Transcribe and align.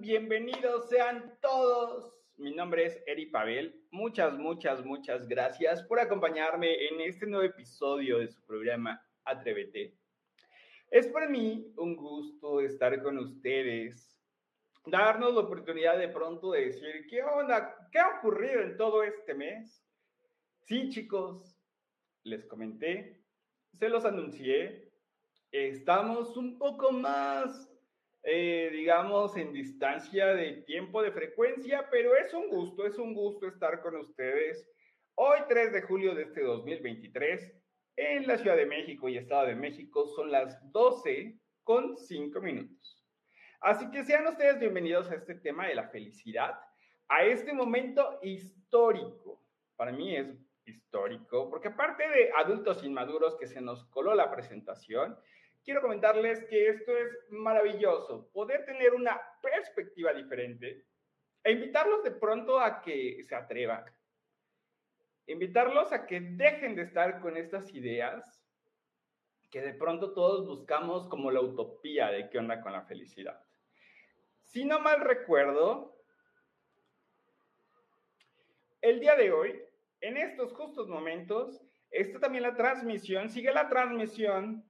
Bienvenidos 0.00 0.90
sean 0.90 1.38
todos. 1.40 2.20
Mi 2.36 2.54
nombre 2.54 2.84
es 2.84 3.02
Eri 3.06 3.26
Pavel. 3.26 3.82
Muchas, 3.90 4.36
muchas, 4.36 4.84
muchas 4.84 5.26
gracias 5.26 5.82
por 5.84 5.98
acompañarme 5.98 6.88
en 6.88 7.00
este 7.00 7.26
nuevo 7.26 7.46
episodio 7.46 8.18
de 8.18 8.28
su 8.28 8.40
programa 8.42 9.02
Atrévete. 9.24 9.96
Es 10.90 11.06
para 11.08 11.26
mí 11.26 11.72
un 11.78 11.96
gusto 11.96 12.60
estar 12.60 13.02
con 13.02 13.16
ustedes, 13.16 14.20
darnos 14.84 15.32
la 15.34 15.40
oportunidad 15.40 15.98
de 15.98 16.08
pronto 16.08 16.52
de 16.52 16.66
decir, 16.66 17.06
¿qué 17.08 17.22
onda? 17.22 17.74
¿Qué 17.90 17.98
ha 17.98 18.18
ocurrido 18.18 18.60
en 18.60 18.76
todo 18.76 19.02
este 19.02 19.32
mes? 19.32 19.82
Sí, 20.66 20.90
chicos, 20.90 21.58
les 22.24 22.44
comenté, 22.44 23.24
se 23.72 23.88
los 23.88 24.04
anuncié, 24.04 24.92
estamos 25.50 26.36
un 26.36 26.58
poco 26.58 26.92
más 26.92 27.71
eh, 28.24 28.70
digamos, 28.72 29.36
en 29.36 29.52
distancia 29.52 30.28
de 30.28 30.62
tiempo, 30.62 31.02
de 31.02 31.10
frecuencia, 31.10 31.88
pero 31.90 32.16
es 32.16 32.32
un 32.32 32.48
gusto, 32.48 32.86
es 32.86 32.96
un 32.98 33.14
gusto 33.14 33.48
estar 33.48 33.82
con 33.82 33.96
ustedes 33.96 34.68
hoy 35.14 35.40
3 35.48 35.72
de 35.72 35.82
julio 35.82 36.14
de 36.14 36.22
este 36.22 36.42
2023 36.42 37.52
en 37.96 38.26
la 38.26 38.38
Ciudad 38.38 38.56
de 38.56 38.66
México 38.66 39.08
y 39.08 39.18
Estado 39.18 39.46
de 39.46 39.56
México. 39.56 40.06
Son 40.06 40.30
las 40.30 40.58
12 40.70 41.38
con 41.64 41.96
5 41.96 42.40
minutos. 42.40 43.04
Así 43.60 43.90
que 43.90 44.04
sean 44.04 44.26
ustedes 44.26 44.58
bienvenidos 44.58 45.10
a 45.10 45.14
este 45.14 45.34
tema 45.36 45.66
de 45.66 45.74
la 45.74 45.88
felicidad, 45.88 46.58
a 47.08 47.24
este 47.24 47.52
momento 47.52 48.18
histórico. 48.22 49.44
Para 49.76 49.92
mí 49.92 50.16
es 50.16 50.28
histórico, 50.64 51.50
porque 51.50 51.68
aparte 51.68 52.08
de 52.08 52.30
adultos 52.36 52.84
inmaduros 52.84 53.36
que 53.36 53.46
se 53.46 53.60
nos 53.60 53.84
coló 53.86 54.14
la 54.14 54.30
presentación, 54.30 55.16
quiero 55.64 55.80
comentarles 55.80 56.44
que 56.44 56.68
esto 56.68 56.96
es 56.96 57.10
maravilloso, 57.30 58.28
poder 58.32 58.64
tener 58.64 58.94
una 58.94 59.20
perspectiva 59.40 60.12
diferente 60.12 60.86
e 61.44 61.52
invitarlos 61.52 62.02
de 62.02 62.12
pronto 62.12 62.60
a 62.60 62.82
que 62.82 63.22
se 63.22 63.34
atrevan, 63.34 63.84
invitarlos 65.26 65.92
a 65.92 66.06
que 66.06 66.20
dejen 66.20 66.74
de 66.74 66.82
estar 66.82 67.20
con 67.20 67.36
estas 67.36 67.72
ideas 67.74 68.42
que 69.50 69.60
de 69.60 69.74
pronto 69.74 70.14
todos 70.14 70.46
buscamos 70.46 71.06
como 71.08 71.30
la 71.30 71.42
utopía 71.42 72.08
de 72.08 72.30
qué 72.30 72.38
onda 72.38 72.62
con 72.62 72.72
la 72.72 72.86
felicidad. 72.86 73.38
Si 74.44 74.64
no 74.64 74.80
mal 74.80 75.00
recuerdo, 75.02 75.94
el 78.80 78.98
día 78.98 79.14
de 79.14 79.30
hoy, 79.30 79.62
en 80.00 80.16
estos 80.16 80.54
justos 80.54 80.88
momentos, 80.88 81.62
está 81.90 82.18
también 82.18 82.44
la 82.44 82.56
transmisión, 82.56 83.28
sigue 83.28 83.52
la 83.52 83.68
transmisión 83.68 84.64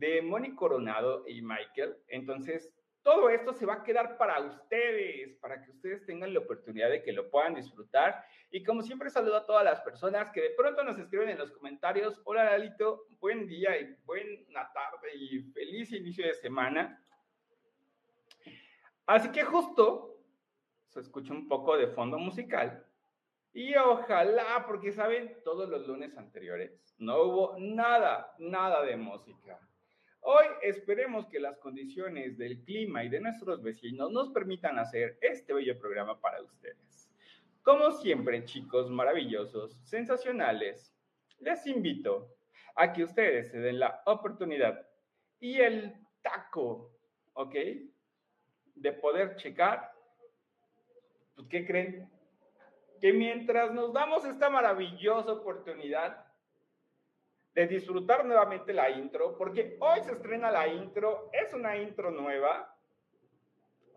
de 0.00 0.22
Moni 0.22 0.54
Coronado 0.54 1.24
y 1.28 1.42
Michael. 1.42 1.94
Entonces, 2.08 2.72
todo 3.02 3.28
esto 3.28 3.52
se 3.52 3.66
va 3.66 3.74
a 3.74 3.82
quedar 3.82 4.16
para 4.16 4.40
ustedes, 4.40 5.36
para 5.36 5.62
que 5.62 5.70
ustedes 5.70 6.06
tengan 6.06 6.32
la 6.32 6.40
oportunidad 6.40 6.88
de 6.88 7.02
que 7.02 7.12
lo 7.12 7.30
puedan 7.30 7.54
disfrutar. 7.54 8.24
Y 8.50 8.64
como 8.64 8.82
siempre, 8.82 9.10
saludo 9.10 9.36
a 9.36 9.46
todas 9.46 9.62
las 9.62 9.82
personas 9.82 10.30
que 10.30 10.40
de 10.40 10.50
pronto 10.50 10.82
nos 10.82 10.98
escriben 10.98 11.28
en 11.28 11.38
los 11.38 11.52
comentarios. 11.52 12.18
Hola, 12.24 12.44
Lalito, 12.44 13.04
buen 13.20 13.46
día 13.46 13.78
y 13.78 13.94
buena 14.06 14.72
tarde 14.72 15.14
y 15.14 15.40
feliz 15.52 15.92
inicio 15.92 16.26
de 16.26 16.34
semana. 16.34 17.04
Así 19.06 19.30
que 19.30 19.44
justo 19.44 20.18
se 20.88 21.00
escucha 21.00 21.34
un 21.34 21.46
poco 21.46 21.76
de 21.76 21.88
fondo 21.88 22.18
musical. 22.18 22.86
Y 23.52 23.74
ojalá, 23.74 24.64
porque 24.66 24.92
saben, 24.92 25.42
todos 25.44 25.68
los 25.68 25.86
lunes 25.86 26.16
anteriores 26.16 26.72
no 26.96 27.22
hubo 27.22 27.56
nada, 27.58 28.34
nada 28.38 28.82
de 28.82 28.96
música. 28.96 29.58
Hoy 30.22 30.46
esperemos 30.62 31.26
que 31.28 31.40
las 31.40 31.56
condiciones 31.58 32.36
del 32.36 32.62
clima 32.62 33.02
y 33.04 33.08
de 33.08 33.20
nuestros 33.20 33.62
vecinos 33.62 34.12
nos 34.12 34.28
permitan 34.30 34.78
hacer 34.78 35.18
este 35.20 35.52
bello 35.52 35.78
programa 35.78 36.20
para 36.20 36.42
ustedes. 36.42 37.10
Como 37.62 37.90
siempre, 37.92 38.44
chicos 38.44 38.90
maravillosos, 38.90 39.78
sensacionales, 39.82 40.94
les 41.38 41.66
invito 41.66 42.36
a 42.74 42.92
que 42.92 43.04
ustedes 43.04 43.50
se 43.50 43.58
den 43.58 43.78
la 43.78 44.02
oportunidad 44.06 44.86
y 45.40 45.58
el 45.60 45.94
taco, 46.22 46.92
¿ok? 47.32 47.54
De 48.74 48.92
poder 48.92 49.36
checar, 49.36 49.92
pues, 51.34 51.48
¿qué 51.48 51.66
creen? 51.66 52.10
Que 53.00 53.12
mientras 53.12 53.72
nos 53.72 53.92
damos 53.92 54.24
esta 54.26 54.50
maravillosa 54.50 55.32
oportunidad, 55.32 56.29
de 57.54 57.66
disfrutar 57.66 58.24
nuevamente 58.24 58.72
la 58.72 58.90
intro, 58.90 59.36
porque 59.36 59.76
hoy 59.80 60.00
se 60.02 60.12
estrena 60.12 60.50
la 60.50 60.68
intro, 60.68 61.30
es 61.32 61.52
una 61.52 61.76
intro 61.76 62.10
nueva. 62.10 62.76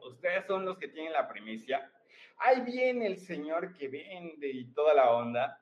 Ustedes 0.05 0.45
son 0.45 0.65
los 0.65 0.77
que 0.77 0.87
tienen 0.87 1.13
la 1.13 1.27
primicia. 1.27 1.91
Ahí 2.37 2.61
viene 2.61 3.05
el 3.05 3.17
señor 3.19 3.73
que 3.73 3.87
vende 3.87 4.49
y 4.49 4.65
toda 4.73 4.93
la 4.93 5.11
onda. 5.11 5.61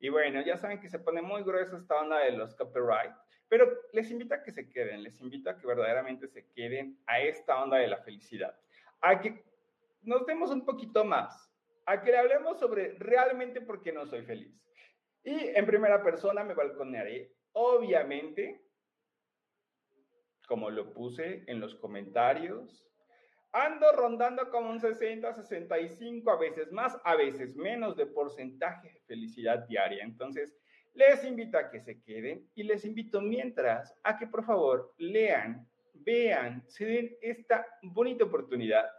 Y 0.00 0.08
bueno, 0.08 0.42
ya 0.42 0.56
saben 0.56 0.80
que 0.80 0.88
se 0.88 0.98
pone 0.98 1.22
muy 1.22 1.42
gruesa 1.42 1.76
esta 1.76 2.00
onda 2.00 2.18
de 2.18 2.32
los 2.32 2.54
copyright, 2.54 3.12
pero 3.48 3.68
les 3.92 4.10
invito 4.10 4.34
a 4.34 4.42
que 4.42 4.52
se 4.52 4.68
queden, 4.68 5.02
les 5.02 5.20
invito 5.20 5.50
a 5.50 5.56
que 5.56 5.66
verdaderamente 5.66 6.28
se 6.28 6.46
queden 6.50 6.98
a 7.06 7.20
esta 7.20 7.62
onda 7.62 7.78
de 7.78 7.88
la 7.88 7.98
felicidad, 7.98 8.54
a 9.00 9.20
que 9.20 9.42
nos 10.02 10.24
demos 10.26 10.50
un 10.50 10.64
poquito 10.64 11.04
más, 11.04 11.50
a 11.86 12.00
que 12.00 12.12
le 12.12 12.18
hablemos 12.18 12.60
sobre 12.60 12.94
realmente 12.98 13.60
por 13.60 13.82
qué 13.82 13.92
no 13.92 14.06
soy 14.06 14.22
feliz. 14.22 14.67
Y 15.28 15.52
en 15.54 15.66
primera 15.66 16.02
persona 16.02 16.42
me 16.42 16.54
balconearé, 16.54 17.30
obviamente, 17.52 18.62
como 20.46 20.70
lo 20.70 20.94
puse 20.94 21.44
en 21.46 21.60
los 21.60 21.74
comentarios, 21.74 22.88
ando 23.52 23.92
rondando 23.92 24.48
como 24.48 24.70
un 24.70 24.80
60, 24.80 25.34
65, 25.34 26.30
a 26.30 26.38
veces 26.38 26.72
más, 26.72 26.98
a 27.04 27.14
veces 27.14 27.54
menos 27.56 27.94
de 27.98 28.06
porcentaje 28.06 28.90
de 28.90 29.00
felicidad 29.00 29.68
diaria. 29.68 30.02
Entonces, 30.02 30.56
les 30.94 31.22
invito 31.24 31.58
a 31.58 31.68
que 31.68 31.82
se 31.82 32.00
queden 32.00 32.48
y 32.54 32.62
les 32.62 32.86
invito 32.86 33.20
mientras 33.20 33.94
a 34.04 34.16
que 34.16 34.28
por 34.28 34.46
favor 34.46 34.94
lean, 34.96 35.68
vean, 35.92 36.64
se 36.68 36.86
den 36.86 37.18
esta 37.20 37.66
bonita 37.82 38.24
oportunidad 38.24 38.90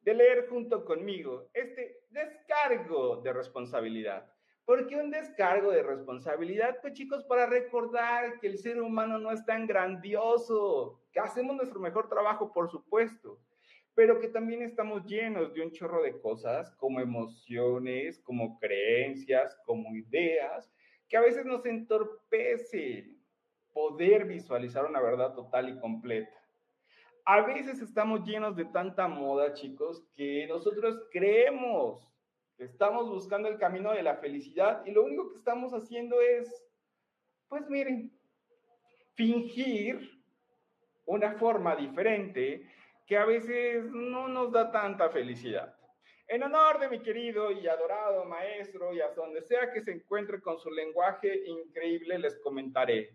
de 0.00 0.14
leer 0.14 0.48
junto 0.48 0.84
conmigo 0.84 1.50
este 1.54 2.00
descargo 2.10 3.18
de 3.18 3.32
responsabilidad 3.32 4.28
¿Por 4.68 4.86
qué 4.86 4.96
un 4.96 5.10
descargo 5.10 5.70
de 5.70 5.82
responsabilidad? 5.82 6.76
Pues 6.82 6.92
chicos, 6.92 7.24
para 7.24 7.46
recordar 7.46 8.38
que 8.38 8.48
el 8.48 8.58
ser 8.58 8.82
humano 8.82 9.18
no 9.18 9.32
es 9.32 9.42
tan 9.46 9.66
grandioso, 9.66 11.00
que 11.10 11.20
hacemos 11.20 11.56
nuestro 11.56 11.80
mejor 11.80 12.10
trabajo, 12.10 12.52
por 12.52 12.70
supuesto, 12.70 13.38
pero 13.94 14.20
que 14.20 14.28
también 14.28 14.60
estamos 14.60 15.06
llenos 15.06 15.54
de 15.54 15.62
un 15.62 15.72
chorro 15.72 16.02
de 16.02 16.20
cosas 16.20 16.70
como 16.72 17.00
emociones, 17.00 18.20
como 18.20 18.58
creencias, 18.58 19.56
como 19.64 19.96
ideas, 19.96 20.70
que 21.08 21.16
a 21.16 21.22
veces 21.22 21.46
nos 21.46 21.64
entorpece 21.64 23.16
poder 23.72 24.26
visualizar 24.26 24.84
una 24.84 25.00
verdad 25.00 25.32
total 25.32 25.70
y 25.70 25.80
completa. 25.80 26.36
A 27.24 27.40
veces 27.40 27.80
estamos 27.80 28.22
llenos 28.22 28.54
de 28.54 28.66
tanta 28.66 29.08
moda, 29.08 29.54
chicos, 29.54 30.04
que 30.14 30.46
nosotros 30.46 31.08
creemos 31.10 32.07
Estamos 32.58 33.08
buscando 33.08 33.48
el 33.48 33.56
camino 33.56 33.92
de 33.92 34.02
la 34.02 34.16
felicidad 34.16 34.84
y 34.84 34.90
lo 34.90 35.04
único 35.04 35.30
que 35.30 35.36
estamos 35.36 35.72
haciendo 35.72 36.20
es, 36.20 36.66
pues 37.48 37.68
miren, 37.70 38.12
fingir 39.14 40.20
una 41.06 41.34
forma 41.34 41.76
diferente 41.76 42.68
que 43.06 43.16
a 43.16 43.24
veces 43.24 43.84
no 43.92 44.26
nos 44.26 44.50
da 44.50 44.72
tanta 44.72 45.08
felicidad. 45.08 45.74
En 46.26 46.42
honor 46.42 46.80
de 46.80 46.88
mi 46.88 47.00
querido 47.00 47.52
y 47.52 47.66
adorado 47.68 48.24
maestro 48.24 48.92
y 48.92 49.00
hasta 49.00 49.20
donde 49.22 49.40
sea 49.42 49.72
que 49.72 49.80
se 49.80 49.92
encuentre 49.92 50.40
con 50.40 50.58
su 50.58 50.70
lenguaje 50.70 51.44
increíble, 51.46 52.18
les 52.18 52.38
comentaré. 52.40 53.14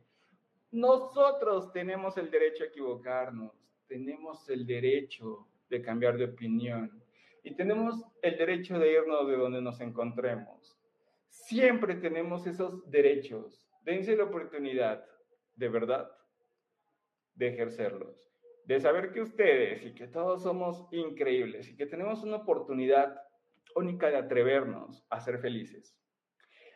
Nosotros 0.71 1.71
tenemos 1.73 2.17
el 2.17 2.31
derecho 2.31 2.63
a 2.63 2.67
equivocarnos, 2.67 3.51
tenemos 3.87 4.49
el 4.49 4.65
derecho 4.65 5.47
de 5.69 5.81
cambiar 5.81 6.17
de 6.17 6.25
opinión, 6.25 7.02
y 7.43 7.55
tenemos 7.55 8.01
el 8.21 8.37
derecho 8.37 8.79
de 8.79 8.93
irnos 8.93 9.27
de 9.27 9.35
donde 9.35 9.61
nos 9.61 9.79
encontremos. 9.81 10.79
Siempre 11.27 11.95
tenemos 11.95 12.47
esos 12.47 12.89
derechos. 12.89 13.67
Dense 13.81 14.15
la 14.15 14.23
oportunidad, 14.23 15.05
de 15.55 15.67
verdad, 15.67 16.09
de 17.35 17.49
ejercerlos. 17.49 18.25
De 18.65 18.79
saber 18.79 19.11
que 19.11 19.21
ustedes 19.21 19.83
y 19.85 19.93
que 19.93 20.07
todos 20.07 20.43
somos 20.43 20.87
increíbles 20.91 21.67
y 21.69 21.75
que 21.75 21.85
tenemos 21.85 22.23
una 22.23 22.37
oportunidad 22.37 23.13
única 23.75 24.09
de 24.09 24.17
atrevernos 24.17 25.05
a 25.09 25.19
ser 25.19 25.39
felices. 25.39 25.99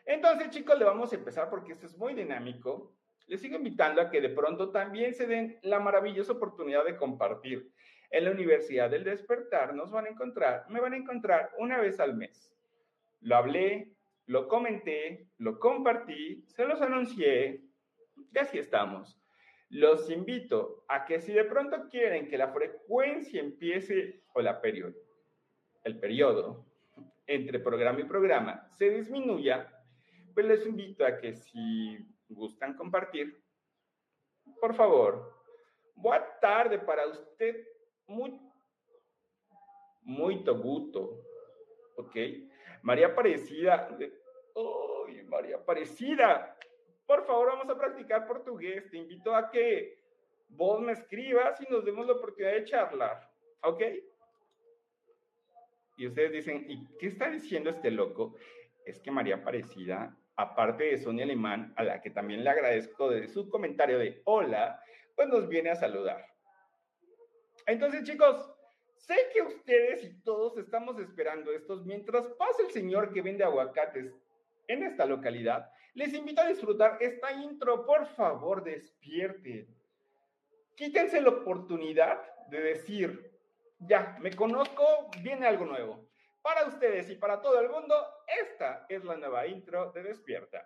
Entonces, 0.04 0.50
chicos, 0.50 0.78
le 0.78 0.84
vamos 0.84 1.12
a 1.12 1.16
empezar 1.16 1.48
porque 1.48 1.72
esto 1.72 1.86
es 1.86 1.96
muy 1.96 2.12
dinámico. 2.12 2.94
Les 3.26 3.40
sigo 3.40 3.56
invitando 3.56 4.02
a 4.02 4.10
que 4.10 4.20
de 4.20 4.30
pronto 4.30 4.70
también 4.70 5.14
se 5.14 5.26
den 5.26 5.58
la 5.62 5.80
maravillosa 5.80 6.32
oportunidad 6.32 6.84
de 6.84 6.96
compartir 6.96 7.72
en 8.10 8.24
la 8.24 8.30
Universidad 8.30 8.90
del 8.90 9.04
Despertar 9.04 9.74
nos 9.74 9.90
van 9.90 10.06
a 10.06 10.08
encontrar, 10.08 10.64
me 10.68 10.80
van 10.80 10.94
a 10.94 10.96
encontrar 10.96 11.50
una 11.58 11.78
vez 11.78 12.00
al 12.00 12.14
mes. 12.16 12.52
Lo 13.20 13.36
hablé, 13.36 13.92
lo 14.26 14.48
comenté, 14.48 15.26
lo 15.38 15.58
compartí, 15.58 16.44
se 16.48 16.64
los 16.64 16.80
anuncié 16.80 17.62
y 18.32 18.38
así 18.38 18.58
estamos. 18.58 19.20
los 19.70 20.08
invito 20.10 20.84
a 20.88 21.04
que 21.04 21.20
si 21.20 21.32
de 21.32 21.44
pronto 21.44 21.88
quieren 21.90 22.28
que 22.28 22.38
la 22.38 22.48
frecuencia 22.48 23.40
empiece 23.40 24.22
o 24.32 24.40
la 24.40 24.62
periodo, 24.62 24.94
el 25.84 25.98
periodo 25.98 26.66
entre 27.26 27.58
programa 27.58 28.00
y 28.00 28.04
programa 28.04 28.66
se 28.70 28.88
disminuya, 28.88 29.70
pues 30.32 30.46
les 30.46 30.66
invito 30.66 31.04
a 31.04 31.18
que 31.18 31.34
si 31.34 31.98
gustan 32.28 32.74
compartir, 32.74 33.42
por 34.60 34.74
favor, 34.74 35.34
buena 35.94 36.26
tarde 36.40 36.78
para 36.78 37.06
usted, 37.06 37.66
muy, 38.08 38.40
muy 40.02 40.42
toguto, 40.42 41.22
¿ok? 41.96 42.16
María 42.82 43.08
Aparecida, 43.08 43.88
¡ay, 44.56 45.22
María 45.24 45.56
Aparecida! 45.56 46.56
Por 47.06 47.24
favor, 47.26 47.48
vamos 47.48 47.68
a 47.70 47.78
practicar 47.78 48.26
portugués. 48.26 48.90
Te 48.90 48.98
invito 48.98 49.34
a 49.34 49.50
que 49.50 49.98
vos 50.48 50.80
me 50.80 50.92
escribas 50.92 51.60
y 51.60 51.70
nos 51.70 51.84
demos 51.84 52.06
la 52.06 52.14
oportunidad 52.14 52.54
de 52.54 52.64
charlar, 52.64 53.30
¿ok? 53.62 53.82
Y 55.98 56.06
ustedes 56.06 56.32
dicen, 56.32 56.64
¿y 56.68 56.86
qué 56.98 57.08
está 57.08 57.28
diciendo 57.28 57.70
este 57.70 57.90
loco? 57.90 58.36
Es 58.84 59.00
que 59.00 59.10
María 59.10 59.36
Aparecida, 59.36 60.16
aparte 60.36 60.84
de 60.84 60.98
Sonia 60.98 61.24
Alemán, 61.24 61.74
a 61.76 61.82
la 61.82 62.00
que 62.00 62.10
también 62.10 62.44
le 62.44 62.50
agradezco 62.50 63.10
de 63.10 63.26
su 63.26 63.48
comentario 63.50 63.98
de 63.98 64.22
hola, 64.24 64.80
pues 65.16 65.28
nos 65.28 65.48
viene 65.48 65.70
a 65.70 65.76
saludar. 65.76 66.24
Entonces, 67.68 68.02
chicos, 68.04 68.50
sé 68.96 69.14
que 69.34 69.42
ustedes 69.42 70.02
y 70.02 70.22
todos 70.22 70.56
estamos 70.56 70.98
esperando 70.98 71.52
estos 71.52 71.84
mientras 71.84 72.26
pasa 72.28 72.62
el 72.62 72.70
señor 72.70 73.12
que 73.12 73.20
vende 73.20 73.44
aguacates 73.44 74.14
en 74.68 74.84
esta 74.84 75.04
localidad. 75.04 75.70
Les 75.92 76.14
invito 76.14 76.40
a 76.40 76.48
disfrutar 76.48 76.96
esta 76.98 77.30
intro. 77.30 77.84
Por 77.84 78.06
favor, 78.06 78.64
despierten. 78.64 79.68
Quítense 80.76 81.20
la 81.20 81.28
oportunidad 81.28 82.22
de 82.46 82.58
decir, 82.58 83.32
ya, 83.80 84.16
me 84.18 84.34
conozco, 84.34 85.10
viene 85.22 85.46
algo 85.46 85.66
nuevo. 85.66 86.08
Para 86.40 86.66
ustedes 86.68 87.10
y 87.10 87.16
para 87.16 87.42
todo 87.42 87.60
el 87.60 87.68
mundo, 87.68 87.94
esta 88.42 88.86
es 88.88 89.04
la 89.04 89.18
nueva 89.18 89.46
intro 89.46 89.92
de 89.92 90.04
Despierta. 90.04 90.64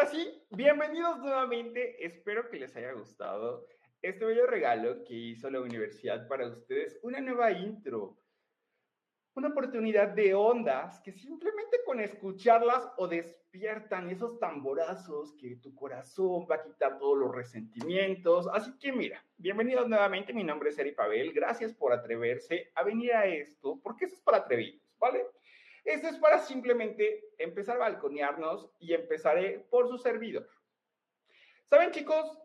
Ahora 0.00 0.12
bienvenidos 0.50 1.18
nuevamente. 1.18 2.02
Espero 2.02 2.48
que 2.48 2.58
les 2.58 2.74
haya 2.74 2.92
gustado 2.92 3.66
este 4.00 4.24
bello 4.24 4.46
regalo 4.46 5.04
que 5.04 5.12
hizo 5.12 5.50
la 5.50 5.60
universidad 5.60 6.26
para 6.26 6.46
ustedes. 6.46 6.98
Una 7.02 7.20
nueva 7.20 7.52
intro, 7.52 8.16
una 9.34 9.48
oportunidad 9.48 10.08
de 10.08 10.34
ondas 10.34 11.00
que 11.00 11.12
simplemente 11.12 11.80
con 11.84 12.00
escucharlas 12.00 12.90
o 12.96 13.08
despiertan 13.08 14.08
esos 14.08 14.38
tamborazos 14.38 15.34
que 15.38 15.56
tu 15.56 15.74
corazón 15.74 16.46
va 16.50 16.54
a 16.54 16.62
quitar 16.62 16.98
todos 16.98 17.18
los 17.18 17.34
resentimientos. 17.34 18.48
Así 18.54 18.72
que 18.78 18.92
mira, 18.92 19.22
bienvenidos 19.36 19.86
nuevamente. 19.86 20.32
Mi 20.32 20.44
nombre 20.44 20.70
es 20.70 20.78
Eri 20.78 20.92
Pavel. 20.92 21.34
Gracias 21.34 21.74
por 21.74 21.92
atreverse 21.92 22.70
a 22.74 22.84
venir 22.84 23.12
a 23.12 23.26
esto, 23.26 23.78
porque 23.82 24.06
eso 24.06 24.14
es 24.14 24.22
para 24.22 24.38
atrevidos, 24.38 24.80
¿vale? 24.98 25.26
Esto 25.84 26.08
es 26.08 26.18
para 26.18 26.38
simplemente 26.38 27.24
empezar 27.38 27.76
a 27.76 27.80
balconearnos 27.80 28.70
y 28.78 28.92
empezaré 28.92 29.66
por 29.70 29.88
su 29.88 29.98
servidor. 29.98 30.48
Saben, 31.68 31.90
chicos, 31.90 32.38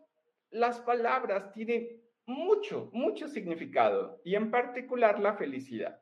las 0.50 0.80
palabras 0.80 1.52
tienen 1.52 2.00
mucho, 2.26 2.90
mucho 2.92 3.28
significado 3.28 4.20
y 4.24 4.34
en 4.34 4.50
particular 4.50 5.20
la 5.20 5.34
felicidad. 5.34 6.00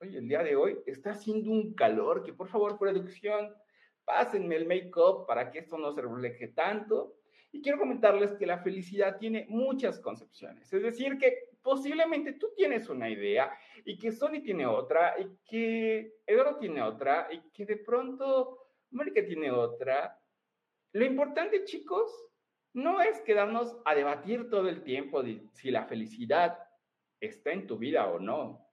Oye, 0.00 0.18
el 0.18 0.28
día 0.28 0.42
de 0.42 0.56
hoy 0.56 0.78
está 0.86 1.12
haciendo 1.12 1.50
un 1.50 1.74
calor 1.74 2.22
que 2.22 2.34
por 2.34 2.48
favor, 2.48 2.78
producción, 2.78 3.54
pásenme 4.04 4.56
el 4.56 4.66
make-up 4.66 5.26
para 5.26 5.50
que 5.50 5.60
esto 5.60 5.78
no 5.78 5.92
se 5.92 6.02
refleje 6.02 6.48
tanto. 6.48 7.16
Y 7.52 7.62
quiero 7.62 7.78
comentarles 7.78 8.34
que 8.34 8.44
la 8.44 8.58
felicidad 8.58 9.16
tiene 9.18 9.46
muchas 9.48 9.98
concepciones. 10.00 10.70
Es 10.72 10.82
decir, 10.82 11.16
que 11.16 11.45
posiblemente 11.66 12.34
tú 12.34 12.52
tienes 12.54 12.88
una 12.88 13.10
idea 13.10 13.50
y 13.84 13.98
que 13.98 14.12
Sony 14.12 14.40
tiene 14.40 14.64
otra 14.64 15.16
y 15.18 15.36
que 15.44 16.20
Eduardo 16.24 16.58
tiene 16.60 16.80
otra 16.80 17.26
y 17.28 17.40
que 17.50 17.66
de 17.66 17.78
pronto 17.78 18.68
Mónica 18.92 19.26
tiene 19.26 19.50
otra. 19.50 20.16
Lo 20.92 21.04
importante, 21.04 21.64
chicos, 21.64 22.08
no 22.72 23.00
es 23.00 23.20
quedarnos 23.22 23.76
a 23.84 23.96
debatir 23.96 24.48
todo 24.48 24.68
el 24.68 24.84
tiempo 24.84 25.24
si 25.54 25.72
la 25.72 25.86
felicidad 25.86 26.56
está 27.18 27.50
en 27.50 27.66
tu 27.66 27.76
vida 27.76 28.06
o 28.06 28.20
no. 28.20 28.64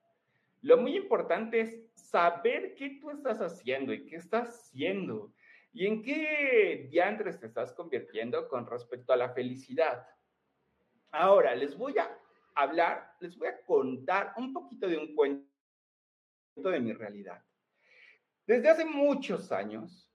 Lo 0.62 0.76
muy 0.76 0.96
importante 0.96 1.62
es 1.62 1.76
saber 1.96 2.76
qué 2.76 3.00
tú 3.00 3.10
estás 3.10 3.40
haciendo 3.40 3.92
y 3.92 4.06
qué 4.06 4.14
estás 4.14 4.50
haciendo 4.50 5.32
y 5.72 5.88
en 5.88 6.00
qué 6.00 6.86
diantres 6.92 7.40
te 7.40 7.46
estás 7.46 7.72
convirtiendo 7.72 8.46
con 8.46 8.68
respecto 8.68 9.12
a 9.12 9.16
la 9.16 9.30
felicidad. 9.30 10.06
Ahora, 11.10 11.56
les 11.56 11.76
voy 11.76 11.98
a 11.98 12.23
hablar, 12.54 13.16
les 13.20 13.36
voy 13.36 13.48
a 13.48 13.64
contar 13.64 14.32
un 14.36 14.52
poquito 14.52 14.88
de 14.88 14.98
un 14.98 15.14
cuento 15.14 15.44
de 16.56 16.80
mi 16.80 16.92
realidad. 16.92 17.42
Desde 18.46 18.68
hace 18.68 18.84
muchos 18.84 19.50
años 19.52 20.12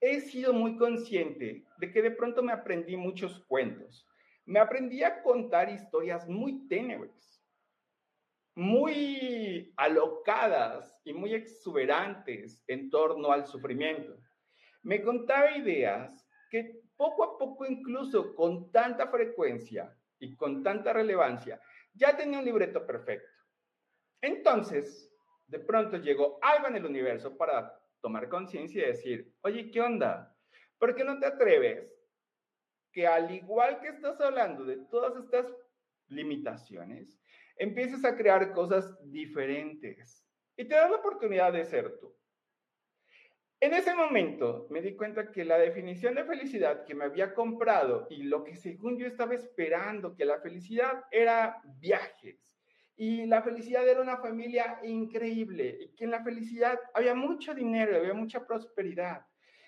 he 0.00 0.20
sido 0.20 0.52
muy 0.52 0.76
consciente 0.76 1.64
de 1.78 1.92
que 1.92 2.02
de 2.02 2.10
pronto 2.10 2.42
me 2.42 2.52
aprendí 2.52 2.96
muchos 2.96 3.44
cuentos. 3.46 4.06
Me 4.44 4.58
aprendí 4.58 5.02
a 5.02 5.22
contar 5.22 5.68
historias 5.70 6.28
muy 6.28 6.68
ténebres, 6.68 7.42
muy 8.54 9.72
alocadas 9.76 10.96
y 11.04 11.12
muy 11.12 11.34
exuberantes 11.34 12.62
en 12.68 12.90
torno 12.90 13.32
al 13.32 13.46
sufrimiento. 13.46 14.16
Me 14.82 15.02
contaba 15.02 15.56
ideas 15.56 16.24
que 16.50 16.80
poco 16.96 17.24
a 17.24 17.38
poco, 17.38 17.66
incluso 17.66 18.34
con 18.34 18.70
tanta 18.70 19.08
frecuencia, 19.08 19.95
y 20.18 20.36
con 20.36 20.62
tanta 20.62 20.92
relevancia, 20.92 21.60
ya 21.94 22.16
tenía 22.16 22.38
un 22.38 22.44
libreto 22.44 22.86
perfecto. 22.86 23.28
Entonces, 24.20 25.12
de 25.46 25.58
pronto 25.60 25.96
llegó 25.96 26.38
algo 26.42 26.68
en 26.68 26.76
el 26.76 26.86
universo 26.86 27.36
para 27.36 27.80
tomar 28.00 28.28
conciencia 28.28 28.82
y 28.82 28.86
decir, 28.86 29.34
oye, 29.42 29.70
¿qué 29.70 29.80
onda? 29.80 30.36
¿Por 30.78 30.94
qué 30.94 31.04
no 31.04 31.18
te 31.18 31.26
atreves 31.26 31.92
que 32.92 33.06
al 33.06 33.30
igual 33.30 33.80
que 33.80 33.88
estás 33.88 34.20
hablando 34.20 34.64
de 34.64 34.78
todas 34.90 35.16
estas 35.16 35.46
limitaciones, 36.08 37.20
empieces 37.56 38.04
a 38.04 38.16
crear 38.16 38.52
cosas 38.52 38.96
diferentes 39.10 40.26
y 40.56 40.66
te 40.66 40.74
das 40.74 40.90
la 40.90 40.96
oportunidad 40.96 41.52
de 41.52 41.64
ser 41.64 41.98
tú? 41.98 42.16
En 43.58 43.72
ese 43.72 43.94
momento 43.94 44.66
me 44.68 44.82
di 44.82 44.94
cuenta 44.94 45.32
que 45.32 45.42
la 45.42 45.56
definición 45.56 46.14
de 46.14 46.24
felicidad 46.24 46.84
que 46.84 46.94
me 46.94 47.04
había 47.04 47.32
comprado 47.32 48.06
y 48.10 48.24
lo 48.24 48.44
que 48.44 48.54
según 48.54 48.98
yo 48.98 49.06
estaba 49.06 49.34
esperando, 49.34 50.14
que 50.14 50.26
la 50.26 50.40
felicidad 50.40 51.04
era 51.10 51.62
viajes 51.78 52.54
y 52.96 53.24
la 53.24 53.42
felicidad 53.42 53.88
era 53.88 54.02
una 54.02 54.18
familia 54.18 54.78
increíble 54.82 55.78
y 55.80 55.88
que 55.94 56.04
en 56.04 56.10
la 56.10 56.22
felicidad 56.22 56.78
había 56.92 57.14
mucho 57.14 57.54
dinero, 57.54 57.96
había 57.96 58.12
mucha 58.12 58.46
prosperidad. 58.46 59.24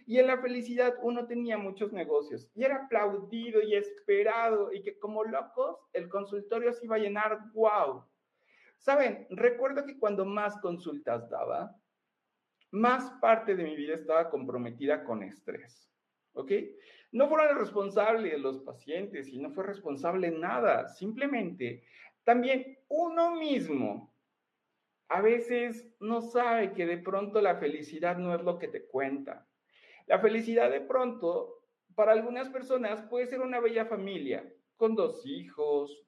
Y 0.07 0.19
en 0.19 0.27
la 0.27 0.39
felicidad 0.39 0.95
uno 1.03 1.27
tenía 1.27 1.57
muchos 1.57 1.91
negocios 1.91 2.51
y 2.55 2.65
era 2.65 2.85
aplaudido 2.85 3.63
y 3.63 3.75
esperado 3.75 4.71
y 4.71 4.83
que 4.83 4.99
como 4.99 5.25
locos 5.25 5.79
el 5.95 6.11
consultorio 6.11 6.75
se 6.75 6.85
iba 6.85 6.97
a 6.97 7.01
llenar, 7.01 7.39
wow. 7.55 8.05
Saben, 8.77 9.27
recuerdo 9.31 9.87
que 9.87 9.99
cuando 9.99 10.27
más 10.27 10.59
consultas 10.61 11.29
daba, 11.31 11.75
más 12.71 13.11
parte 13.21 13.55
de 13.55 13.65
mi 13.65 13.77
vida 13.77 13.95
estaba 13.95 14.31
comprometida 14.31 15.05
con 15.05 15.23
estrés. 15.23 15.91
¿Ok? 16.33 16.53
No 17.13 17.29
fueron 17.29 17.59
responsables 17.59 18.39
los 18.39 18.61
pacientes 18.61 19.29
y 19.29 19.39
no 19.39 19.51
fue 19.53 19.65
responsable 19.65 20.31
nada. 20.31 20.89
Simplemente 20.89 21.85
también 22.25 22.79
uno 22.89 23.37
mismo 23.37 24.15
a 25.09 25.23
veces 25.23 25.91
no 26.01 26.21
sabe 26.21 26.75
que 26.75 26.85
de 26.85 26.99
pronto 26.99 27.41
la 27.41 27.57
felicidad 27.57 28.19
no 28.19 28.35
es 28.35 28.43
lo 28.43 28.59
que 28.59 28.69
te 28.69 28.87
cuenta. 28.87 29.49
La 30.07 30.19
felicidad 30.19 30.71
de 30.71 30.83
pronto, 30.83 31.65
para 31.95 32.13
algunas 32.13 32.51
personas, 32.51 33.03
puede 33.03 33.27
ser 33.27 33.41
una 33.41 33.61
bella 33.61 33.87
familia 33.87 34.47
con 34.77 34.95
dos 34.95 35.25
hijos, 35.25 36.07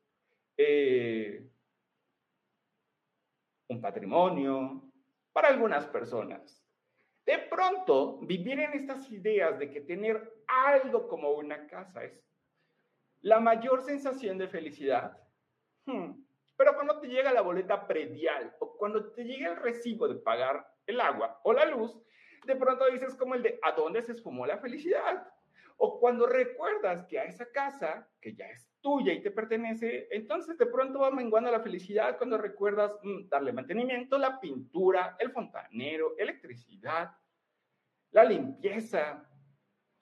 eh, 0.59 1.49
un 3.69 3.81
patrimonio, 3.81 4.90
para 5.33 5.49
algunas 5.49 5.87
personas. 5.87 6.65
De 7.27 7.39
pronto, 7.39 8.19
vivir 8.23 8.59
en 8.61 8.73
estas 8.73 9.11
ideas 9.11 9.59
de 9.59 9.71
que 9.71 9.81
tener 9.81 10.43
algo 10.47 11.07
como 11.09 11.31
una 11.33 11.67
casa 11.67 12.05
es 12.05 12.25
la 13.21 13.41
mayor 13.41 13.83
sensación 13.83 14.39
de 14.39 14.49
felicidad. 14.49 15.19
Hmm. 15.85 16.25
Pero 16.57 16.75
cuando 16.75 17.01
te 17.01 17.09
llega 17.09 17.33
la 17.33 17.43
boleta 17.43 17.87
predial 17.87 18.55
o 18.59 18.77
cuando 18.77 19.13
te 19.13 19.25
llega 19.25 19.51
el 19.51 19.57
recibo 19.57 20.09
de 20.09 20.17
pagar 20.17 20.67
el 20.87 21.01
agua 21.01 21.41
o 21.45 21.53
la 21.53 21.65
luz, 21.67 21.99
de 22.47 22.57
pronto 22.57 22.87
dices 22.91 23.15
como 23.15 23.35
el 23.35 23.43
de 23.43 23.59
¿a 23.63 23.73
dónde 23.73 24.03
se 24.03 24.13
esfumó 24.13 24.47
la 24.47 24.59
felicidad? 24.59 25.27
O 25.77 25.99
cuando 26.01 26.27
recuerdas 26.27 27.07
que 27.07 27.19
a 27.19 27.25
esa 27.25 27.51
casa, 27.51 28.09
que 28.21 28.35
ya 28.35 28.47
es 28.51 28.70
tuya 28.81 29.13
y 29.13 29.23
te 29.23 29.31
pertenece, 29.31 30.09
entonces 30.11 30.57
de 30.57 30.67
pronto 30.67 31.01
va 31.01 31.11
menguando 31.11 31.51
la 31.51 31.61
felicidad 31.61 32.17
cuando 32.19 32.39
recuerdas 32.39 32.97
mm, 33.03 33.29
darle 33.29 33.53
mantenimiento, 33.53 34.19
la 34.19 34.41
pintura, 34.41 35.17
el 35.19 35.31
fontanero, 35.31 36.17
electricidad, 36.19 37.11
la 38.11 38.25
limpieza. 38.25 39.27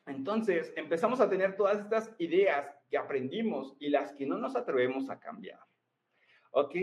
Entonces 0.06 0.72
empezamos 0.76 1.20
a 1.20 1.28
tener 1.28 1.56
todas 1.56 1.80
estas 1.80 2.14
ideas 2.18 2.74
que 2.88 2.96
aprendimos 2.96 3.76
y 3.78 3.90
las 3.90 4.12
que 4.12 4.26
no 4.26 4.38
nos 4.38 4.56
atrevemos 4.56 5.10
a 5.10 5.18
cambiar. 5.18 5.60
¿Ok? 6.52 6.74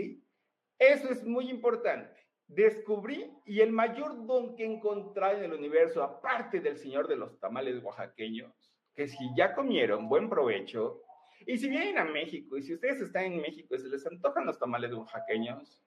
Eso 0.78 1.08
es 1.08 1.24
muy 1.24 1.50
importante. 1.50 2.26
Descubrí 2.46 3.32
y 3.44 3.60
el 3.60 3.72
mayor 3.72 4.24
don 4.26 4.54
que 4.54 4.64
encontré 4.64 5.38
en 5.38 5.44
el 5.44 5.52
universo, 5.54 6.02
aparte 6.02 6.60
del 6.60 6.76
Señor 6.76 7.08
de 7.08 7.16
los 7.16 7.40
tamales 7.40 7.82
oaxaqueños, 7.82 8.52
que 8.94 9.08
si 9.08 9.30
ya 9.36 9.54
comieron, 9.54 10.08
buen 10.08 10.30
provecho. 10.30 11.02
Y 11.44 11.58
si 11.58 11.68
vienen 11.68 11.98
a 11.98 12.04
México, 12.04 12.56
y 12.56 12.62
si 12.62 12.74
ustedes 12.74 13.00
están 13.00 13.24
en 13.24 13.40
México 13.40 13.74
y 13.74 13.78
se 13.78 13.88
les 13.88 14.06
antojan 14.06 14.46
los 14.46 14.58
tamales 14.58 14.92
oaxaqueños, 14.92 15.82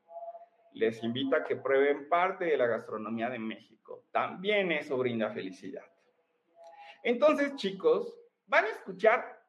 les 0.73 1.03
invito 1.03 1.35
a 1.35 1.43
que 1.43 1.55
prueben 1.55 2.07
parte 2.07 2.45
de 2.45 2.57
la 2.57 2.67
gastronomía 2.67 3.29
de 3.29 3.39
México. 3.39 4.05
También 4.11 4.71
eso 4.71 4.97
brinda 4.97 5.31
felicidad. 5.31 5.85
Entonces, 7.03 7.55
chicos, 7.55 8.19
van 8.45 8.65
a 8.65 8.69
escuchar 8.69 9.39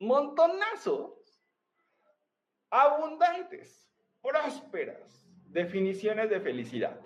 montonazos 0.00 1.44
abundantes, 2.70 3.88
prósperas 4.20 5.28
definiciones 5.46 6.30
de 6.30 6.40
felicidad. 6.40 6.98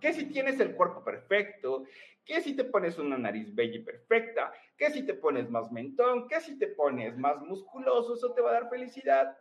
Que 0.00 0.12
si 0.12 0.26
tienes 0.26 0.60
el 0.60 0.74
cuerpo 0.74 1.02
perfecto, 1.02 1.84
que 2.24 2.40
si 2.40 2.54
te 2.54 2.64
pones 2.64 2.98
una 2.98 3.18
nariz 3.18 3.54
bella 3.54 3.76
y 3.76 3.82
perfecta, 3.82 4.52
que 4.76 4.90
si 4.90 5.04
te 5.04 5.14
pones 5.14 5.50
más 5.50 5.70
mentón, 5.72 6.28
que 6.28 6.40
si 6.40 6.58
te 6.58 6.68
pones 6.68 7.16
más 7.16 7.40
musculoso, 7.40 8.14
eso 8.14 8.32
te 8.32 8.40
va 8.40 8.50
a 8.50 8.54
dar 8.54 8.70
felicidad. 8.70 9.36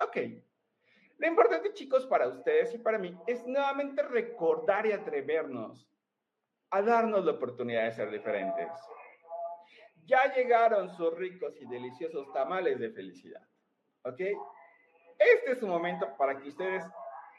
Ok. 0.00 0.16
Lo 1.18 1.26
importante, 1.26 1.72
chicos, 1.72 2.06
para 2.06 2.28
ustedes 2.28 2.74
y 2.74 2.78
para 2.78 2.98
mí 2.98 3.16
es 3.26 3.46
nuevamente 3.46 4.02
recordar 4.02 4.86
y 4.86 4.92
atrevernos 4.92 5.88
a 6.70 6.82
darnos 6.82 7.24
la 7.24 7.32
oportunidad 7.32 7.84
de 7.84 7.92
ser 7.92 8.10
diferentes. 8.10 8.68
Ya 10.04 10.32
llegaron 10.34 10.90
sus 10.96 11.14
ricos 11.14 11.54
y 11.60 11.66
deliciosos 11.66 12.32
tamales 12.32 12.78
de 12.80 12.90
felicidad. 12.90 13.46
¿Ok? 14.04 14.20
Este 15.18 15.52
es 15.52 15.62
un 15.62 15.70
momento 15.70 16.16
para 16.16 16.40
que 16.40 16.48
ustedes 16.48 16.84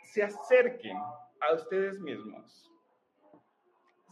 se 0.04 0.24
acerquen 0.24 0.98
a 1.42 1.54
ustedes 1.54 2.00
mismos 2.00 2.73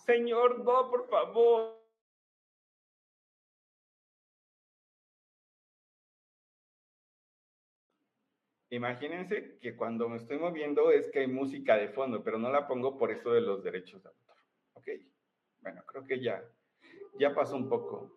Señor, 0.06 0.60
no, 0.60 0.90
por 0.90 1.08
favor. 1.08 1.80
Imagínense 8.70 9.60
que 9.60 9.76
cuando 9.76 10.08
me 10.08 10.18
estoy 10.18 10.40
moviendo 10.40 10.92
es 10.92 11.10
que 11.12 11.20
hay 11.20 11.28
música 11.28 11.76
de 11.76 11.90
fondo, 11.90 12.24
pero 12.24 12.40
no 12.40 12.50
la 12.50 12.68
pongo 12.68 12.98
por 12.98 13.12
eso 13.12 13.32
de 13.34 13.42
los 13.42 13.64
derechos 13.64 14.02
de 14.02 14.10
autor. 14.10 14.38
¿Ok? 14.74 14.88
Bueno, 15.60 15.84
creo 15.86 16.06
que 16.06 16.22
ya, 16.22 16.42
ya 17.20 17.36
pasó 17.36 17.58
un 17.58 17.68
poco. 17.68 18.10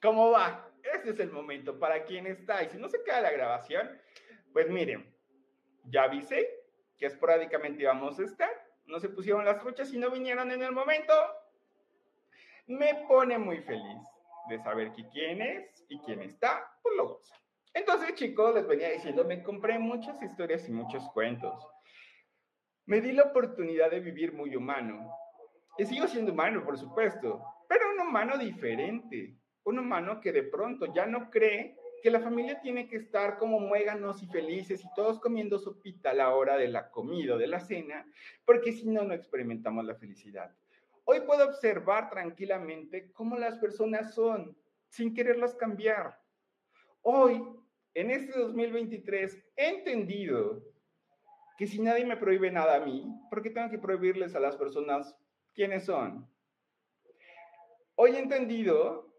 ¿Cómo 0.00 0.30
va? 0.30 0.72
Este 0.82 1.10
es 1.10 1.20
el 1.20 1.30
momento 1.30 1.78
para 1.78 2.04
quien 2.04 2.26
está. 2.26 2.64
Y 2.64 2.70
si 2.70 2.78
no 2.78 2.88
se 2.88 3.04
queda 3.04 3.20
la 3.20 3.30
grabación, 3.30 3.86
pues 4.52 4.68
miren, 4.70 5.14
ya 5.84 6.04
avisé 6.04 6.48
que 6.96 7.06
esporádicamente 7.06 7.84
vamos 7.84 8.18
a 8.18 8.24
estar 8.24 8.69
no 8.90 9.00
se 9.00 9.08
pusieron 9.08 9.44
las 9.44 9.60
truchas 9.60 9.92
y 9.92 9.98
no 9.98 10.10
vinieron 10.10 10.50
en 10.50 10.62
el 10.62 10.72
momento, 10.72 11.14
me 12.66 13.06
pone 13.08 13.38
muy 13.38 13.58
feliz 13.62 14.02
de 14.48 14.58
saber 14.62 14.92
quién 15.12 15.40
es 15.40 15.84
y 15.88 15.98
quién 16.00 16.20
está, 16.22 16.70
pues 16.82 16.96
lo 16.96 17.08
goza. 17.08 17.34
Entonces, 17.72 18.14
chicos, 18.14 18.54
les 18.54 18.66
venía 18.66 18.90
diciendo, 18.90 19.24
me 19.24 19.42
compré 19.42 19.78
muchas 19.78 20.20
historias 20.22 20.68
y 20.68 20.72
muchos 20.72 21.08
cuentos. 21.12 21.54
Me 22.86 23.00
di 23.00 23.12
la 23.12 23.24
oportunidad 23.24 23.90
de 23.90 24.00
vivir 24.00 24.32
muy 24.32 24.56
humano. 24.56 25.08
Y 25.78 25.86
sigo 25.86 26.08
siendo 26.08 26.32
humano, 26.32 26.64
por 26.64 26.76
supuesto, 26.76 27.42
pero 27.68 27.92
un 27.92 28.00
humano 28.00 28.36
diferente, 28.36 29.36
un 29.64 29.78
humano 29.78 30.20
que 30.20 30.32
de 30.32 30.42
pronto 30.42 30.92
ya 30.92 31.06
no 31.06 31.30
cree 31.30 31.76
que 32.02 32.10
la 32.10 32.20
familia 32.20 32.60
tiene 32.60 32.88
que 32.88 32.96
estar 32.96 33.36
como 33.36 33.60
muéganos 33.60 34.22
y 34.22 34.26
felices 34.26 34.84
y 34.84 34.94
todos 34.94 35.20
comiendo 35.20 35.58
sopita 35.58 36.10
a 36.10 36.14
la 36.14 36.34
hora 36.34 36.56
de 36.56 36.68
la 36.68 36.90
comida 36.90 37.34
o 37.34 37.38
de 37.38 37.46
la 37.46 37.60
cena, 37.60 38.06
porque 38.44 38.72
si 38.72 38.88
no, 38.88 39.04
no 39.04 39.14
experimentamos 39.14 39.84
la 39.84 39.94
felicidad. 39.94 40.54
Hoy 41.04 41.20
puedo 41.20 41.44
observar 41.44 42.10
tranquilamente 42.10 43.12
cómo 43.12 43.36
las 43.36 43.58
personas 43.58 44.14
son 44.14 44.56
sin 44.88 45.14
quererlas 45.14 45.54
cambiar. 45.54 46.20
Hoy, 47.02 47.42
en 47.94 48.10
este 48.10 48.38
2023, 48.38 49.44
he 49.56 49.68
entendido 49.68 50.62
que 51.58 51.66
si 51.66 51.80
nadie 51.80 52.04
me 52.04 52.16
prohíbe 52.16 52.50
nada 52.50 52.76
a 52.76 52.84
mí, 52.84 53.06
¿por 53.28 53.42
qué 53.42 53.50
tengo 53.50 53.70
que 53.70 53.78
prohibirles 53.78 54.34
a 54.34 54.40
las 54.40 54.56
personas 54.56 55.16
quiénes 55.54 55.84
son? 55.84 56.28
Hoy 57.96 58.12
he 58.12 58.18
entendido 58.18 59.09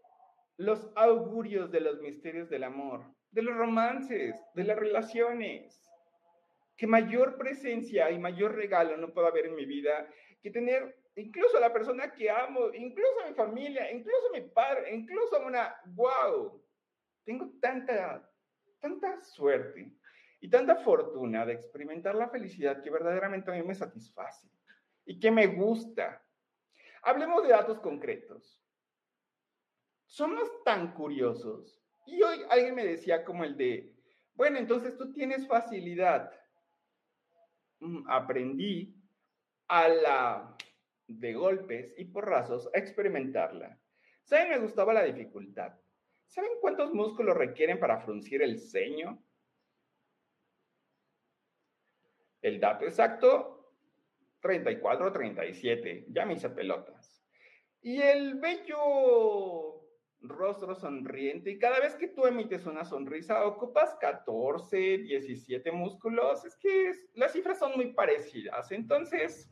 los 0.62 0.90
augurios 0.94 1.70
de 1.72 1.80
los 1.80 2.00
misterios 2.00 2.48
del 2.48 2.64
amor, 2.64 3.04
de 3.30 3.42
los 3.42 3.56
romances, 3.56 4.34
de 4.54 4.64
las 4.64 4.78
relaciones. 4.78 5.90
Que 6.76 6.86
mayor 6.86 7.36
presencia 7.36 8.10
y 8.10 8.18
mayor 8.18 8.54
regalo 8.54 8.96
no 8.96 9.12
puedo 9.12 9.26
haber 9.26 9.46
en 9.46 9.56
mi 9.56 9.66
vida 9.66 10.08
que 10.40 10.50
tener 10.50 10.96
incluso 11.16 11.56
a 11.56 11.60
la 11.60 11.72
persona 11.72 12.12
que 12.12 12.30
amo, 12.30 12.72
incluso 12.72 13.20
a 13.20 13.28
mi 13.28 13.34
familia, 13.34 13.90
incluso 13.90 14.28
a 14.28 14.38
mi 14.38 14.48
padre, 14.48 14.94
incluso 14.94 15.36
a 15.36 15.46
una, 15.46 15.74
wow, 15.86 16.64
tengo 17.24 17.52
tanta, 17.60 18.28
tanta 18.80 19.20
suerte 19.22 19.92
y 20.40 20.48
tanta 20.48 20.76
fortuna 20.76 21.44
de 21.44 21.54
experimentar 21.54 22.14
la 22.14 22.28
felicidad 22.28 22.82
que 22.82 22.90
verdaderamente 22.90 23.50
a 23.50 23.54
mí 23.54 23.62
me 23.62 23.74
satisface 23.74 24.48
y 25.04 25.18
que 25.18 25.30
me 25.30 25.48
gusta. 25.48 26.24
Hablemos 27.02 27.42
de 27.42 27.50
datos 27.50 27.80
concretos. 27.80 28.61
Somos 30.12 30.62
tan 30.62 30.92
curiosos. 30.92 31.82
Y 32.04 32.22
hoy 32.22 32.42
alguien 32.50 32.74
me 32.74 32.84
decía 32.84 33.24
como 33.24 33.44
el 33.44 33.56
de, 33.56 33.94
bueno, 34.34 34.58
entonces 34.58 34.94
tú 34.98 35.10
tienes 35.10 35.48
facilidad. 35.48 36.30
Mm, 37.80 38.04
aprendí 38.10 38.94
a 39.68 39.88
la 39.88 40.56
de 41.06 41.32
golpes 41.32 41.94
y 41.96 42.04
porrazos 42.04 42.68
a 42.74 42.78
experimentarla. 42.78 43.80
¿Saben? 44.22 44.50
Me 44.50 44.58
gustaba 44.58 44.92
la 44.92 45.02
dificultad. 45.02 45.72
¿Saben 46.26 46.50
cuántos 46.60 46.92
músculos 46.92 47.34
requieren 47.34 47.80
para 47.80 47.98
fruncir 47.98 48.42
el 48.42 48.58
ceño? 48.60 49.18
El 52.42 52.60
dato 52.60 52.84
exacto, 52.84 53.72
34 54.40 55.06
o 55.06 55.10
37. 55.12 56.04
Ya 56.10 56.26
me 56.26 56.34
hice 56.34 56.50
pelotas. 56.50 57.24
Y 57.80 57.98
el 58.02 58.34
bello 58.34 59.81
rostro 60.22 60.74
sonriente 60.74 61.50
y 61.50 61.58
cada 61.58 61.80
vez 61.80 61.94
que 61.96 62.08
tú 62.08 62.26
emites 62.26 62.66
una 62.66 62.84
sonrisa 62.84 63.44
ocupas 63.44 63.94
14, 64.00 64.98
17 64.98 65.72
músculos. 65.72 66.44
Es 66.44 66.56
que 66.56 66.92
las 67.14 67.32
cifras 67.32 67.58
son 67.58 67.72
muy 67.76 67.92
parecidas. 67.92 68.70
Entonces, 68.72 69.50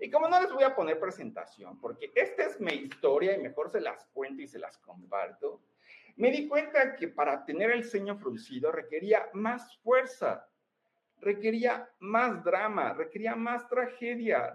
y 0.00 0.10
como 0.10 0.28
no 0.28 0.40
les 0.40 0.52
voy 0.52 0.64
a 0.64 0.74
poner 0.74 1.00
presentación, 1.00 1.80
porque 1.80 2.12
esta 2.14 2.44
es 2.44 2.60
mi 2.60 2.74
historia 2.74 3.36
y 3.36 3.42
mejor 3.42 3.70
se 3.70 3.80
las 3.80 4.04
cuento 4.12 4.42
y 4.42 4.48
se 4.48 4.58
las 4.58 4.76
comparto, 4.78 5.62
me 6.16 6.30
di 6.30 6.46
cuenta 6.46 6.94
que 6.94 7.08
para 7.08 7.44
tener 7.44 7.70
el 7.70 7.84
ceño 7.84 8.16
fruncido 8.16 8.70
requería 8.70 9.28
más 9.32 9.76
fuerza, 9.78 10.46
requería 11.24 11.88
más 12.00 12.44
drama, 12.44 12.92
requería 12.92 13.34
más 13.34 13.66
tragedia, 13.68 14.52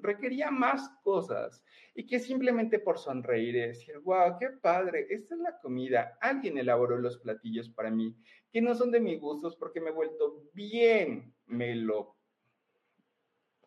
requería, 0.00 0.50
más 0.50 0.88
cosas. 1.02 1.62
Y 1.94 2.06
que 2.06 2.18
simplemente 2.18 2.78
por 2.78 2.98
sonreír 2.98 3.54
y 3.54 3.60
decir, 3.60 3.98
wow, 3.98 4.38
qué 4.40 4.48
padre, 4.60 5.06
esta 5.10 5.34
es 5.34 5.40
la 5.40 5.58
comida, 5.60 6.16
alguien 6.20 6.58
elaboró 6.58 6.98
los 6.98 7.18
platillos 7.18 7.68
para 7.68 7.90
mí, 7.90 8.16
que 8.50 8.62
no 8.62 8.74
son 8.74 8.90
de 8.90 9.00
mis 9.00 9.20
gustos 9.20 9.56
porque 9.56 9.80
me 9.80 9.90
he 9.90 9.94
vuelto 9.94 10.42
bien 10.54 11.34
melo. 11.46 12.16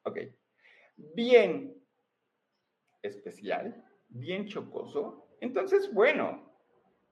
Ok, 0.03 0.19
bien 0.97 1.75
especial, 3.01 3.85
bien 4.09 4.47
chocoso. 4.47 5.29
Entonces, 5.39 5.93
bueno, 5.93 6.51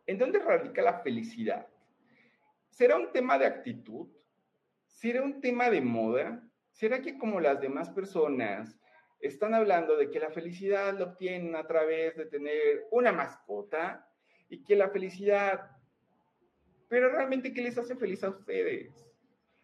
¿en 0.07 0.17
dónde 0.17 0.39
radica 0.39 0.81
la 0.81 0.99
felicidad? 0.99 1.67
¿Será 2.69 2.97
un 2.97 3.11
tema 3.11 3.37
de 3.37 3.45
actitud? 3.45 4.07
¿Será 5.03 5.21
un 5.21 5.41
tema 5.41 5.69
de 5.69 5.81
moda? 5.81 6.41
¿Será 6.71 7.01
que 7.01 7.17
como 7.17 7.41
las 7.41 7.59
demás 7.59 7.89
personas 7.89 8.79
están 9.19 9.53
hablando 9.53 9.97
de 9.97 10.09
que 10.09 10.17
la 10.17 10.31
felicidad 10.31 10.97
lo 10.97 11.07
obtienen 11.07 11.57
a 11.57 11.67
través 11.67 12.15
de 12.15 12.25
tener 12.25 12.87
una 12.89 13.11
mascota 13.11 14.09
y 14.47 14.63
que 14.63 14.77
la 14.77 14.87
felicidad, 14.91 15.71
pero 16.87 17.09
realmente 17.09 17.53
¿qué 17.53 17.61
les 17.61 17.77
hace 17.77 17.97
feliz 17.97 18.23
a 18.23 18.29
ustedes? 18.29 18.93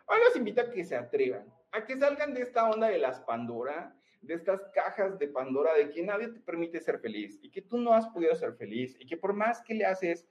Hoy 0.07 0.17
los 0.25 0.35
invito 0.35 0.59
a 0.59 0.71
que 0.71 0.83
se 0.83 0.97
atrevan, 0.97 1.47
a 1.71 1.85
que 1.85 1.97
salgan 1.97 2.33
de 2.33 2.41
esta 2.41 2.69
onda 2.69 2.89
de 2.89 2.97
las 2.97 3.21
Pandora 3.21 3.95
de 4.21 4.33
estas 4.33 4.59
cajas 4.73 5.17
de 5.19 5.29
Pandora 5.29 5.73
de 5.73 5.89
que 5.89 6.03
nadie 6.03 6.27
te 6.27 6.41
permite 6.41 6.81
ser 6.81 6.99
feliz 6.99 7.39
y 7.41 7.49
que 7.49 7.61
tú 7.61 7.77
no 7.77 7.93
has 7.93 8.09
podido 8.09 8.35
ser 8.35 8.55
feliz 8.55 8.97
y 8.99 9.07
que 9.07 9.15
por 9.15 9.31
más 9.31 9.61
que 9.61 9.73
le 9.73 9.85
haces, 9.85 10.27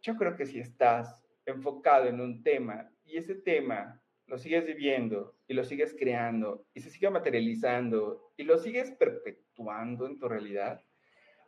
yo 0.00 0.16
creo 0.16 0.34
que 0.36 0.46
si 0.46 0.58
estás 0.58 1.29
enfocado 1.46 2.06
en 2.06 2.20
un 2.20 2.42
tema 2.42 2.90
y 3.04 3.16
ese 3.16 3.34
tema 3.34 4.00
lo 4.26 4.38
sigues 4.38 4.64
viviendo 4.64 5.36
y 5.48 5.54
lo 5.54 5.64
sigues 5.64 5.94
creando 5.98 6.66
y 6.72 6.80
se 6.80 6.90
sigue 6.90 7.10
materializando 7.10 8.32
y 8.36 8.44
lo 8.44 8.58
sigues 8.58 8.92
perpetuando 8.92 10.06
en 10.06 10.18
tu 10.18 10.28
realidad, 10.28 10.80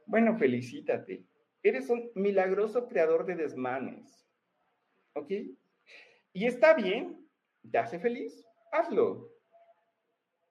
bueno, 0.06 0.36
felicítate. 0.36 1.24
Eres 1.62 1.88
un 1.88 2.10
milagroso 2.14 2.88
creador 2.88 3.24
de 3.24 3.36
desmanes. 3.36 4.26
¿Ok? 5.14 5.30
Y 6.32 6.46
está 6.46 6.74
bien, 6.74 7.28
te 7.70 7.78
hace 7.78 8.00
feliz, 8.00 8.44
hazlo. 8.72 9.30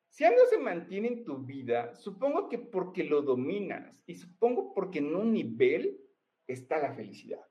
Si 0.08 0.24
algo 0.24 0.46
se 0.50 0.58
mantiene 0.58 1.08
en 1.10 1.24
tu 1.26 1.40
vida, 1.40 1.96
supongo 1.96 2.48
que 2.48 2.60
porque 2.60 3.04
lo 3.04 3.22
dominas 3.22 4.02
y 4.06 4.16
supongo 4.16 4.74
porque 4.74 5.00
en 5.00 5.16
un 5.16 5.34
nivel 5.34 6.00
está 6.48 6.78
la 6.78 6.94
felicidad. 6.94 7.46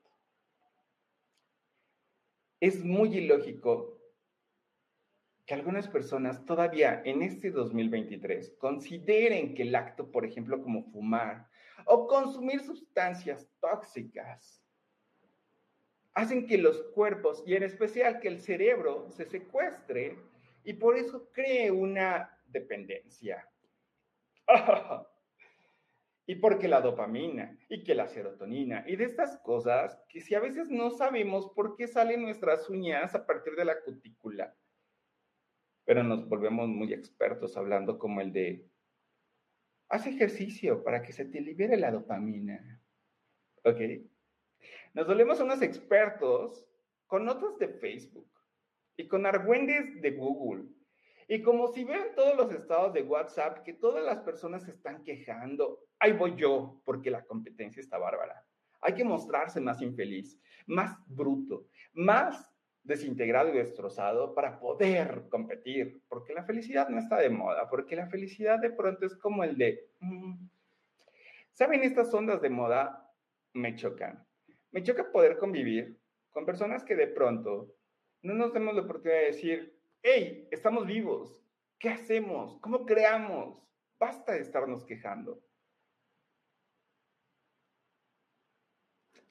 Es 2.61 2.85
muy 2.85 3.17
ilógico 3.17 3.99
que 5.47 5.55
algunas 5.55 5.87
personas 5.87 6.45
todavía 6.45 7.01
en 7.03 7.23
este 7.23 7.49
2023 7.49 8.55
consideren 8.59 9.55
que 9.55 9.63
el 9.63 9.75
acto, 9.75 10.11
por 10.11 10.25
ejemplo, 10.25 10.61
como 10.61 10.83
fumar 10.91 11.49
o 11.85 12.05
consumir 12.07 12.61
sustancias 12.61 13.49
tóxicas, 13.59 14.63
hacen 16.13 16.45
que 16.45 16.59
los 16.59 16.83
cuerpos 16.93 17.43
y 17.47 17.55
en 17.55 17.63
especial 17.63 18.19
que 18.19 18.27
el 18.27 18.39
cerebro 18.39 19.09
se 19.09 19.25
secuestre 19.25 20.19
y 20.63 20.73
por 20.73 20.95
eso 20.97 21.31
cree 21.33 21.71
una 21.71 22.37
dependencia. 22.45 23.49
y 26.31 26.35
porque 26.35 26.69
la 26.69 26.79
dopamina 26.79 27.57
y 27.67 27.83
que 27.83 27.93
la 27.93 28.07
serotonina 28.07 28.85
y 28.87 28.95
de 28.95 29.03
estas 29.03 29.35
cosas 29.39 30.01
que 30.07 30.21
si 30.21 30.33
a 30.33 30.39
veces 30.39 30.69
no 30.69 30.89
sabemos 30.89 31.51
por 31.53 31.75
qué 31.75 31.89
salen 31.89 32.21
nuestras 32.21 32.69
uñas 32.69 33.13
a 33.15 33.25
partir 33.25 33.53
de 33.57 33.65
la 33.65 33.81
cutícula, 33.81 34.55
pero 35.83 36.03
nos 36.03 36.29
volvemos 36.29 36.69
muy 36.69 36.93
expertos 36.93 37.57
hablando 37.57 37.99
como 37.99 38.21
el 38.21 38.31
de, 38.31 38.65
haz 39.89 40.07
ejercicio 40.07 40.85
para 40.85 41.01
que 41.01 41.11
se 41.11 41.25
te 41.25 41.41
libere 41.41 41.75
la 41.75 41.91
dopamina. 41.91 42.81
¿Ok? 43.65 43.81
Nos 44.93 45.07
volvemos 45.07 45.41
unos 45.41 45.61
expertos 45.61 46.65
con 47.07 47.25
notas 47.25 47.59
de 47.59 47.67
Facebook 47.67 48.31
y 48.95 49.05
con 49.09 49.25
argüendes 49.25 50.01
de 50.01 50.11
Google 50.11 50.63
y 51.33 51.41
como 51.41 51.69
si 51.69 51.85
vean 51.85 52.13
todos 52.13 52.35
los 52.35 52.51
estados 52.51 52.91
de 52.93 53.03
WhatsApp 53.03 53.59
que 53.63 53.71
todas 53.71 54.03
las 54.03 54.19
personas 54.19 54.65
se 54.65 54.71
están 54.71 55.01
quejando, 55.01 55.79
ahí 55.97 56.11
voy 56.11 56.35
yo, 56.35 56.81
porque 56.83 57.09
la 57.09 57.23
competencia 57.23 57.79
está 57.79 57.97
bárbara. 57.97 58.45
Hay 58.81 58.95
que 58.95 59.05
mostrarse 59.05 59.61
más 59.61 59.81
infeliz, 59.81 60.37
más 60.65 60.97
bruto, 61.07 61.69
más 61.93 62.53
desintegrado 62.83 63.47
y 63.47 63.53
destrozado 63.59 64.35
para 64.35 64.59
poder 64.59 65.29
competir, 65.29 66.01
porque 66.09 66.33
la 66.33 66.43
felicidad 66.43 66.89
no 66.89 66.99
está 66.99 67.17
de 67.19 67.29
moda, 67.29 67.69
porque 67.69 67.95
la 67.95 68.07
felicidad 68.07 68.59
de 68.59 68.71
pronto 68.71 69.05
es 69.05 69.15
como 69.15 69.45
el 69.45 69.57
de, 69.57 69.87
mm, 70.01 70.33
¿saben? 71.53 71.83
Estas 71.83 72.13
ondas 72.13 72.41
de 72.41 72.49
moda 72.49 73.09
me 73.53 73.73
chocan. 73.75 74.21
Me 74.71 74.83
choca 74.83 75.09
poder 75.09 75.37
convivir 75.37 75.97
con 76.29 76.45
personas 76.45 76.83
que 76.83 76.97
de 76.97 77.07
pronto 77.07 77.73
no 78.21 78.33
nos 78.33 78.51
demos 78.51 78.75
la 78.75 78.81
oportunidad 78.81 79.21
de 79.21 79.27
decir, 79.27 79.80
hey, 80.03 80.47
estamos 80.51 80.87
vivos, 80.87 81.43
¿qué 81.77 81.89
hacemos? 81.89 82.57
¿Cómo 82.61 82.85
creamos? 82.85 83.61
Basta 83.99 84.33
de 84.33 84.39
estarnos 84.39 84.83
quejando. 84.83 85.43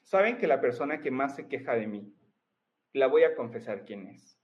Saben 0.01 0.37
que 0.37 0.47
la 0.47 0.61
persona 0.61 1.01
que 1.01 1.11
más 1.11 1.35
se 1.35 1.47
queja 1.47 1.73
de 1.73 1.87
mí, 1.87 2.13
la 2.93 3.07
voy 3.07 3.23
a 3.23 3.35
confesar 3.35 3.85
quién 3.85 4.07
es. 4.07 4.37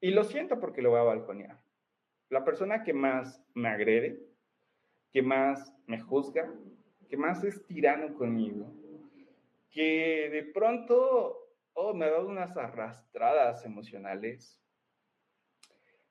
Y 0.00 0.10
lo 0.10 0.24
siento 0.24 0.58
porque 0.60 0.82
lo 0.82 0.90
voy 0.90 1.00
a 1.00 1.04
balconear. 1.04 1.60
La 2.28 2.44
persona 2.44 2.82
que 2.82 2.92
más 2.92 3.44
me 3.54 3.68
agrede, 3.68 4.20
que 5.12 5.22
más 5.22 5.72
me 5.86 6.00
juzga, 6.00 6.52
que 7.08 7.16
más 7.16 7.44
es 7.44 7.64
tirano 7.66 8.14
conmigo, 8.14 8.72
que 9.70 10.30
de 10.30 10.44
pronto 10.44 11.52
oh, 11.74 11.94
me 11.94 12.06
ha 12.06 12.10
dado 12.10 12.28
unas 12.28 12.56
arrastradas 12.56 13.64
emocionales. 13.64 14.61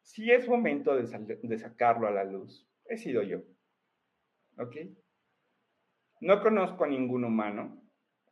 Si 0.01 0.31
es 0.31 0.47
momento 0.47 0.95
de, 0.95 1.57
sacarlo 1.57 2.07
a 2.07 2.11
la 2.11 2.23
luz, 2.23 2.67
he 2.85 2.97
sido 2.97 3.23
yo. 3.23 3.41
¿Ok? 4.57 4.75
No 6.19 6.41
conozco 6.41 6.83
a 6.83 6.87
ningún 6.87 7.23
humano, 7.23 7.81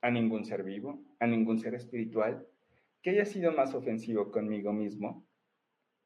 a 0.01 0.11
ningún 0.11 0.45
ser 0.45 0.63
vivo, 0.63 1.03
a 1.19 1.27
ningún 1.27 1.59
ser 1.59 1.75
espiritual 1.75 2.47
que 3.01 3.11
haya 3.11 3.25
sido 3.25 3.51
más 3.51 3.73
ofensivo 3.73 4.31
conmigo 4.31 4.73
mismo 4.73 5.25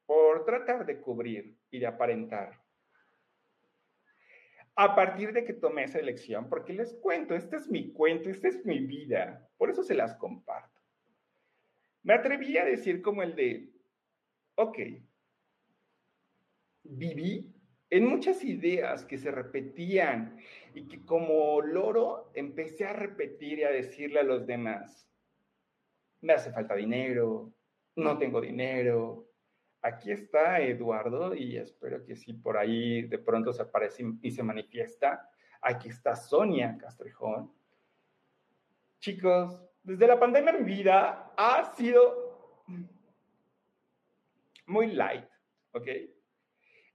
por 0.06 0.44
tratar 0.44 0.86
de 0.86 1.00
cubrir 1.00 1.58
y 1.70 1.78
de 1.78 1.86
aparentar. 1.86 2.60
A 4.76 4.94
partir 4.94 5.32
de 5.32 5.44
que 5.44 5.54
tomé 5.54 5.84
esa 5.84 5.98
elección, 5.98 6.48
porque 6.48 6.72
les 6.72 6.94
cuento, 6.94 7.34
este 7.34 7.56
es 7.56 7.68
mi 7.68 7.92
cuento, 7.92 8.28
esta 8.28 8.48
es 8.48 8.64
mi 8.64 8.80
vida, 8.80 9.48
por 9.56 9.70
eso 9.70 9.82
se 9.82 9.94
las 9.94 10.16
comparto. 10.16 10.80
Me 12.02 12.14
atreví 12.14 12.58
a 12.58 12.64
decir 12.64 13.00
como 13.00 13.22
el 13.22 13.34
de, 13.34 13.72
ok, 14.56 14.78
viví 16.84 17.52
en 17.90 18.06
muchas 18.06 18.44
ideas 18.44 19.04
que 19.04 19.18
se 19.18 19.30
repetían 19.30 20.38
y 20.74 20.86
que 20.88 21.04
como 21.04 21.60
loro 21.60 22.30
empecé 22.34 22.86
a 22.86 22.92
repetir 22.92 23.60
y 23.60 23.64
a 23.64 23.70
decirle 23.70 24.20
a 24.20 24.24
los 24.24 24.46
demás, 24.46 25.08
me 26.20 26.32
hace 26.32 26.50
falta 26.50 26.74
dinero, 26.74 27.52
no 27.96 28.18
tengo 28.18 28.40
dinero, 28.40 29.28
aquí 29.82 30.10
está 30.10 30.60
Eduardo 30.60 31.34
y 31.34 31.56
espero 31.56 32.04
que 32.04 32.16
si 32.16 32.32
por 32.32 32.56
ahí 32.56 33.02
de 33.02 33.18
pronto 33.18 33.52
se 33.52 33.62
aparece 33.62 34.04
y 34.22 34.30
se 34.30 34.42
manifiesta, 34.42 35.30
aquí 35.60 35.88
está 35.88 36.16
Sonia 36.16 36.76
Castrejón. 36.78 37.52
Chicos, 38.98 39.62
desde 39.82 40.06
la 40.06 40.18
pandemia 40.18 40.54
mi 40.54 40.64
vida 40.64 41.32
ha 41.36 41.74
sido 41.76 42.64
muy 44.66 44.92
light, 44.92 45.28
¿ok? 45.72 45.88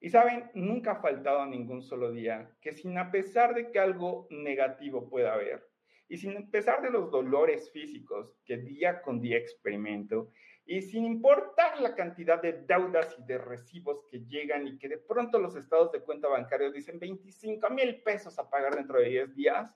Y 0.02 0.10
saben, 0.10 0.50
nunca 0.54 0.92
ha 0.92 1.02
faltado 1.02 1.46
ningún 1.46 1.82
solo 1.82 2.12
día 2.12 2.56
que 2.62 2.72
sin 2.72 2.98
a 2.98 3.12
pesar 3.12 3.54
de 3.54 3.70
que 3.70 3.80
algo 3.80 4.28
negativo 4.30 5.10
pueda 5.10 5.34
haber, 5.34 5.68
y 6.08 6.18
sin 6.18 6.50
pesar 6.50 6.82
de 6.82 6.90
los 6.90 7.12
dolores 7.12 7.70
físicos 7.72 8.34
que 8.46 8.58
día 8.58 9.02
con 9.02 9.20
día 9.20 9.38
experimento, 9.38 10.32
y 10.66 10.82
sin 10.82 11.04
importar 11.06 11.82
la 11.82 11.96
cantidad 11.96 12.42
de 12.42 12.54
deudas 12.54 13.16
y 13.18 13.24
de 13.26 13.40
recibos 13.40 14.06
que 14.10 14.26
llegan 14.26 14.68
y 14.68 14.78
que 14.78 14.88
de 14.88 15.00
pronto 15.00 15.40
los 15.40 15.56
estados 15.56 15.92
de 15.92 16.02
cuenta 16.02 16.28
bancarios 16.28 16.74
dicen 16.74 17.00
25 17.00 17.70
mil 17.72 18.02
pesos 18.02 18.38
a 18.40 18.50
pagar 18.50 18.76
dentro 18.76 19.00
de 19.00 19.10
10 19.10 19.36
días, 19.36 19.76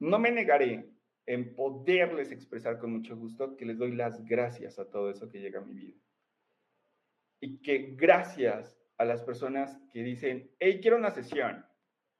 no 0.00 0.18
me 0.18 0.30
negaré 0.30 0.90
en 1.26 1.54
poderles 1.54 2.30
expresar 2.30 2.78
con 2.78 2.92
mucho 2.92 3.16
gusto 3.16 3.56
que 3.56 3.64
les 3.64 3.78
doy 3.78 3.92
las 3.92 4.22
gracias 4.24 4.78
a 4.78 4.90
todo 4.90 5.10
eso 5.10 5.30
que 5.30 5.40
llega 5.40 5.60
a 5.60 5.64
mi 5.64 5.74
vida 5.74 6.04
y 7.44 7.58
que 7.58 7.94
gracias 7.94 8.80
a 8.96 9.04
las 9.04 9.22
personas 9.22 9.78
que 9.92 10.02
dicen, 10.02 10.50
hey, 10.58 10.78
quiero 10.80 10.96
una 10.96 11.10
sesión. 11.10 11.62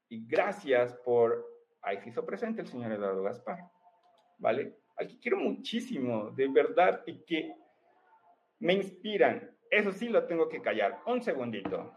Y 0.07 0.27
gracias 0.27 0.93
por, 1.03 1.43
ahí 1.81 1.97
se 1.97 2.09
hizo 2.09 2.23
presente 2.23 2.61
el 2.61 2.67
señor 2.67 2.91
Eduardo 2.91 3.23
Gaspar, 3.23 3.57
¿vale? 4.37 4.77
Aquí 4.97 5.17
quiero 5.19 5.37
muchísimo, 5.37 6.29
de 6.29 6.47
verdad, 6.47 7.01
y 7.07 7.25
que 7.25 7.55
me 8.59 8.73
inspiran. 8.73 9.49
Eso 9.71 9.91
sí 9.91 10.09
lo 10.09 10.25
tengo 10.27 10.47
que 10.47 10.61
callar. 10.61 11.01
Un 11.07 11.23
segundito. 11.23 11.91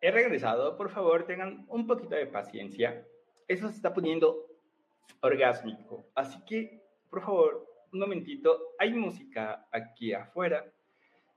He 0.00 0.10
regresado, 0.10 0.76
por 0.76 0.90
favor, 0.90 1.26
tengan 1.26 1.64
un 1.68 1.86
poquito 1.86 2.14
de 2.14 2.26
paciencia. 2.26 3.06
Eso 3.48 3.68
se 3.68 3.76
está 3.76 3.92
poniendo 3.94 4.46
orgásmico. 5.20 6.06
Así 6.14 6.38
que, 6.44 6.82
por 7.10 7.22
favor, 7.22 7.66
un 7.92 8.00
momentito, 8.00 8.74
hay 8.78 8.92
música 8.92 9.66
aquí 9.72 10.12
afuera 10.12 10.64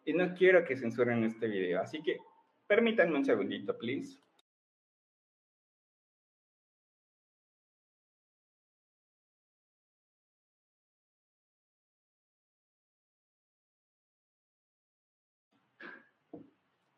y 0.05 0.13
no 0.13 0.33
quiero 0.35 0.63
que 0.65 0.75
censuren 0.77 1.23
este 1.23 1.47
video. 1.47 1.81
Así 1.81 2.01
que 2.01 2.17
permítanme 2.67 3.17
un 3.17 3.25
segundito, 3.25 3.77
please. 3.77 4.19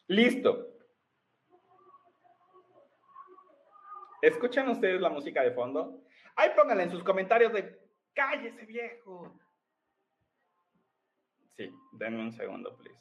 Listo. 0.07 0.70
¿Escuchan 4.21 4.69
ustedes 4.69 5.01
la 5.01 5.09
música 5.09 5.41
de 5.41 5.51
fondo? 5.51 6.03
Ahí 6.35 6.51
pónganla 6.55 6.83
en 6.83 6.91
sus 6.91 7.03
comentarios 7.03 7.51
de 7.53 7.79
cállese 8.13 8.65
viejo. 8.65 9.39
Sí, 11.57 11.71
denme 11.93 12.21
un 12.21 12.31
segundo, 12.31 12.75
please. 12.77 12.99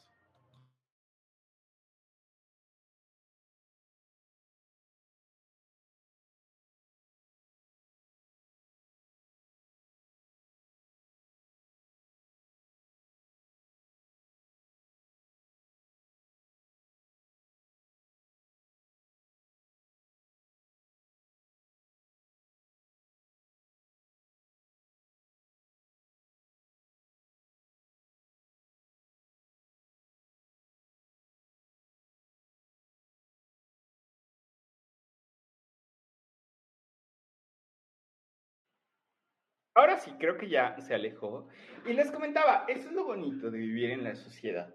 Sí, 40.00 40.12
creo 40.18 40.36
que 40.36 40.48
ya 40.48 40.78
se 40.80 40.94
alejó. 40.94 41.48
Y 41.86 41.92
les 41.92 42.10
comentaba, 42.10 42.64
eso 42.68 42.88
es 42.88 42.94
lo 42.94 43.04
bonito 43.04 43.50
de 43.50 43.58
vivir 43.58 43.90
en 43.90 44.04
la 44.04 44.14
sociedad. 44.14 44.74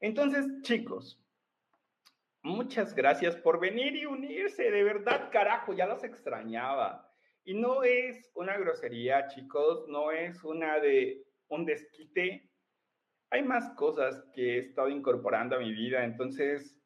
Entonces, 0.00 0.46
chicos, 0.62 1.22
muchas 2.42 2.94
gracias 2.94 3.36
por 3.36 3.58
venir 3.60 3.96
y 3.96 4.06
unirse. 4.06 4.70
De 4.70 4.84
verdad, 4.84 5.30
carajo, 5.30 5.72
ya 5.72 5.86
los 5.86 6.04
extrañaba. 6.04 7.12
Y 7.44 7.54
no 7.54 7.82
es 7.84 8.30
una 8.34 8.56
grosería, 8.56 9.28
chicos, 9.28 9.86
no 9.88 10.10
es 10.10 10.42
una 10.44 10.78
de 10.80 11.24
un 11.48 11.64
desquite. 11.64 12.50
hay 13.30 13.42
más 13.42 13.70
cosas 13.74 14.22
que 14.34 14.56
he 14.56 14.58
estado 14.58 14.88
incorporando 14.88 15.56
a 15.56 15.60
mi 15.60 15.72
vida, 15.72 16.04
entonces, 16.04 16.80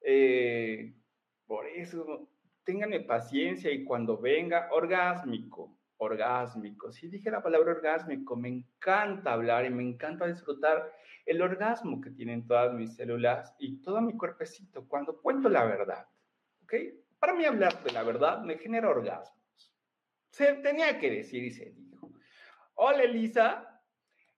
eh, 0.00 0.94
por 1.46 1.66
eso, 1.66 2.28
ténganme 2.64 3.00
paciencia 3.00 3.70
y 3.70 3.84
cuando 3.84 4.18
venga, 4.18 4.68
orgásmico, 4.72 5.77
orgásmico. 5.98 6.90
Si 6.92 7.08
dije 7.08 7.30
la 7.30 7.42
palabra 7.42 7.72
orgásmico, 7.72 8.36
me 8.36 8.48
encanta 8.48 9.32
hablar 9.32 9.66
y 9.66 9.70
me 9.70 9.82
encanta 9.82 10.26
disfrutar 10.26 10.92
el 11.26 11.42
orgasmo 11.42 12.00
que 12.00 12.10
tienen 12.10 12.46
todas 12.46 12.72
mis 12.72 12.96
células 12.96 13.54
y 13.58 13.82
todo 13.82 14.00
mi 14.00 14.16
cuerpecito 14.16 14.86
cuando 14.88 15.20
cuento 15.20 15.48
la 15.48 15.64
verdad. 15.64 16.06
¿Ok? 16.62 16.74
Para 17.18 17.34
mí 17.34 17.44
hablar 17.44 17.82
de 17.82 17.92
la 17.92 18.02
verdad 18.02 18.42
me 18.42 18.58
genera 18.58 18.88
orgasmos. 18.88 19.36
Se 20.30 20.54
tenía 20.54 20.98
que 20.98 21.10
decir 21.10 21.44
y 21.44 21.50
se 21.50 21.70
dijo. 21.70 22.12
Hola 22.74 23.02
Elisa, 23.02 23.78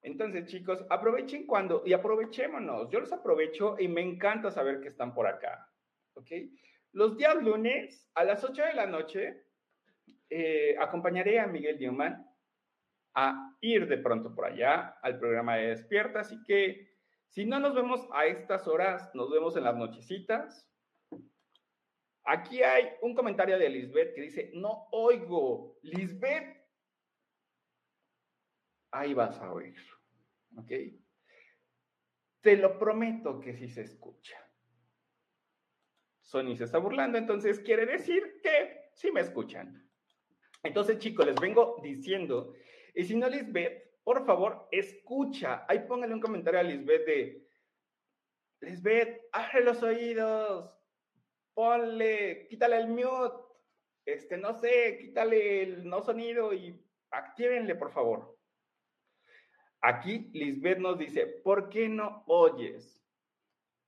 entonces, 0.03 0.47
chicos, 0.47 0.85
aprovechen 0.89 1.47
cuando 1.47 1.83
y 1.85 1.93
aprovechémonos. 1.93 2.89
Yo 2.91 3.01
los 3.01 3.13
aprovecho 3.13 3.77
y 3.79 3.89
me 3.89 4.01
encanta 4.01 4.51
saber 4.51 4.81
que 4.81 4.89
están 4.89 5.13
por 5.13 5.27
acá. 5.27 5.71
¿Ok? 6.15 6.31
Los 6.93 7.17
días 7.17 7.37
lunes 7.43 8.11
a 8.15 8.25
las 8.25 8.43
8 8.43 8.63
de 8.65 8.75
la 8.75 8.87
noche 8.87 9.45
eh, 10.31 10.77
acompañaré 10.79 11.41
a 11.41 11.47
Miguel 11.47 11.79
Newman 11.79 12.27
a 13.15 13.57
ir 13.61 13.89
de 13.89 13.99
pronto 13.99 14.35
por 14.35 14.47
allá 14.47 14.97
al 15.03 15.19
programa 15.19 15.57
de 15.57 15.69
Despierta. 15.69 16.21
Así 16.21 16.43
que 16.45 16.97
si 17.27 17.45
no 17.45 17.59
nos 17.59 17.75
vemos 17.75 18.09
a 18.13 18.27
estas 18.27 18.69
horas, 18.69 19.11
nos 19.15 19.31
vemos 19.31 19.57
en 19.57 19.65
las 19.65 19.77
nochecitas. 19.77 20.69
Aquí 22.25 22.63
hay 22.63 22.91
un 23.03 23.15
comentario 23.15 23.59
de 23.59 23.69
Lisbeth 23.69 24.15
que 24.15 24.23
dice, 24.23 24.51
no 24.55 24.89
oigo, 24.93 25.79
Lisbeth, 25.83 26.57
ahí 28.93 29.15
vas 29.15 29.41
a 29.41 29.53
oír. 29.53 29.77
¿Ok? 30.57 30.73
Te 32.41 32.57
lo 32.57 32.79
prometo 32.79 33.41
que 33.41 33.55
sí 33.55 33.69
se 33.69 33.83
escucha. 33.83 34.37
Sony 36.21 36.55
se 36.55 36.65
está 36.65 36.79
burlando, 36.79 37.19
entonces 37.19 37.59
quiere 37.59 37.87
decir 37.87 38.41
que 38.43 38.91
sí 38.95 39.11
me 39.11 39.21
escuchan. 39.21 39.90
Entonces, 40.63 40.99
chicos, 40.99 41.27
les 41.27 41.37
vengo 41.37 41.77
diciendo, 41.83 42.55
y 42.95 43.05
si 43.05 43.17
no, 43.17 43.29
Lisbeth, 43.29 43.91
por 44.05 44.25
favor, 44.27 44.69
escucha. 44.71 45.65
Ahí 45.69 45.81
póngale 45.81 46.15
un 46.15 46.21
comentario 46.21 46.61
a 46.61 46.63
Lisbeth 46.63 47.07
de, 47.07 47.51
Lisbeth, 48.61 49.23
abre 49.33 49.65
los 49.65 49.83
oídos, 49.83 50.71
ponle, 51.55 52.47
quítale 52.49 52.77
el 52.77 52.89
mute, 52.89 53.43
este, 54.05 54.37
no 54.37 54.53
sé, 54.53 54.99
quítale 55.01 55.63
el 55.63 55.89
no 55.89 56.03
sonido 56.03 56.53
y 56.53 56.79
actívenle, 57.11 57.75
por 57.75 57.91
favor. 57.91 58.37
Aquí 59.81 60.31
Lisbeth 60.35 60.79
nos 60.79 60.99
dice, 60.99 61.27
¿por 61.27 61.71
qué 61.71 61.89
no 61.89 62.23
oyes? 62.27 63.01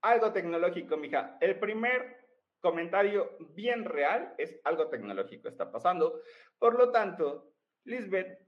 Algo 0.01 0.33
tecnológico, 0.33 0.97
mija. 0.97 1.37
El 1.41 1.59
primer 1.59 2.23
comentario 2.61 3.37
bien 3.55 3.85
real 3.85 4.35
es 4.39 4.59
algo 4.65 4.89
tecnológico 4.89 5.49
está 5.49 5.71
pasando. 5.71 6.21
Por 6.63 6.79
lo 6.79 6.93
tanto, 6.93 7.57
Lisbeth, 7.83 8.39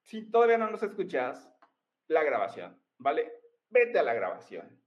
si 0.00 0.30
todavía 0.30 0.56
no 0.56 0.70
nos 0.70 0.82
escuchas, 0.82 1.46
la 2.08 2.24
grabación, 2.24 2.80
¿vale? 2.96 3.34
Vete 3.68 3.98
a 3.98 4.02
la 4.02 4.14
grabación. 4.14 4.82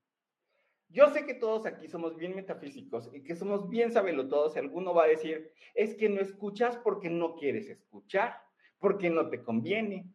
Yo 0.89 1.07
sé 1.11 1.27
que 1.27 1.35
todos 1.35 1.67
aquí 1.67 1.87
somos 1.87 2.15
bien 2.15 2.35
metafísicos 2.35 3.13
y 3.13 3.21
que 3.21 3.35
somos 3.35 3.69
bien 3.69 3.91
sabelotodos 3.91 4.55
y 4.55 4.59
alguno 4.59 4.91
va 4.95 5.03
a 5.03 5.09
decir, 5.09 5.53
es 5.75 5.93
que 5.93 6.09
no 6.09 6.19
escuchas 6.19 6.77
porque 6.77 7.11
no 7.11 7.35
quieres 7.35 7.69
escuchar, 7.69 8.41
porque 8.79 9.11
no 9.11 9.29
te 9.29 9.43
conviene, 9.43 10.11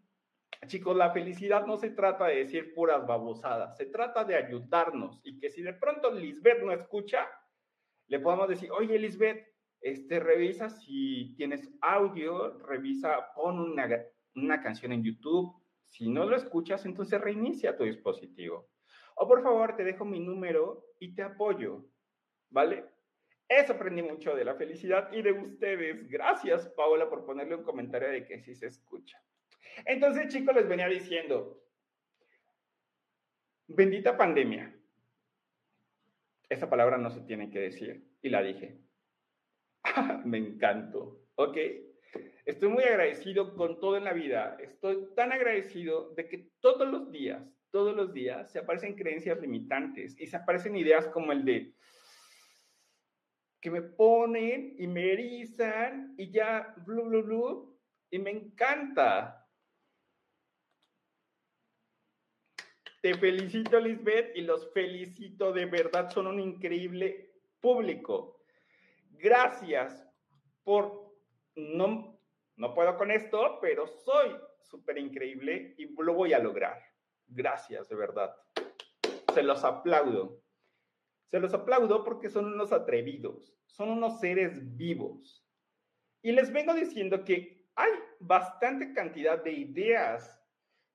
Chicos, 0.67 0.97
la 0.97 1.13
felicidad 1.13 1.65
no 1.65 1.77
se 1.77 1.91
trata 1.91 2.27
de 2.27 2.39
decir 2.39 2.75
puras 2.75 3.07
babosadas, 3.07 3.77
se 3.77 3.87
trata 3.87 4.25
de 4.25 4.35
ayudarnos 4.35 5.21
y 5.23 5.39
que 5.39 5.49
si 5.49 5.63
de 5.63 5.75
pronto 5.75 6.11
Lisbeth 6.11 6.61
no 6.61 6.73
escucha, 6.73 7.31
le 8.09 8.19
podemos 8.19 8.49
decir, 8.49 8.69
oye 8.73 8.99
Lisbeth, 8.99 9.52
este, 9.83 10.21
revisa 10.21 10.71
si 10.71 11.35
tienes 11.37 11.69
audio, 11.81 12.59
revisa, 12.61 13.33
pon 13.35 13.59
una, 13.59 13.89
una 14.37 14.63
canción 14.63 14.93
en 14.93 15.03
YouTube. 15.03 15.55
Si 15.89 16.09
no 16.09 16.25
lo 16.25 16.37
escuchas, 16.37 16.87
entonces 16.87 17.21
reinicia 17.21 17.77
tu 17.77 17.85
dispositivo. 17.85 18.71
O 19.17 19.27
por 19.27 19.43
favor, 19.43 19.77
te 19.77 19.85
dejo 19.85 20.05
mi 20.05 20.21
número 20.21 20.87
y 20.99 21.15
te 21.15 21.23
apoyo, 21.23 21.85
¿vale? 22.49 22.85
Eso 23.49 23.75
aprendí 23.75 24.03
mucho 24.03 24.35
de 24.35 24.45
la 24.45 24.55
felicidad 24.55 25.13
y 25.13 25.21
de 25.21 25.33
ustedes. 25.33 26.09
Gracias, 26.09 26.69
Paola, 26.69 27.11
por 27.11 27.27
ponerle 27.27 27.57
un 27.57 27.65
comentario 27.65 28.09
de 28.09 28.25
que 28.25 28.41
sí 28.41 28.55
se 28.55 28.69
escucha. 28.69 29.21
Entonces, 29.85 30.33
chicos, 30.33 30.55
les 30.55 30.69
venía 30.69 30.87
diciendo, 30.87 31.63
bendita 33.67 34.17
pandemia. 34.17 34.75
Esa 36.49 36.71
palabra 36.71 36.99
no 36.99 37.11
se 37.11 37.21
tiene 37.23 37.51
que 37.51 37.59
decir 37.59 38.07
y 38.23 38.31
la 38.31 38.43
dije. 38.43 38.79
Me 40.25 40.39
encantó, 40.39 41.21
¿ok? 41.37 41.57
Estoy 42.45 42.69
muy 42.69 42.85
agradecido 42.85 43.55
con 43.55 43.79
todo 43.79 43.97
en 43.97 44.05
la 44.05 44.13
vida. 44.13 44.57
Estoy 44.61 45.15
tan 45.15 45.33
agradecido 45.33 46.13
de 46.15 46.29
que 46.29 46.51
todos 46.61 46.89
los 46.89 47.11
días, 47.11 47.43
todos 47.71 47.95
los 47.95 48.13
días 48.13 48.51
se 48.51 48.59
aparecen 48.59 48.95
creencias 48.95 49.41
limitantes 49.41 50.19
y 50.21 50.27
se 50.27 50.37
aparecen 50.37 50.77
ideas 50.77 51.07
como 51.09 51.33
el 51.33 51.45
de 51.45 51.75
que 53.61 53.71
me 53.71 53.81
ponen 53.81 54.75
y 54.77 54.89
me 54.89 55.13
erizan 55.13 56.15
y 56.19 56.33
ya, 56.33 56.75
blu, 56.85 57.05
blu, 57.05 57.23
blu, 57.23 57.81
y 58.11 58.19
me 58.19 58.31
encanta. 58.31 59.39
Te 63.01 63.15
felicito, 63.15 63.79
Lisbeth, 63.79 64.37
y 64.37 64.43
los 64.43 64.73
felicito 64.73 65.53
de 65.53 65.67
verdad. 65.67 66.11
Son 66.11 66.27
un 66.27 66.41
increíble 66.41 67.33
público. 67.61 68.42
Gracias 69.23 70.05
por... 70.65 71.15
No, 71.55 72.19
no 72.57 72.75
puedo 72.75 72.97
con 72.99 73.13
esto, 73.13 73.59
pero 73.61 73.87
soy 73.87 74.37
súper 74.63 74.99
increíble 74.99 75.77
y 75.79 75.95
lo 76.03 76.15
voy 76.15 76.33
a 76.33 76.41
lograr. 76.41 76.83
Gracias, 77.29 77.89
de 77.89 77.95
verdad. 77.95 78.35
Se 79.33 79.45
los 79.45 79.63
aplaudo. 79.63 80.43
Se 81.31 81.39
los 81.39 81.55
aplaudo 81.55 82.03
porque 82.03 82.31
son 82.31 82.47
unos 82.47 82.73
atrevidos, 82.73 83.55
son 83.67 83.91
unos 83.91 84.19
seres 84.19 84.77
vivos. 84.77 85.47
Y 86.21 86.33
les 86.33 86.53
vengo 86.53 86.75
diciendo 86.75 87.25
que 87.25 87.65
hay 87.77 87.93
bastante 88.19 88.93
cantidad 88.93 89.43
de 89.43 89.53
ideas 89.53 90.42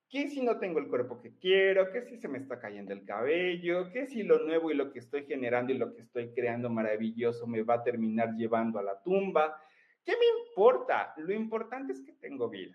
¿Qué 0.08 0.28
si 0.28 0.40
no 0.40 0.58
tengo 0.58 0.78
el 0.78 0.88
cuerpo 0.88 1.20
que 1.20 1.36
quiero? 1.36 1.92
¿Qué 1.92 2.02
si 2.02 2.16
se 2.16 2.28
me 2.28 2.38
está 2.38 2.58
cayendo 2.58 2.94
el 2.94 3.04
cabello? 3.04 3.90
¿Qué 3.92 4.06
si 4.06 4.22
lo 4.22 4.38
nuevo 4.38 4.70
y 4.70 4.74
lo 4.74 4.90
que 4.90 5.00
estoy 5.00 5.26
generando 5.26 5.70
y 5.72 5.76
lo 5.76 5.94
que 5.94 6.00
estoy 6.00 6.32
creando 6.32 6.70
maravilloso 6.70 7.46
me 7.46 7.62
va 7.62 7.74
a 7.74 7.84
terminar 7.84 8.34
llevando 8.34 8.78
a 8.78 8.82
la 8.82 9.02
tumba? 9.02 9.60
¿Qué 10.04 10.12
me 10.12 10.48
importa? 10.48 11.12
Lo 11.18 11.34
importante 11.34 11.92
es 11.92 12.00
que 12.00 12.14
tengo 12.14 12.48
vida. 12.48 12.74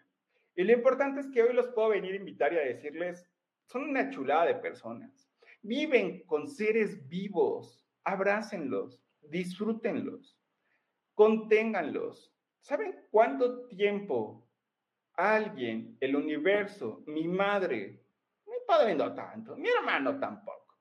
Y 0.55 0.63
lo 0.63 0.73
importante 0.73 1.21
es 1.21 1.27
que 1.31 1.41
hoy 1.41 1.53
los 1.53 1.69
puedo 1.69 1.89
venir 1.89 2.13
a 2.13 2.17
invitar 2.17 2.53
y 2.53 2.57
a 2.57 2.65
decirles, 2.65 3.27
son 3.65 3.89
una 3.89 4.11
chulada 4.11 4.45
de 4.45 4.55
personas. 4.55 5.27
Viven 5.63 6.21
con 6.27 6.47
seres 6.47 7.07
vivos. 7.07 7.83
Abrácenlos, 8.03 9.01
disfrútenlos, 9.21 10.37
conténganlos. 11.15 12.31
¿Saben 12.59 12.95
cuánto 13.09 13.65
tiempo 13.67 14.42
alguien, 15.15 15.97
el 15.99 16.15
universo, 16.15 17.03
mi 17.05 17.27
madre, 17.27 18.01
mi 18.45 18.55
padre 18.67 18.95
no 18.95 19.13
tanto, 19.13 19.55
mi 19.55 19.69
hermano 19.69 20.19
tampoco, 20.19 20.77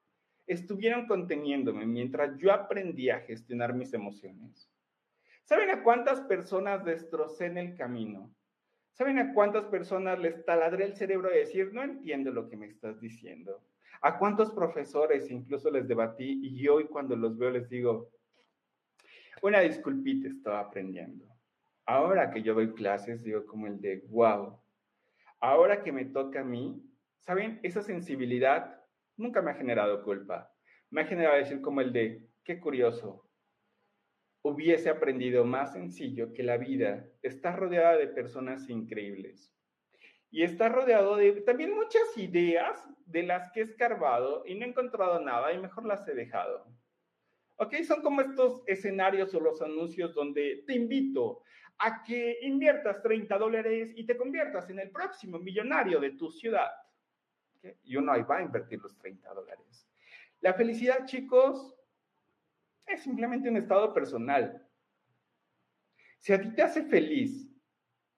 estuvieron 0.47 1.07
conteniéndome 1.07 1.87
mientras 1.87 2.37
yo 2.39 2.53
aprendía 2.53 3.17
a 3.17 3.21
gestionar 3.21 3.75
mis 3.75 3.93
emociones. 3.93 4.71
¿Saben 5.45 5.71
a 5.71 5.83
cuántas 5.83 6.21
personas 6.23 6.85
destrocé 6.85 7.47
en 7.47 7.59
el 7.59 7.77
camino? 7.77 8.35
¿Saben 8.93 9.19
a 9.19 9.33
cuántas 9.33 9.65
personas 9.65 10.19
les 10.19 10.45
taladré 10.45 10.85
el 10.85 10.97
cerebro 10.97 11.31
de 11.31 11.39
decir, 11.39 11.73
no 11.73 11.83
entiendo 11.83 12.31
lo 12.31 12.49
que 12.49 12.57
me 12.57 12.67
estás 12.67 13.01
diciendo? 13.01 13.63
¿A 14.03 14.19
cuántos 14.19 14.53
profesores 14.53 15.31
incluso 15.31 15.71
les 15.71 15.89
debatí 15.89 16.41
y 16.43 16.69
hoy 16.69 16.85
cuando 16.85 17.17
los 17.17 17.37
veo 17.37 17.51
les 17.51 17.69
digo, 17.69 18.11
una 19.43 19.61
disculpita, 19.61 20.29
estaba 20.29 20.61
aprendiendo? 20.61 21.32
Ahora 21.87 22.31
que 22.31 22.43
yo 22.43 22.55
doy 22.55 22.73
clases, 22.75 23.23
digo 23.23 23.45
como 23.47 23.67
el 23.67 23.81
de, 23.81 24.05
wow, 24.09 24.61
ahora 25.41 25.83
que 25.83 25.93
me 25.93 26.05
toca 26.05 26.41
a 26.41 26.45
mí, 26.45 26.81
¿saben? 27.19 27.59
Esa 27.63 27.83
sensibilidad 27.83 28.81
nunca 29.17 29.43
me 29.43 29.51
ha 29.51 29.55
generado 29.55 30.03
culpa. 30.05 30.53
Me 30.91 31.03
ha 31.03 31.07
generado 31.07 31.37
decir 31.37 31.61
como 31.61 31.81
el 31.81 31.93
de, 31.93 32.29
qué 32.45 32.61
curioso, 32.61 33.29
hubiese 34.43 34.91
aprendido 34.91 35.45
más 35.45 35.73
sencillo 35.73 36.33
que 36.33 36.43
la 36.43 36.57
vida 36.57 37.07
está 37.23 37.55
rodeada 37.57 37.97
de 37.97 38.09
personas 38.09 38.69
increíbles. 38.69 39.55
Y 40.31 40.43
está 40.43 40.69
rodeado 40.69 41.17
de 41.17 41.43
también 41.43 41.75
muchas 41.75 42.17
ideas 42.17 42.89
de 43.07 43.23
las 43.23 43.51
que 43.53 43.61
he 43.61 43.65
escarbado 43.65 44.45
y 44.47 44.55
no 44.55 44.65
he 44.65 44.69
encontrado 44.69 45.21
nada 45.21 45.53
y 45.53 45.59
mejor 45.59 45.85
las 45.85 46.07
he 46.09 46.15
dejado. 46.15 46.67
¿Ok? 47.57 47.75
Son 47.85 48.03
como 48.03 48.23
estos 48.23 48.63
escenarios 48.67 49.35
o 49.35 49.41
los 49.41 49.61
anuncios 49.63 50.15
donde 50.15 50.65
te 50.67 50.75
invito 50.75 51.43
a 51.79 52.03
que 52.03 52.39
inviertas 52.43 53.03
30 53.03 53.37
dólares 53.39 53.93
y 53.97 54.05
te 54.05 54.17
conviertas 54.17 54.69
en 54.71 54.79
el 54.79 54.91
próximo 54.91 55.39
millonario 55.39 56.01
de 56.01 56.13
tu 56.13 56.31
ciudad. 56.31 56.71
Y 57.85 57.97
uno 57.97 58.13
ahí 58.13 58.23
va 58.23 58.39
a 58.39 58.43
invertir 58.43 58.81
los 58.81 58.97
30 58.99 59.33
dólares. 59.35 59.89
La 60.41 60.55
felicidad, 60.55 61.07
chicos, 61.07 61.75
es 62.87 63.03
simplemente 63.03 63.49
un 63.49 63.57
estado 63.57 63.93
personal. 63.93 64.67
Si 66.19 66.33
a 66.33 66.41
ti 66.41 66.53
te 66.55 66.63
hace 66.63 66.85
feliz 66.85 67.49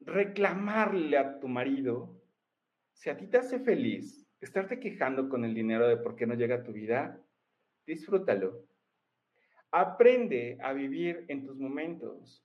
reclamarle 0.00 1.16
a 1.16 1.40
tu 1.40 1.48
marido, 1.48 2.22
si 2.92 3.10
a 3.10 3.16
ti 3.16 3.26
te 3.26 3.38
hace 3.38 3.58
feliz 3.58 4.26
estarte 4.40 4.78
quejando 4.78 5.28
con 5.28 5.44
el 5.44 5.54
dinero 5.54 5.88
de 5.88 5.96
por 5.96 6.14
qué 6.16 6.26
no 6.26 6.34
llega 6.34 6.56
a 6.56 6.62
tu 6.62 6.72
vida, 6.72 7.18
disfrútalo. 7.86 8.66
Aprende 9.70 10.58
a 10.62 10.72
vivir 10.72 11.24
en 11.28 11.44
tus 11.44 11.56
momentos. 11.56 12.43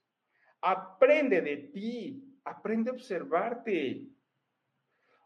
Aprende 0.60 1.40
de 1.40 1.56
ti. 1.56 2.38
Aprende 2.44 2.90
a 2.90 2.94
observarte. 2.94 4.06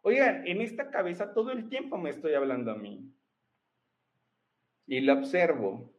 Oigan, 0.02 0.46
en 0.46 0.60
esta 0.60 0.90
cabeza 0.90 1.32
todo 1.32 1.50
el 1.50 1.68
tiempo 1.68 1.96
me 1.96 2.10
estoy 2.10 2.34
hablando 2.34 2.70
a 2.70 2.76
mí. 2.76 3.10
Y 4.86 5.00
lo 5.00 5.14
observo. 5.14 5.94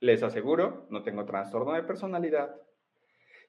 Les 0.00 0.22
aseguro, 0.22 0.86
no 0.90 1.02
tengo 1.02 1.24
trastorno 1.24 1.72
de 1.72 1.82
personalidad. 1.82 2.54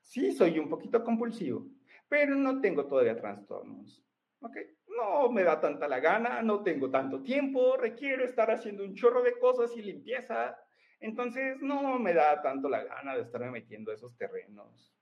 Sí, 0.01 0.31
soy 0.31 0.57
un 0.57 0.69
poquito 0.69 1.03
compulsivo, 1.03 1.67
pero 2.07 2.35
no 2.35 2.61
tengo 2.61 2.85
todavía 2.85 3.19
trastornos. 3.19 4.01
¿Ok? 4.39 4.55
No 4.87 5.29
me 5.29 5.43
da 5.43 5.59
tanta 5.59 5.87
la 5.87 5.99
gana, 5.99 6.41
no 6.41 6.63
tengo 6.63 6.89
tanto 6.89 7.21
tiempo, 7.21 7.75
requiero 7.75 8.23
estar 8.23 8.49
haciendo 8.49 8.85
un 8.85 8.95
chorro 8.95 9.21
de 9.21 9.37
cosas 9.37 9.75
y 9.75 9.81
limpieza. 9.81 10.57
Entonces, 10.99 11.61
no 11.61 11.99
me 11.99 12.13
da 12.13 12.41
tanto 12.41 12.69
la 12.69 12.83
gana 12.83 13.15
de 13.15 13.21
estarme 13.21 13.51
metiendo 13.51 13.91
esos 13.91 14.15
terrenos. 14.17 14.93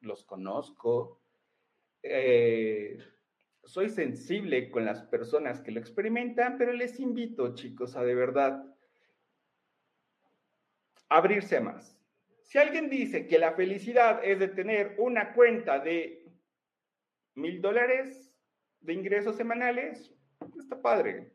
Los 0.00 0.24
conozco. 0.24 1.20
Eh, 2.02 2.98
soy 3.62 3.88
sensible 3.88 4.70
con 4.70 4.84
las 4.84 5.02
personas 5.04 5.60
que 5.60 5.70
lo 5.70 5.80
experimentan, 5.80 6.58
pero 6.58 6.72
les 6.72 7.00
invito, 7.00 7.54
chicos, 7.54 7.96
a 7.96 8.04
de 8.04 8.14
verdad 8.14 8.64
abrirse 11.08 11.60
más. 11.60 11.98
Si 12.42 12.58
alguien 12.58 12.90
dice 12.90 13.26
que 13.26 13.38
la 13.38 13.52
felicidad 13.52 14.20
es 14.22 14.38
de 14.38 14.48
tener 14.48 14.96
una 14.98 15.32
cuenta 15.32 15.78
de 15.78 16.30
mil 17.34 17.60
dólares 17.60 18.34
de 18.80 18.92
ingresos 18.92 19.36
semanales, 19.36 20.14
está 20.58 20.80
padre. 20.80 21.33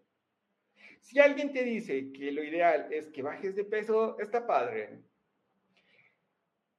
Si 0.99 1.19
alguien 1.19 1.51
te 1.51 1.63
dice 1.63 2.11
que 2.11 2.31
lo 2.31 2.43
ideal 2.43 2.91
es 2.91 3.09
que 3.09 3.23
bajes 3.23 3.55
de 3.55 3.63
peso, 3.63 4.19
está 4.19 4.45
padre. 4.45 5.03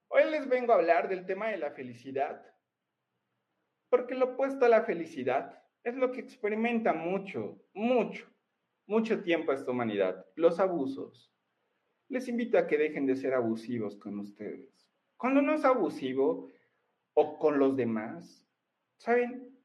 Hoy 0.09 0.30
les 0.30 0.48
vengo 0.48 0.72
a 0.72 0.76
hablar 0.76 1.09
del 1.09 1.26
tema 1.26 1.48
de 1.48 1.59
la 1.59 1.70
felicidad, 1.70 2.44
porque 3.88 4.14
lo 4.14 4.33
opuesto 4.33 4.64
a 4.64 4.68
la 4.68 4.83
felicidad 4.83 5.62
es 5.85 5.94
lo 5.96 6.12
que 6.12 6.20
experimenta 6.20 6.92
mucho, 6.92 7.61
mucho, 7.74 8.26
mucho 8.87 9.23
tiempo 9.23 9.52
esta 9.52 9.71
humanidad, 9.71 10.27
los 10.37 10.60
abusos. 10.60 11.33
Les 12.08 12.29
invito 12.29 12.58
a 12.58 12.66
que 12.66 12.77
dejen 12.77 13.06
de 13.06 13.16
ser 13.16 13.35
abusivos 13.35 13.96
con 13.96 14.18
ustedes. 14.18 14.88
Cuando 15.16 15.42
no 15.42 15.54
es 15.54 15.64
abusivo 15.64 16.48
o 17.14 17.38
con 17.38 17.58
los 17.58 17.77
demás, 17.77 18.46
¿saben? 18.96 19.56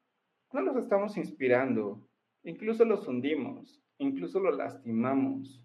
No 0.52 0.60
los 0.60 0.76
estamos 0.76 1.16
inspirando, 1.16 2.08
incluso 2.44 2.84
los 2.84 3.06
hundimos, 3.08 3.82
incluso 3.98 4.40
los 4.40 4.56
lastimamos. 4.56 5.62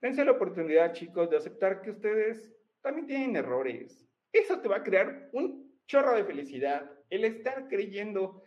Dense 0.00 0.24
la 0.24 0.32
oportunidad, 0.32 0.92
chicos, 0.92 1.28
de 1.28 1.36
aceptar 1.36 1.82
que 1.82 1.90
ustedes 1.90 2.54
también 2.80 3.06
tienen 3.06 3.36
errores. 3.36 4.06
Eso 4.32 4.60
te 4.60 4.68
va 4.68 4.76
a 4.76 4.82
crear 4.82 5.28
un 5.32 5.76
chorro 5.86 6.14
de 6.14 6.24
felicidad. 6.24 6.90
El 7.10 7.24
estar 7.24 7.68
creyendo 7.68 8.42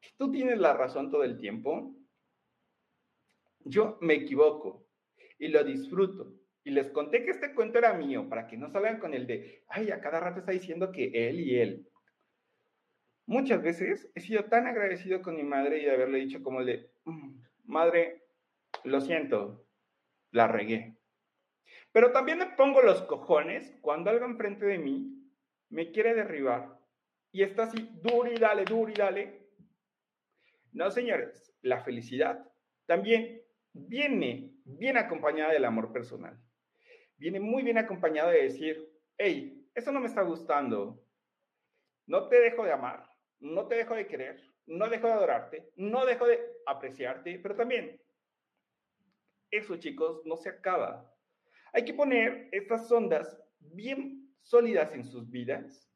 que 0.00 0.10
tú 0.16 0.30
tienes 0.30 0.58
la 0.58 0.74
razón 0.74 1.10
todo 1.10 1.24
el 1.24 1.38
tiempo. 1.38 1.96
Yo 3.60 3.98
me 4.00 4.14
equivoco 4.14 4.86
y 5.38 5.48
lo 5.48 5.64
disfruto. 5.64 6.32
Y 6.62 6.70
les 6.70 6.90
conté 6.90 7.24
que 7.24 7.32
este 7.32 7.54
cuento 7.54 7.78
era 7.78 7.92
mío 7.94 8.28
para 8.28 8.46
que 8.46 8.56
no 8.56 8.70
salgan 8.70 8.98
con 8.98 9.14
el 9.14 9.26
de, 9.26 9.64
ay, 9.68 9.90
a 9.90 10.00
cada 10.00 10.20
rato 10.20 10.40
está 10.40 10.52
diciendo 10.52 10.92
que 10.92 11.28
él 11.28 11.40
y 11.40 11.58
él. 11.58 11.88
Muchas 13.26 13.62
veces 13.62 14.10
he 14.14 14.20
sido 14.20 14.44
tan 14.44 14.66
agradecido 14.66 15.22
con 15.22 15.36
mi 15.36 15.42
madre 15.42 15.78
y 15.78 15.84
de 15.86 15.92
haberle 15.92 16.18
dicho 16.18 16.42
como 16.42 16.60
el 16.60 16.66
de, 16.66 16.90
mm, 17.04 17.40
madre, 17.64 18.22
lo 18.84 19.00
siento, 19.00 19.66
la 20.30 20.46
regué. 20.46 20.98
Pero 21.92 22.12
también 22.12 22.38
me 22.38 22.46
pongo 22.46 22.82
los 22.82 23.02
cojones 23.02 23.76
cuando 23.80 24.10
algo 24.10 24.26
enfrente 24.26 24.66
de 24.66 24.78
mí 24.78 25.14
me 25.70 25.90
quiere 25.90 26.14
derribar 26.14 26.78
y 27.32 27.42
está 27.42 27.64
así, 27.64 27.88
duro 28.02 28.30
y 28.30 28.36
dale, 28.36 28.64
duro 28.64 28.90
y 28.90 28.94
dale. 28.94 29.48
No, 30.72 30.90
señores, 30.90 31.54
la 31.62 31.80
felicidad 31.82 32.46
también 32.86 33.40
viene 33.72 34.52
bien 34.64 34.98
acompañada 34.98 35.52
del 35.52 35.64
amor 35.64 35.92
personal. 35.92 36.38
Viene 37.16 37.40
muy 37.40 37.62
bien 37.62 37.78
acompañada 37.78 38.30
de 38.30 38.42
decir, 38.42 38.92
hey, 39.16 39.66
eso 39.74 39.92
no 39.92 40.00
me 40.00 40.06
está 40.06 40.22
gustando. 40.22 41.02
No 42.06 42.28
te 42.28 42.40
dejo 42.40 42.64
de 42.64 42.72
amar, 42.72 43.08
no 43.40 43.66
te 43.66 43.76
dejo 43.76 43.94
de 43.94 44.06
querer, 44.06 44.40
no 44.66 44.88
dejo 44.88 45.06
de 45.06 45.12
adorarte, 45.12 45.70
no 45.76 46.06
dejo 46.06 46.26
de 46.26 46.40
apreciarte, 46.66 47.38
pero 47.38 47.54
también 47.54 48.00
eso, 49.50 49.76
chicos, 49.76 50.22
no 50.24 50.36
se 50.36 50.48
acaba. 50.48 51.14
Hay 51.72 51.84
que 51.84 51.94
poner 51.94 52.48
estas 52.50 52.90
ondas 52.90 53.40
bien 53.60 54.34
sólidas 54.42 54.92
en 54.92 55.04
sus 55.04 55.30
vidas 55.30 55.88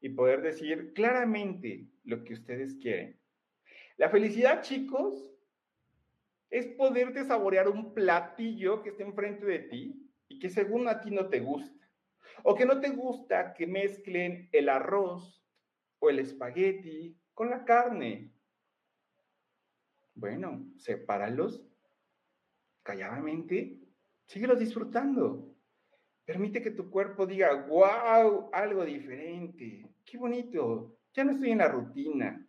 y 0.00 0.10
poder 0.10 0.42
decir 0.42 0.92
claramente 0.92 1.86
lo 2.04 2.24
que 2.24 2.34
ustedes 2.34 2.74
quieren. 2.74 3.20
La 3.96 4.10
felicidad, 4.10 4.62
chicos, 4.62 5.32
es 6.50 6.66
poderte 6.66 7.24
saborear 7.24 7.68
un 7.68 7.94
platillo 7.94 8.82
que 8.82 8.90
esté 8.90 9.02
enfrente 9.02 9.46
de 9.46 9.60
ti 9.60 10.10
y 10.28 10.38
que 10.38 10.50
según 10.50 10.88
a 10.88 11.00
ti 11.00 11.10
no 11.10 11.28
te 11.28 11.40
gusta. 11.40 11.88
O 12.42 12.54
que 12.54 12.66
no 12.66 12.80
te 12.80 12.90
gusta 12.90 13.54
que 13.54 13.66
mezclen 13.66 14.48
el 14.52 14.68
arroz 14.68 15.45
o 15.98 16.10
el 16.10 16.18
espagueti 16.18 17.16
con 17.34 17.50
la 17.50 17.64
carne. 17.64 18.32
Bueno, 20.14 20.64
sepáralos 20.76 21.62
calladamente, 22.82 23.80
síguelos 24.26 24.58
disfrutando. 24.58 25.54
Permite 26.24 26.62
que 26.62 26.70
tu 26.70 26.90
cuerpo 26.90 27.26
diga, 27.26 27.66
wow, 27.66 28.50
algo 28.52 28.84
diferente, 28.84 29.88
qué 30.04 30.18
bonito, 30.18 30.98
ya 31.12 31.24
no 31.24 31.32
estoy 31.32 31.50
en 31.50 31.58
la 31.58 31.68
rutina. 31.68 32.48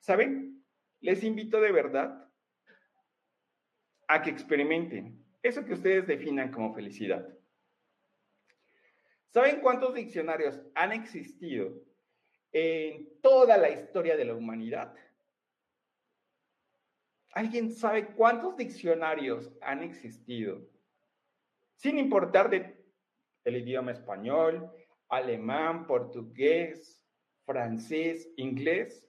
¿Saben? 0.00 0.64
Les 1.00 1.22
invito 1.24 1.60
de 1.60 1.72
verdad 1.72 2.28
a 4.08 4.22
que 4.22 4.30
experimenten 4.30 5.24
eso 5.42 5.64
que 5.64 5.74
ustedes 5.74 6.06
definan 6.06 6.50
como 6.52 6.72
felicidad. 6.74 7.28
¿Saben 9.30 9.60
cuántos 9.60 9.94
diccionarios 9.94 10.60
han 10.74 10.92
existido 10.92 11.82
en 12.52 13.20
toda 13.20 13.56
la 13.56 13.70
historia 13.70 14.16
de 14.16 14.26
la 14.26 14.34
humanidad? 14.34 14.94
¿Alguien 17.32 17.72
sabe 17.72 18.08
cuántos 18.08 18.56
diccionarios 18.56 19.50
han 19.62 19.82
existido? 19.82 20.60
Sin 21.76 21.98
importar 21.98 22.50
de 22.50 22.82
el 23.44 23.56
idioma 23.56 23.92
español, 23.92 24.70
alemán, 25.08 25.86
portugués, 25.86 27.04
francés, 27.44 28.30
inglés. 28.36 29.08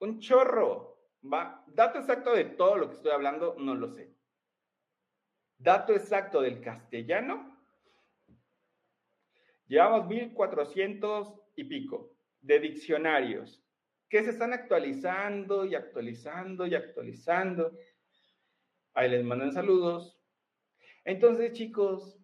Un 0.00 0.18
chorro. 0.20 0.98
Va, 1.24 1.64
dato 1.68 2.00
exacto 2.00 2.34
de 2.34 2.44
todo 2.44 2.76
lo 2.76 2.88
que 2.88 2.96
estoy 2.96 3.12
hablando, 3.12 3.54
no 3.56 3.76
lo 3.76 3.88
sé. 3.88 4.12
Dato 5.56 5.94
exacto 5.94 6.40
del 6.40 6.60
castellano, 6.60 7.56
llevamos 9.68 10.08
1400 10.08 11.32
y 11.54 11.64
pico 11.64 12.11
de 12.42 12.60
diccionarios 12.60 13.64
que 14.08 14.22
se 14.22 14.30
están 14.30 14.52
actualizando 14.52 15.64
y 15.64 15.74
actualizando 15.74 16.66
y 16.66 16.74
actualizando. 16.74 17.72
Ahí 18.92 19.08
les 19.08 19.24
mandan 19.24 19.52
saludos. 19.52 20.20
Entonces, 21.04 21.52
chicos, 21.52 22.18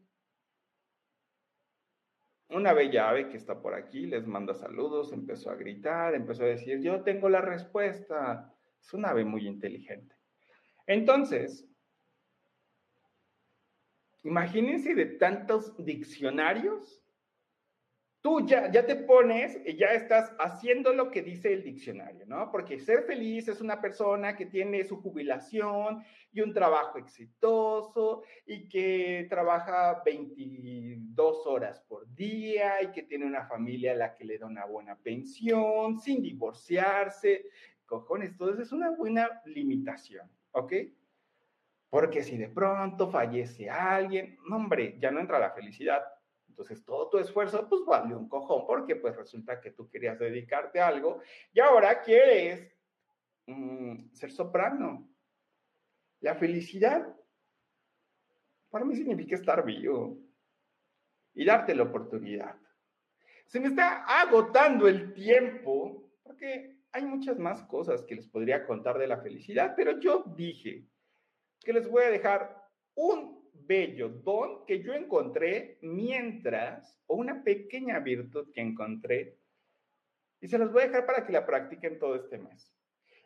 una 2.50 2.72
bella 2.72 3.08
ave 3.08 3.28
que 3.28 3.36
está 3.36 3.60
por 3.60 3.74
aquí 3.74 4.06
les 4.06 4.26
manda 4.26 4.54
saludos, 4.54 5.12
empezó 5.12 5.50
a 5.50 5.54
gritar, 5.54 6.14
empezó 6.14 6.42
a 6.44 6.48
decir, 6.48 6.80
yo 6.80 7.02
tengo 7.02 7.28
la 7.28 7.40
respuesta. 7.40 8.54
Es 8.80 8.92
una 8.92 9.08
ave 9.08 9.24
muy 9.24 9.46
inteligente. 9.46 10.14
Entonces, 10.86 11.66
imagínense 14.24 14.94
de 14.94 15.06
tantos 15.06 15.74
diccionarios, 15.84 17.02
tú 18.28 18.46
ya, 18.46 18.70
ya 18.70 18.84
te 18.84 18.94
pones 18.94 19.58
y 19.64 19.76
ya 19.76 19.86
estás 19.86 20.34
haciendo 20.38 20.92
lo 20.92 21.10
que 21.10 21.22
dice 21.22 21.50
el 21.50 21.62
diccionario, 21.62 22.26
¿no? 22.26 22.50
Porque 22.52 22.78
ser 22.78 23.04
feliz 23.04 23.48
es 23.48 23.62
una 23.62 23.80
persona 23.80 24.36
que 24.36 24.44
tiene 24.44 24.84
su 24.84 25.00
jubilación 25.00 26.04
y 26.30 26.42
un 26.42 26.52
trabajo 26.52 26.98
exitoso 26.98 28.22
y 28.44 28.68
que 28.68 29.26
trabaja 29.30 30.02
22 30.04 31.46
horas 31.46 31.80
por 31.80 32.06
día 32.14 32.82
y 32.82 32.88
que 32.88 33.04
tiene 33.04 33.24
una 33.24 33.46
familia 33.46 33.92
a 33.92 33.96
la 33.96 34.14
que 34.14 34.26
le 34.26 34.36
da 34.36 34.46
una 34.46 34.66
buena 34.66 34.94
pensión, 34.96 35.98
sin 35.98 36.22
divorciarse, 36.22 37.46
cojones, 37.86 38.36
todo 38.36 38.52
eso 38.52 38.60
es 38.62 38.72
una 38.72 38.90
buena 38.90 39.40
limitación, 39.46 40.30
¿ok? 40.52 40.74
Porque 41.88 42.22
si 42.22 42.36
de 42.36 42.48
pronto 42.48 43.10
fallece 43.10 43.70
alguien, 43.70 44.38
no, 44.46 44.56
hombre, 44.56 44.98
ya 45.00 45.10
no 45.10 45.20
entra 45.20 45.38
la 45.38 45.52
felicidad. 45.52 46.02
Entonces 46.58 46.84
todo 46.84 47.08
tu 47.08 47.18
esfuerzo 47.18 47.68
pues 47.68 47.84
vale 47.86 48.16
un 48.16 48.28
cojón 48.28 48.66
porque 48.66 48.96
pues 48.96 49.14
resulta 49.14 49.60
que 49.60 49.70
tú 49.70 49.88
querías 49.88 50.18
dedicarte 50.18 50.80
a 50.80 50.88
algo 50.88 51.20
y 51.52 51.60
ahora 51.60 52.02
quieres 52.02 52.68
mm, 53.46 54.10
ser 54.12 54.32
soprano. 54.32 55.08
La 56.18 56.34
felicidad 56.34 57.14
para 58.70 58.84
mí 58.84 58.96
significa 58.96 59.36
estar 59.36 59.64
vivo 59.64 60.18
y 61.32 61.44
darte 61.44 61.76
la 61.76 61.84
oportunidad. 61.84 62.56
Se 63.46 63.60
me 63.60 63.68
está 63.68 64.02
agotando 64.20 64.88
el 64.88 65.14
tiempo 65.14 66.10
porque 66.24 66.80
hay 66.90 67.04
muchas 67.04 67.38
más 67.38 67.62
cosas 67.66 68.02
que 68.02 68.16
les 68.16 68.26
podría 68.26 68.66
contar 68.66 68.98
de 68.98 69.06
la 69.06 69.18
felicidad, 69.18 69.74
pero 69.76 70.00
yo 70.00 70.24
dije 70.34 70.88
que 71.60 71.72
les 71.72 71.88
voy 71.88 72.02
a 72.02 72.10
dejar 72.10 72.68
un 72.96 73.37
bello 73.66 74.08
don 74.08 74.64
que 74.66 74.82
yo 74.82 74.92
encontré 74.94 75.78
mientras, 75.82 76.98
o 77.06 77.16
una 77.16 77.42
pequeña 77.42 77.98
virtud 78.00 78.50
que 78.52 78.60
encontré, 78.60 79.38
y 80.40 80.48
se 80.48 80.58
los 80.58 80.72
voy 80.72 80.82
a 80.82 80.86
dejar 80.86 81.06
para 81.06 81.26
que 81.26 81.32
la 81.32 81.46
practiquen 81.46 81.98
todo 81.98 82.14
este 82.14 82.38
mes. 82.38 82.72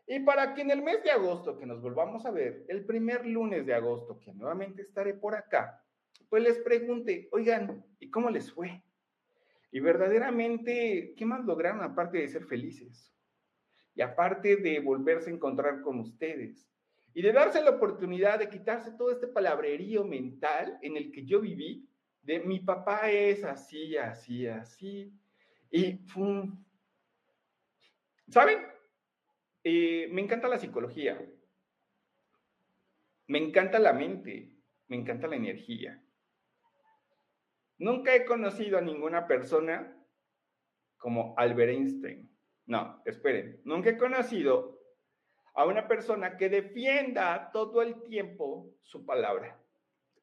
Y 0.07 0.21
para 0.21 0.55
que 0.55 0.63
en 0.63 0.71
el 0.71 0.83
mes 0.83 1.03
de 1.05 1.11
agosto, 1.11 1.59
que 1.59 1.67
nos 1.67 1.81
volvamos 1.81 2.27
a 2.27 2.31
ver, 2.31 2.65
el 2.69 2.85
primer 2.85 3.27
lunes 3.27 3.67
de 3.67 3.75
agosto, 3.75 4.19
que 4.19 4.33
nuevamente 4.33 4.83
estaré 4.83 5.15
por 5.15 5.35
acá, 5.35 5.85
pues 6.29 6.43
les 6.43 6.59
pregunte, 6.59 7.29
oigan, 7.33 7.85
¿y 8.01 8.11
cómo 8.11 8.31
les 8.31 8.51
fue? 8.53 8.83
Y 9.71 9.81
verdaderamente, 9.81 11.15
¿qué 11.17 11.25
más 11.25 11.45
lograron 11.45 11.83
aparte 11.83 12.19
de 12.19 12.29
ser 12.29 12.45
felices? 12.45 13.15
Y 13.95 14.03
aparte 14.03 14.57
de 14.57 14.81
volverse 14.81 15.31
a 15.31 15.35
encontrar 15.35 15.83
con 15.83 16.01
ustedes 16.01 16.72
y 17.15 17.23
de 17.23 17.33
darse 17.33 17.63
la 17.63 17.71
oportunidad 17.71 18.39
de 18.39 18.49
quitarse 18.49 18.93
todo 18.93 19.11
este 19.11 19.27
palabrerío 19.27 20.05
mental 20.05 20.79
en 20.83 20.97
el 20.97 21.13
que 21.13 21.25
yo 21.25 21.41
viví, 21.41 21.89
de 22.23 22.41
mi 22.41 22.61
papá 22.61 23.11
es 23.11 23.45
así, 23.45 23.97
así, 23.97 24.47
así. 24.47 25.13
Y, 25.71 26.01
¿saben? 28.29 28.61
Eh, 29.65 30.09
me 30.11 30.23
encanta 30.23 30.49
la 30.49 30.59
psicología, 30.59 31.21
me 33.27 33.39
encanta 33.39 33.79
la 33.79 33.93
mente, 33.93 34.57
me 34.89 34.97
encanta 34.97 35.27
la 35.27 35.37
energía. 35.37 36.03
Nunca 37.79 38.15
he 38.15 38.25
conocido 38.25 38.79
a 38.79 38.83
ninguna 38.83 39.27
persona 39.27 39.97
como 40.99 41.35
Albert 41.37 41.73
Einstein. 41.73 42.31
No, 42.67 43.03
esperen, 43.05 43.61
nunca 43.65 43.91
he 43.91 43.99
conocido 43.99 44.72
a 45.55 45.67
una 45.67 45.87
persona 45.87 46.37
que 46.37 46.49
defienda 46.49 47.51
todo 47.53 47.83
el 47.83 48.03
tiempo 48.05 48.71
su 48.83 49.05
palabra. 49.05 49.59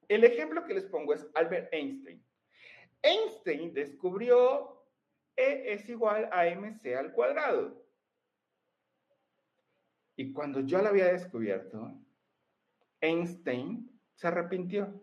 El 0.07 0.23
ejemplo 0.23 0.65
que 0.65 0.73
les 0.73 0.86
pongo 0.86 1.13
es 1.13 1.27
Albert 1.36 1.71
Einstein. 1.71 2.23
Einstein 3.01 3.73
descubrió 3.73 4.80
E 5.36 5.73
es 5.73 5.88
igual 5.88 6.27
a 6.34 6.45
mc 6.53 6.95
al 6.95 7.13
cuadrado. 7.13 7.82
Y 10.17 10.34
cuando 10.34 10.59
yo 10.61 10.82
lo 10.82 10.89
había 10.89 11.13
descubierto, 11.13 11.93
Einstein 12.99 13.89
se 14.15 14.27
arrepintió, 14.27 15.01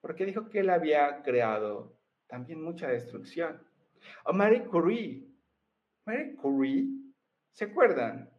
porque 0.00 0.26
dijo 0.26 0.48
que 0.48 0.60
él 0.60 0.70
había 0.70 1.22
creado 1.22 1.96
también 2.26 2.60
mucha 2.60 2.88
destrucción. 2.88 3.64
O 4.24 4.32
Marie 4.32 4.64
Curie. 4.64 5.28
Marie 6.06 6.34
Curie, 6.34 6.88
¿se 7.52 7.66
acuerdan? 7.66 8.29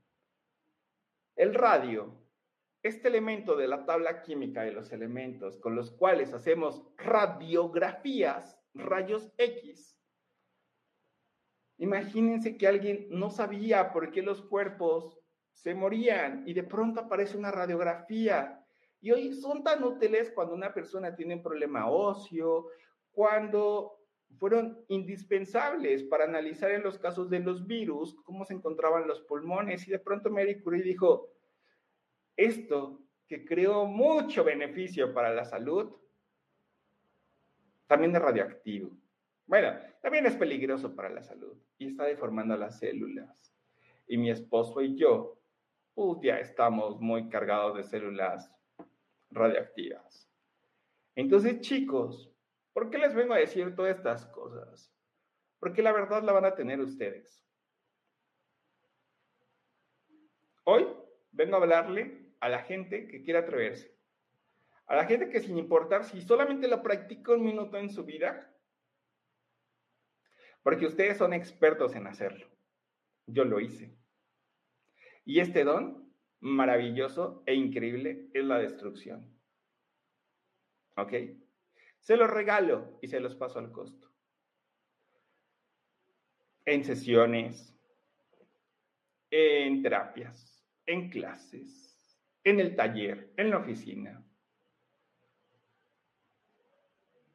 El 1.35 1.53
radio, 1.53 2.21
este 2.83 3.07
elemento 3.07 3.55
de 3.55 3.67
la 3.67 3.85
tabla 3.85 4.21
química 4.21 4.63
de 4.63 4.71
los 4.71 4.91
elementos 4.91 5.57
con 5.57 5.75
los 5.75 5.91
cuales 5.91 6.33
hacemos 6.33 6.83
radiografías, 6.97 8.59
rayos 8.73 9.31
X. 9.37 9.97
Imagínense 11.77 12.57
que 12.57 12.67
alguien 12.67 13.07
no 13.09 13.29
sabía 13.29 13.91
por 13.91 14.11
qué 14.11 14.21
los 14.21 14.41
cuerpos 14.41 15.19
se 15.53 15.73
morían 15.73 16.43
y 16.47 16.53
de 16.53 16.63
pronto 16.63 17.01
aparece 17.01 17.37
una 17.37 17.51
radiografía. 17.51 18.63
Y 18.99 19.11
hoy 19.11 19.33
son 19.33 19.63
tan 19.63 19.83
útiles 19.83 20.31
cuando 20.33 20.53
una 20.53 20.73
persona 20.73 21.15
tiene 21.15 21.35
un 21.35 21.43
problema 21.43 21.89
óseo, 21.89 22.67
cuando 23.11 24.00
fueron 24.37 24.83
indispensables 24.87 26.03
para 26.03 26.25
analizar 26.25 26.71
en 26.71 26.83
los 26.83 26.97
casos 26.97 27.29
de 27.29 27.39
los 27.39 27.67
virus 27.67 28.15
cómo 28.23 28.45
se 28.45 28.53
encontraban 28.53 29.07
los 29.07 29.21
pulmones 29.21 29.87
y 29.87 29.91
de 29.91 29.99
pronto 29.99 30.29
Mary 30.29 30.61
Curie 30.61 30.83
dijo, 30.83 31.29
esto 32.35 32.99
que 33.27 33.45
creó 33.45 33.85
mucho 33.85 34.43
beneficio 34.43 35.13
para 35.13 35.33
la 35.33 35.45
salud, 35.45 35.91
también 37.87 38.15
es 38.15 38.21
radioactivo. 38.21 38.91
Bueno, 39.45 39.77
también 40.01 40.25
es 40.25 40.35
peligroso 40.35 40.95
para 40.95 41.09
la 41.09 41.21
salud 41.21 41.57
y 41.77 41.87
está 41.87 42.05
deformando 42.05 42.55
las 42.55 42.79
células. 42.79 43.53
Y 44.07 44.17
mi 44.17 44.29
esposo 44.29 44.81
y 44.81 44.95
yo, 44.95 45.37
pues 45.93 46.19
ya 46.23 46.39
estamos 46.39 46.99
muy 46.99 47.29
cargados 47.29 47.77
de 47.77 47.83
células 47.83 48.49
radioactivas. 49.29 50.29
Entonces, 51.15 51.59
chicos, 51.61 52.30
¿Por 52.73 52.89
qué 52.89 52.97
les 52.97 53.13
vengo 53.13 53.33
a 53.33 53.39
decir 53.39 53.75
todas 53.75 53.97
estas 53.97 54.25
cosas? 54.27 54.93
Porque 55.59 55.81
la 55.81 55.91
verdad 55.91 56.23
la 56.23 56.31
van 56.31 56.45
a 56.45 56.55
tener 56.55 56.79
ustedes. 56.79 57.45
Hoy 60.63 60.87
vengo 61.31 61.55
a 61.55 61.59
hablarle 61.59 62.33
a 62.39 62.49
la 62.49 62.59
gente 62.63 63.07
que 63.07 63.21
quiere 63.23 63.39
atreverse. 63.39 63.95
A 64.87 64.95
la 64.95 65.05
gente 65.05 65.29
que 65.29 65.39
sin 65.39 65.57
importar 65.57 66.03
si 66.03 66.21
solamente 66.21 66.67
lo 66.67 66.81
practica 66.81 67.33
un 67.33 67.43
minuto 67.43 67.77
en 67.77 67.89
su 67.89 68.03
vida, 68.03 68.53
porque 70.63 70.85
ustedes 70.85 71.17
son 71.17 71.33
expertos 71.33 71.95
en 71.95 72.07
hacerlo. 72.07 72.47
Yo 73.25 73.45
lo 73.45 73.59
hice. 73.59 73.97
Y 75.25 75.39
este 75.39 75.63
don 75.63 76.13
maravilloso 76.39 77.43
e 77.45 77.53
increíble 77.53 78.29
es 78.33 78.43
la 78.43 78.59
destrucción. 78.59 79.39
¿Ok? 80.97 81.13
Se 82.01 82.17
los 82.17 82.29
regalo 82.29 82.97
y 83.01 83.07
se 83.07 83.19
los 83.19 83.35
paso 83.35 83.59
al 83.59 83.71
costo. 83.71 84.09
En 86.65 86.83
sesiones, 86.83 87.75
en 89.29 89.81
terapias, 89.81 90.65
en 90.85 91.09
clases, 91.09 92.19
en 92.43 92.59
el 92.59 92.75
taller, 92.75 93.31
en 93.37 93.51
la 93.51 93.57
oficina. 93.57 94.23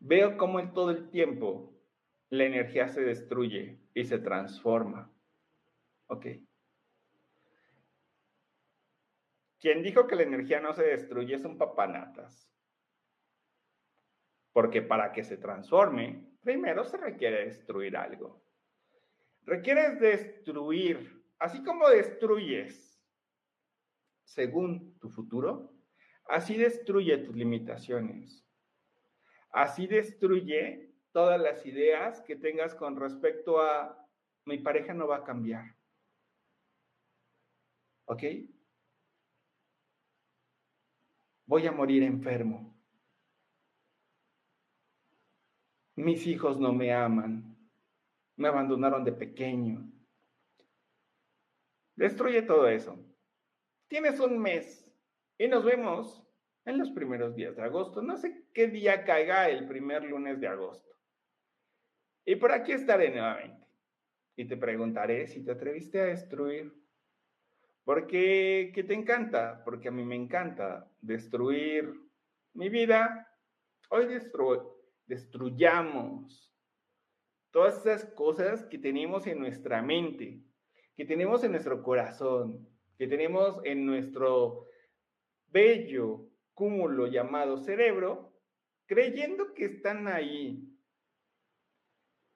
Veo 0.01 0.37
cómo 0.37 0.61
en 0.61 0.73
todo 0.75 0.91
el 0.91 1.11
tiempo 1.11 1.73
la 2.29 2.45
energía 2.45 2.89
se 2.89 3.03
destruye 3.03 3.79
y 3.95 4.05
se 4.05 4.19
transforma. 4.19 5.11
¿Ok? 6.09 6.27
Quien 9.61 9.83
dijo 9.83 10.07
que 10.07 10.17
la 10.17 10.23
energía 10.23 10.61
no 10.61 10.73
se 10.75 10.85
destruye 10.85 11.37
es 11.37 11.45
un 11.45 11.57
papanatas. 11.57 12.56
Porque 14.57 14.81
para 14.81 15.13
que 15.13 15.23
se 15.23 15.37
transforme, 15.37 16.31
primero 16.43 16.83
se 16.83 16.97
requiere 16.97 17.45
destruir 17.45 17.95
algo. 17.95 18.43
Requieres 19.43 20.01
destruir, 20.01 21.23
así 21.39 21.63
como 21.63 21.87
destruyes 21.91 22.99
según 24.25 24.99
tu 24.99 25.11
futuro, 25.11 25.75
así 26.31 26.57
destruye 26.57 27.19
tus 27.19 27.37
limitaciones. 27.37 28.49
Así 29.51 29.87
destruye 29.87 30.91
todas 31.13 31.39
las 31.39 31.67
ideas 31.67 32.23
que 32.23 32.37
tengas 32.37 32.75
con 32.75 32.97
respecto 32.99 33.61
a 33.61 34.09
mi 34.47 34.57
pareja 34.57 34.95
no 34.95 35.07
va 35.07 35.19
a 35.19 35.25
cambiar. 35.25 35.77
¿Ok? 38.07 38.23
Voy 41.45 41.67
a 41.67 41.73
morir 41.73 42.05
enfermo. 42.05 42.76
Mis 45.97 46.27
hijos 46.27 46.61
no 46.61 46.73
me 46.75 46.93
aman. 46.93 47.57
Me 48.37 48.49
abandonaron 48.49 49.03
de 49.03 49.13
pequeño. 49.13 49.91
Destruye 51.95 52.43
todo 52.43 52.69
eso. 52.69 52.99
Tienes 53.89 54.21
un 54.21 54.39
mes 54.39 54.95
y 55.39 55.49
nos 55.49 55.65
vemos 55.65 56.23
en 56.67 56.77
los 56.79 56.91
primeros 56.91 57.35
días 57.35 57.57
de 57.57 57.63
agosto. 57.63 58.03
No 58.03 58.19
sé 58.19 58.45
qué 58.53 58.69
día 58.69 59.05
caiga 59.05 59.49
el 59.49 59.67
primer 59.67 60.05
lunes 60.05 60.39
de 60.39 60.49
agosto. 60.49 60.95
Y 62.27 62.37
por 62.37 62.53
aquí 62.53 62.73
estaré 62.73 63.11
nuevamente. 63.11 63.67
Y 64.37 64.45
te 64.45 64.59
preguntaré 64.59 65.27
si 65.29 65.43
te 65.43 65.53
atreviste 65.53 65.99
a 66.01 66.07
destruir. 66.07 66.75
Porque 67.85 68.71
qué 68.75 68.85
te 68.85 68.93
encanta, 68.93 69.63
porque 69.65 69.89
a 69.89 69.93
mí 69.93 70.05
me 70.05 70.17
encanta 70.17 70.93
destruir 71.01 71.91
mi 72.53 72.69
vida. 72.69 73.33
Hoy 73.89 74.07
destruyo 74.07 74.76
destruyamos 75.07 76.53
todas 77.51 77.79
esas 77.79 78.05
cosas 78.13 78.65
que 78.65 78.79
tenemos 78.79 79.27
en 79.27 79.39
nuestra 79.39 79.81
mente, 79.83 80.43
que 80.95 81.05
tenemos 81.05 81.43
en 81.45 81.53
nuestro 81.53 81.83
corazón, 81.83 82.69
que 82.99 83.07
tenemos 83.07 83.61
en 83.65 83.87
nuestro 83.87 84.67
bello 85.49 86.29
cúmulo 86.55 87.07
llamado 87.07 87.59
cerebro, 87.59 88.33
creyendo 88.87 89.55
que 89.55 89.67
están 89.67 90.09
ahí 90.09 90.63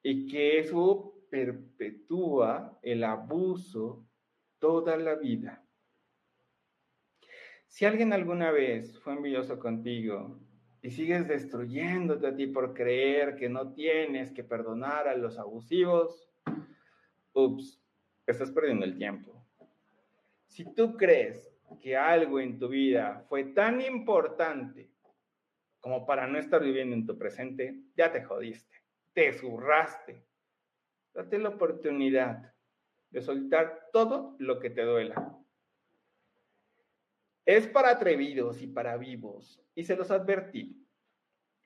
y 0.03 0.27
que 0.27 0.59
eso 0.59 1.15
perpetúa 1.31 2.79
el 2.83 3.05
abuso 3.05 4.07
toda 4.59 4.97
la 4.97 5.15
vida. 5.15 5.65
Si 7.67 7.85
alguien 7.85 8.13
alguna 8.13 8.51
vez 8.51 8.99
fue 9.01 9.13
envidioso 9.15 9.59
contigo 9.59 10.41
y 10.83 10.91
sigues 10.91 11.29
destruyéndote 11.29 12.27
a 12.27 12.35
ti 12.35 12.47
por 12.47 12.75
creer 12.75 13.37
que 13.37 13.49
no 13.49 13.73
tienes 13.73 14.33
que 14.33 14.45
perdonar 14.45 15.09
a 15.09 15.17
los 15.17 15.39
abusivos, 15.39 16.31
ups, 17.33 17.83
estás 18.27 18.51
perdiendo 18.51 18.85
el 18.85 18.97
tiempo. 18.97 19.45
Si 20.47 20.75
tú 20.75 20.97
crees 20.97 21.51
que 21.81 21.97
algo 21.97 22.41
en 22.41 22.59
tu 22.59 22.69
vida 22.69 23.25
fue 23.29 23.45
tan 23.45 23.81
importante 23.81 24.91
como 25.81 26.07
para 26.07 26.27
no 26.27 26.39
estar 26.39 26.63
viviendo 26.63 26.95
en 26.95 27.07
tu 27.07 27.17
presente, 27.17 27.83
ya 27.97 28.11
te 28.13 28.23
jodiste, 28.23 28.77
te 29.13 29.33
zurraste. 29.33 30.25
Date 31.15 31.39
la 31.39 31.51
oportunidad 31.51 32.55
de 33.11 33.21
soltar 33.21 33.89
todo 33.93 34.37
lo 34.39 34.61
que 34.61 34.71
te 34.71 34.83
duela. 34.83 35.40
Es 37.45 37.67
para 37.67 37.91
atrevidos 37.91 38.61
y 38.63 38.67
para 38.67 38.97
vivos, 38.97 39.63
y 39.75 39.85
se 39.85 39.97
los 39.97 40.11
advertí. 40.11 40.87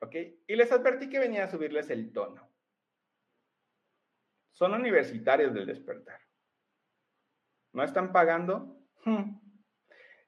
¿Ok? 0.00 0.14
Y 0.46 0.56
les 0.56 0.70
advertí 0.72 1.08
que 1.08 1.18
venía 1.18 1.44
a 1.44 1.48
subirles 1.48 1.90
el 1.90 2.12
tono. 2.12 2.50
Son 4.52 4.72
universitarios 4.72 5.52
del 5.52 5.66
despertar. 5.66 6.20
¿No 7.72 7.82
están 7.82 8.12
pagando? 8.12 8.78
Hmm. 9.04 9.40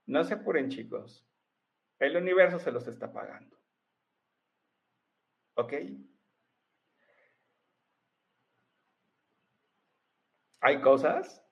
No 0.06 0.24
se 0.24 0.34
apuren, 0.34 0.68
chicos. 0.68 1.24
El 1.98 2.16
universo 2.16 2.58
se 2.58 2.72
los 2.72 2.86
está 2.88 3.12
pagando. 3.12 3.56
¿Ok? 5.54 5.72
Hay 10.60 10.80
cosas 10.80 11.42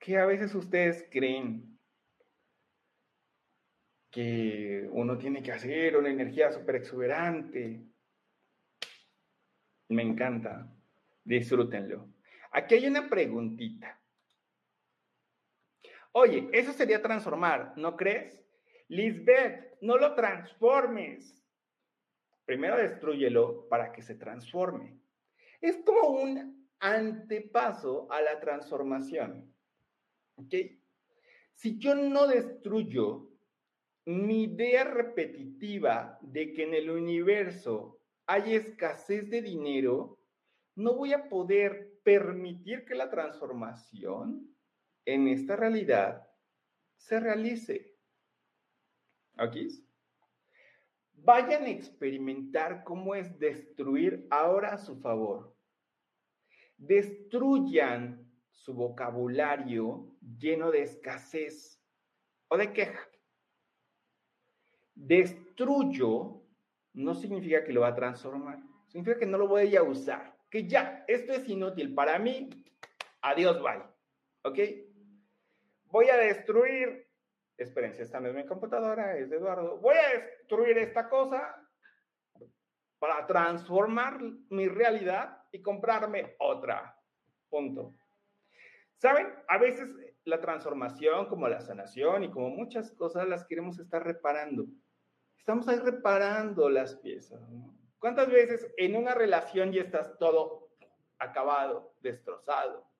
que 0.00 0.18
a 0.18 0.26
veces 0.26 0.54
ustedes 0.54 1.06
creen 1.10 1.75
que 4.16 4.88
uno 4.92 5.18
tiene 5.18 5.42
que 5.42 5.52
hacer 5.52 5.94
una 5.94 6.08
energía 6.08 6.50
súper 6.50 6.76
exuberante. 6.76 7.82
Me 9.90 10.02
encanta. 10.02 10.74
Disfrútenlo. 11.22 12.08
Aquí 12.50 12.76
hay 12.76 12.86
una 12.86 13.10
preguntita. 13.10 14.00
Oye, 16.12 16.48
eso 16.50 16.72
sería 16.72 17.02
transformar, 17.02 17.74
¿no 17.76 17.94
crees? 17.94 18.42
Lisbeth, 18.88 19.76
no 19.82 19.98
lo 19.98 20.14
transformes. 20.14 21.44
Primero 22.46 22.78
destruyelo 22.78 23.68
para 23.68 23.92
que 23.92 24.00
se 24.00 24.14
transforme. 24.14 24.98
Es 25.60 25.76
como 25.84 26.08
un 26.08 26.66
antepaso 26.78 28.10
a 28.10 28.22
la 28.22 28.40
transformación. 28.40 29.54
¿Ok? 30.36 30.54
Si 31.52 31.76
yo 31.76 31.94
no 31.94 32.26
destruyo 32.26 33.35
mi 34.06 34.44
idea 34.44 34.84
repetitiva 34.84 36.18
de 36.22 36.52
que 36.52 36.62
en 36.62 36.74
el 36.74 36.90
universo 36.90 38.00
hay 38.26 38.54
escasez 38.54 39.28
de 39.28 39.42
dinero, 39.42 40.20
no 40.76 40.94
voy 40.94 41.12
a 41.12 41.28
poder 41.28 42.00
permitir 42.04 42.84
que 42.84 42.94
la 42.94 43.10
transformación 43.10 44.54
en 45.04 45.28
esta 45.28 45.56
realidad 45.56 46.28
se 46.96 47.18
realice. 47.18 47.96
¿Aquí? 49.36 49.68
Vayan 51.12 51.64
a 51.64 51.70
experimentar 51.70 52.84
cómo 52.84 53.14
es 53.16 53.38
destruir 53.38 54.26
ahora 54.30 54.74
a 54.74 54.78
su 54.78 55.00
favor. 55.00 55.56
Destruyan 56.76 58.30
su 58.50 58.72
vocabulario 58.74 60.14
lleno 60.38 60.70
de 60.70 60.82
escasez 60.82 61.82
o 62.48 62.56
de 62.56 62.72
queja. 62.72 63.00
Destruyo 64.96 66.42
no 66.94 67.14
significa 67.14 67.62
que 67.62 67.72
lo 67.72 67.82
va 67.82 67.88
a 67.88 67.94
transformar, 67.94 68.58
significa 68.88 69.20
que 69.20 69.26
no 69.26 69.38
lo 69.38 69.46
voy 69.46 69.76
a 69.76 69.82
usar, 69.84 70.36
que 70.50 70.66
ya, 70.66 71.04
esto 71.06 71.32
es 71.32 71.48
inútil 71.48 71.94
para 71.94 72.18
mí, 72.18 72.50
adiós, 73.20 73.62
bye. 73.62 73.84
¿Ok? 74.42 74.58
voy 75.96 76.10
a 76.10 76.16
destruir, 76.16 77.08
espérense, 77.56 78.02
esta 78.02 78.20
no 78.20 78.28
es 78.28 78.34
mi 78.34 78.44
computadora, 78.44 79.16
es 79.16 79.30
de 79.30 79.36
Eduardo, 79.36 79.78
voy 79.78 79.96
a 79.96 80.20
destruir 80.20 80.76
esta 80.78 81.08
cosa 81.08 81.56
para 82.98 83.26
transformar 83.26 84.20
mi 84.50 84.68
realidad 84.68 85.42
y 85.52 85.62
comprarme 85.62 86.34
otra. 86.38 86.98
Punto. 87.48 87.94
¿Saben? 88.98 89.28
A 89.48 89.58
veces 89.58 89.88
la 90.24 90.40
transformación, 90.40 91.28
como 91.28 91.48
la 91.48 91.60
sanación 91.60 92.24
y 92.24 92.30
como 92.30 92.50
muchas 92.50 92.92
cosas, 92.92 93.28
las 93.28 93.46
queremos 93.46 93.78
estar 93.78 94.04
reparando. 94.04 94.66
Estamos 95.46 95.68
ahí 95.68 95.78
reparando 95.78 96.68
las 96.68 96.96
piezas. 96.96 97.40
¿Cuántas 98.00 98.28
veces 98.28 98.68
en 98.76 98.96
una 98.96 99.14
relación 99.14 99.70
ya 99.70 99.82
estás 99.82 100.18
todo 100.18 100.72
acabado, 101.20 101.94
destrozado? 102.00 102.90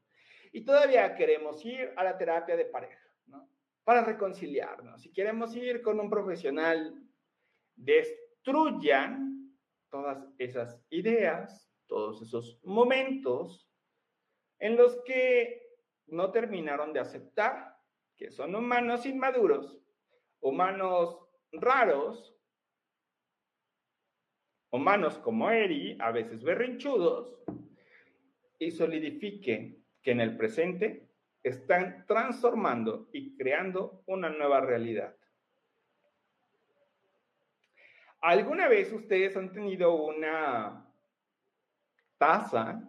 Y 0.53 0.65
todavía 0.65 1.17
queremos 1.17 1.65
ir 1.65 1.93
a 1.97 2.05
la 2.05 2.17
terapia 2.17 2.55
de 2.55 2.67
pareja, 2.67 3.05
¿no? 3.27 3.51
Para 3.83 4.05
reconciliarnos. 4.05 5.03
Si 5.03 5.13
queremos 5.13 5.57
ir 5.57 5.83
con 5.83 5.99
un 5.99 6.09
profesional, 6.09 6.95
destruyan 7.75 9.53
todas 9.91 10.25
esas 10.39 10.81
ideas, 10.91 11.69
todos 11.89 12.23
esos 12.23 12.61
momentos 12.63 13.69
en 14.61 14.77
los 14.77 15.03
que 15.03 15.81
no 16.07 16.31
terminaron 16.31 16.93
de 16.93 17.01
aceptar 17.01 17.77
que 18.17 18.31
son 18.31 18.55
humanos 18.55 19.05
inmaduros, 19.05 19.81
humanos 20.39 21.27
raros, 21.51 22.36
humanos 24.77 25.19
como 25.19 25.51
Eri, 25.51 25.97
a 26.01 26.13
veces 26.13 26.43
berrinchudos, 26.43 27.37
y 28.59 28.71
solidifiquen 28.71 29.85
que 30.03 30.13
en 30.13 30.21
el 30.21 30.37
presente 30.37 31.09
están 31.43 32.05
transformando 32.07 33.09
y 33.13 33.37
creando 33.37 34.03
una 34.07 34.31
nueva 34.31 34.61
realidad. 34.61 35.17
¿Alguna 38.21 38.67
vez 38.69 38.93
ustedes 38.93 39.37
han 39.37 39.53
tenido 39.53 39.95
una 39.95 40.91
taza 42.19 42.83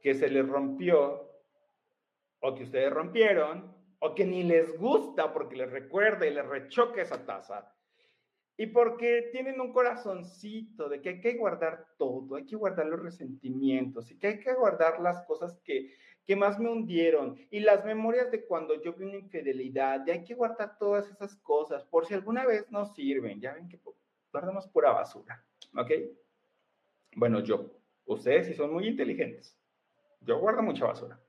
que 0.00 0.14
se 0.14 0.28
les 0.28 0.48
rompió 0.48 1.30
o 2.40 2.54
que 2.54 2.64
ustedes 2.64 2.92
rompieron 2.92 3.76
o 3.98 4.14
que 4.14 4.24
ni 4.24 4.42
les 4.42 4.76
gusta 4.78 5.32
porque 5.32 5.56
les 5.56 5.70
recuerda 5.70 6.26
y 6.26 6.34
les 6.34 6.46
rechoca 6.46 7.02
esa 7.02 7.24
taza? 7.24 7.75
Y 8.56 8.68
porque 8.68 9.28
tienen 9.32 9.60
un 9.60 9.72
corazoncito 9.72 10.88
de 10.88 11.02
que 11.02 11.10
hay 11.10 11.20
que 11.20 11.34
guardar 11.34 11.86
todo, 11.98 12.36
hay 12.36 12.46
que 12.46 12.56
guardar 12.56 12.86
los 12.86 13.00
resentimientos 13.00 14.10
y 14.10 14.18
que 14.18 14.28
hay 14.28 14.40
que 14.40 14.54
guardar 14.54 15.00
las 15.00 15.22
cosas 15.26 15.60
que, 15.62 15.94
que 16.24 16.36
más 16.36 16.58
me 16.58 16.70
hundieron 16.70 17.36
y 17.50 17.60
las 17.60 17.84
memorias 17.84 18.30
de 18.30 18.46
cuando 18.46 18.82
yo 18.82 18.94
vi 18.94 19.04
una 19.04 19.16
infidelidad, 19.16 20.06
y 20.06 20.10
hay 20.10 20.24
que 20.24 20.34
guardar 20.34 20.78
todas 20.78 21.08
esas 21.10 21.36
cosas 21.36 21.84
por 21.84 22.06
si 22.06 22.14
alguna 22.14 22.46
vez 22.46 22.70
no 22.70 22.86
sirven. 22.86 23.40
Ya 23.40 23.52
ven 23.52 23.68
que 23.68 23.78
guardamos 24.32 24.66
pura 24.68 24.90
basura, 24.90 25.44
¿ok? 25.76 25.90
Bueno, 27.14 27.40
yo, 27.40 27.70
ustedes 28.06 28.46
sí 28.46 28.54
son 28.54 28.72
muy 28.72 28.88
inteligentes. 28.88 29.58
Yo 30.20 30.38
guardo 30.38 30.62
mucha 30.62 30.86
basura. 30.86 31.20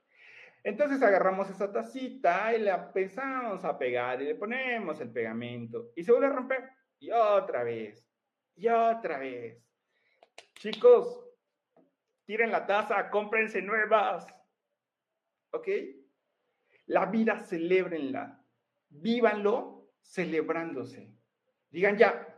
Entonces 0.64 1.02
agarramos 1.02 1.50
esa 1.50 1.72
tacita 1.72 2.56
y 2.56 2.62
la 2.62 2.88
empezamos 2.88 3.64
a 3.64 3.78
pegar 3.78 4.22
y 4.22 4.26
le 4.26 4.36
ponemos 4.36 5.00
el 5.00 5.12
pegamento 5.12 5.92
y 5.96 6.04
se 6.04 6.12
vuelve 6.12 6.28
a 6.28 6.32
romper 6.32 6.77
otra 7.18 7.64
vez, 7.64 8.08
y 8.56 8.68
otra 8.68 9.20
vez. 9.20 9.64
Chicos, 10.56 11.24
tiren 12.26 12.52
la 12.52 12.66
taza, 12.66 13.10
cómprense 13.10 13.62
nuevas. 13.62 14.26
¿Ok? 15.52 15.68
La 16.88 17.06
vida, 17.06 17.40
celebrenla. 17.40 18.44
Vívanlo 18.90 19.90
celebrándose. 20.02 21.14
Digan 21.70 21.98
ya, 21.98 22.38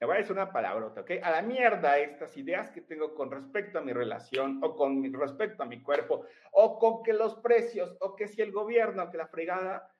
me 0.00 0.06
voy 0.06 0.16
a 0.16 0.18
decir 0.18 0.32
una 0.32 0.52
palabrota, 0.52 1.00
¿ok? 1.00 1.12
A 1.22 1.30
la 1.30 1.42
mierda 1.42 1.98
estas 1.98 2.36
ideas 2.36 2.70
que 2.70 2.82
tengo 2.82 3.14
con 3.14 3.30
respecto 3.30 3.78
a 3.78 3.82
mi 3.82 3.92
relación 3.92 4.60
o 4.62 4.74
con 4.74 5.12
respecto 5.14 5.62
a 5.62 5.66
mi 5.66 5.82
cuerpo 5.82 6.26
o 6.52 6.78
con 6.78 7.02
que 7.02 7.12
los 7.12 7.36
precios 7.36 7.96
o 8.00 8.14
que 8.14 8.28
si 8.28 8.42
el 8.42 8.52
gobierno, 8.52 9.10
que 9.10 9.16
la 9.16 9.28
fregada, 9.28 9.90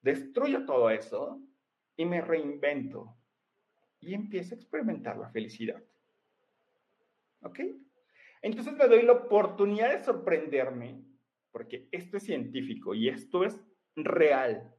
destruyo 0.00 0.64
todo 0.64 0.90
eso 0.90 1.40
y 2.00 2.06
me 2.06 2.22
reinvento 2.22 3.14
y 4.00 4.14
empiezo 4.14 4.54
a 4.54 4.58
experimentar 4.58 5.18
la 5.18 5.28
felicidad. 5.28 5.82
¿Ok? 7.42 7.60
Entonces 8.40 8.72
me 8.72 8.88
doy 8.88 9.02
la 9.02 9.12
oportunidad 9.12 9.90
de 9.90 10.02
sorprenderme, 10.02 11.04
porque 11.50 11.88
esto 11.92 12.16
es 12.16 12.22
científico 12.22 12.94
y 12.94 13.10
esto 13.10 13.44
es 13.44 13.60
real. 13.94 14.74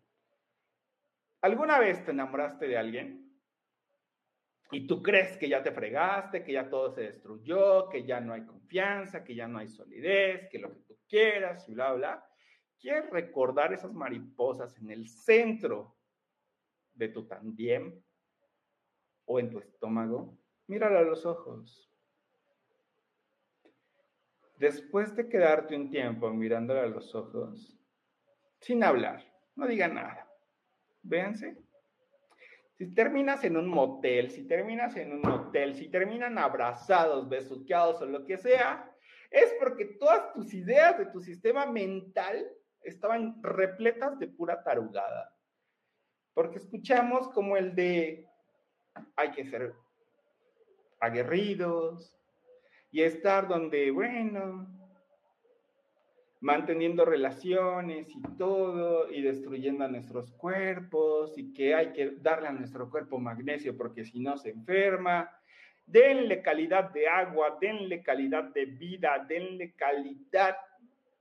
¿Alguna 1.42 1.78
vez 1.78 2.04
te 2.04 2.10
enamoraste 2.10 2.68
de 2.68 2.78
alguien? 2.78 3.40
Y 4.72 4.88
tú 4.88 5.04
crees 5.04 5.38
que 5.38 5.48
ya 5.48 5.62
te 5.62 5.72
fregaste, 5.72 6.44
que 6.44 6.54
ya 6.54 6.72
todo 6.72 6.90
se 6.90 7.02
destruyó, 7.02 7.88
que 7.88 8.04
ya 8.04 8.20
no 8.20 8.34
hay 8.34 8.48
confianza, 8.48 9.24
que 9.24 9.36
ya 9.36 9.48
no 9.48 9.60
hay 9.60 9.68
solidez, 9.68 10.50
que 10.50 10.58
lo 10.58 10.74
que 10.74 10.80
tú 10.80 10.98
quieras 11.08 11.70
y 11.70 11.76
bla, 11.76 11.94
bla. 11.94 12.26
¿Quieres 12.80 13.12
recordar 13.12 13.74
esas 13.74 13.94
mariposas 13.94 14.76
en 14.80 14.90
el 14.90 15.08
centro 15.08 16.01
de 16.94 17.10
tu 17.10 17.28
tandem 17.28 18.02
o 19.26 19.40
en 19.40 19.50
tu 19.50 19.60
estómago? 19.60 20.38
Míralo 20.68 21.00
a 21.00 21.02
los 21.04 21.26
ojos. 21.26 21.92
Después 24.58 25.16
de 25.16 25.28
quedarte 25.28 25.76
un 25.76 25.90
tiempo 25.90 26.30
mirándole 26.30 26.82
a 26.82 26.86
los 26.86 27.16
ojos, 27.16 27.80
sin 28.60 28.84
hablar, 28.84 29.26
no 29.56 29.68
diga 29.68 29.88
nada, 29.88 30.30
véanse. 31.02 31.58
Si 32.78 32.94
terminas 32.94 33.44
en 33.44 33.58
un 33.58 33.68
motel, 33.68 34.30
si 34.30 34.48
terminas 34.48 34.96
en 34.98 35.14
un 35.14 35.26
hotel, 35.28 35.76
si 35.76 35.90
terminan 35.90 36.38
abrazados, 36.38 37.28
besuqueados 37.28 38.02
o 38.02 38.06
lo 38.06 38.26
que 38.26 38.38
sea, 38.38 38.92
es 39.32 39.54
porque 39.60 39.86
todas 39.86 40.34
tus 40.34 40.54
ideas 40.54 40.98
de 40.98 41.06
tu 41.08 41.22
sistema 41.22 41.66
mental 41.66 42.48
estaban 42.82 43.42
repletas 43.42 44.20
de 44.20 44.28
pura 44.28 44.64
tarugada. 44.64 45.34
Porque 46.34 46.58
escuchamos 46.58 47.28
como 47.30 47.58
el 47.58 47.76
de 47.76 48.28
hay 49.16 49.32
que 49.32 49.46
ser 49.46 49.74
aguerridos, 51.00 52.22
y 52.92 53.02
estar 53.02 53.48
donde, 53.48 53.90
bueno, 53.92 54.68
manteniendo 56.42 57.06
relaciones 57.06 58.10
y 58.10 58.22
todo 58.38 59.10
y 59.10 59.22
destruyendo 59.22 59.86
a 59.86 59.88
nuestros 59.88 60.32
cuerpos 60.34 61.38
y 61.38 61.54
que 61.54 61.74
hay 61.74 61.94
que 61.94 62.18
darle 62.20 62.48
a 62.48 62.52
nuestro 62.52 62.90
cuerpo 62.90 63.18
magnesio 63.20 63.78
porque 63.78 64.04
si 64.04 64.20
no 64.20 64.38
se 64.38 64.50
enferma. 64.50 65.30
Denle 65.86 66.42
calidad 66.42 66.92
de 66.92 67.08
agua, 67.08 67.58
denle 67.60 68.02
calidad 68.02 68.46
de 68.54 68.66
vida, 68.66 69.26
denle 69.28 69.74
calidad 69.74 70.56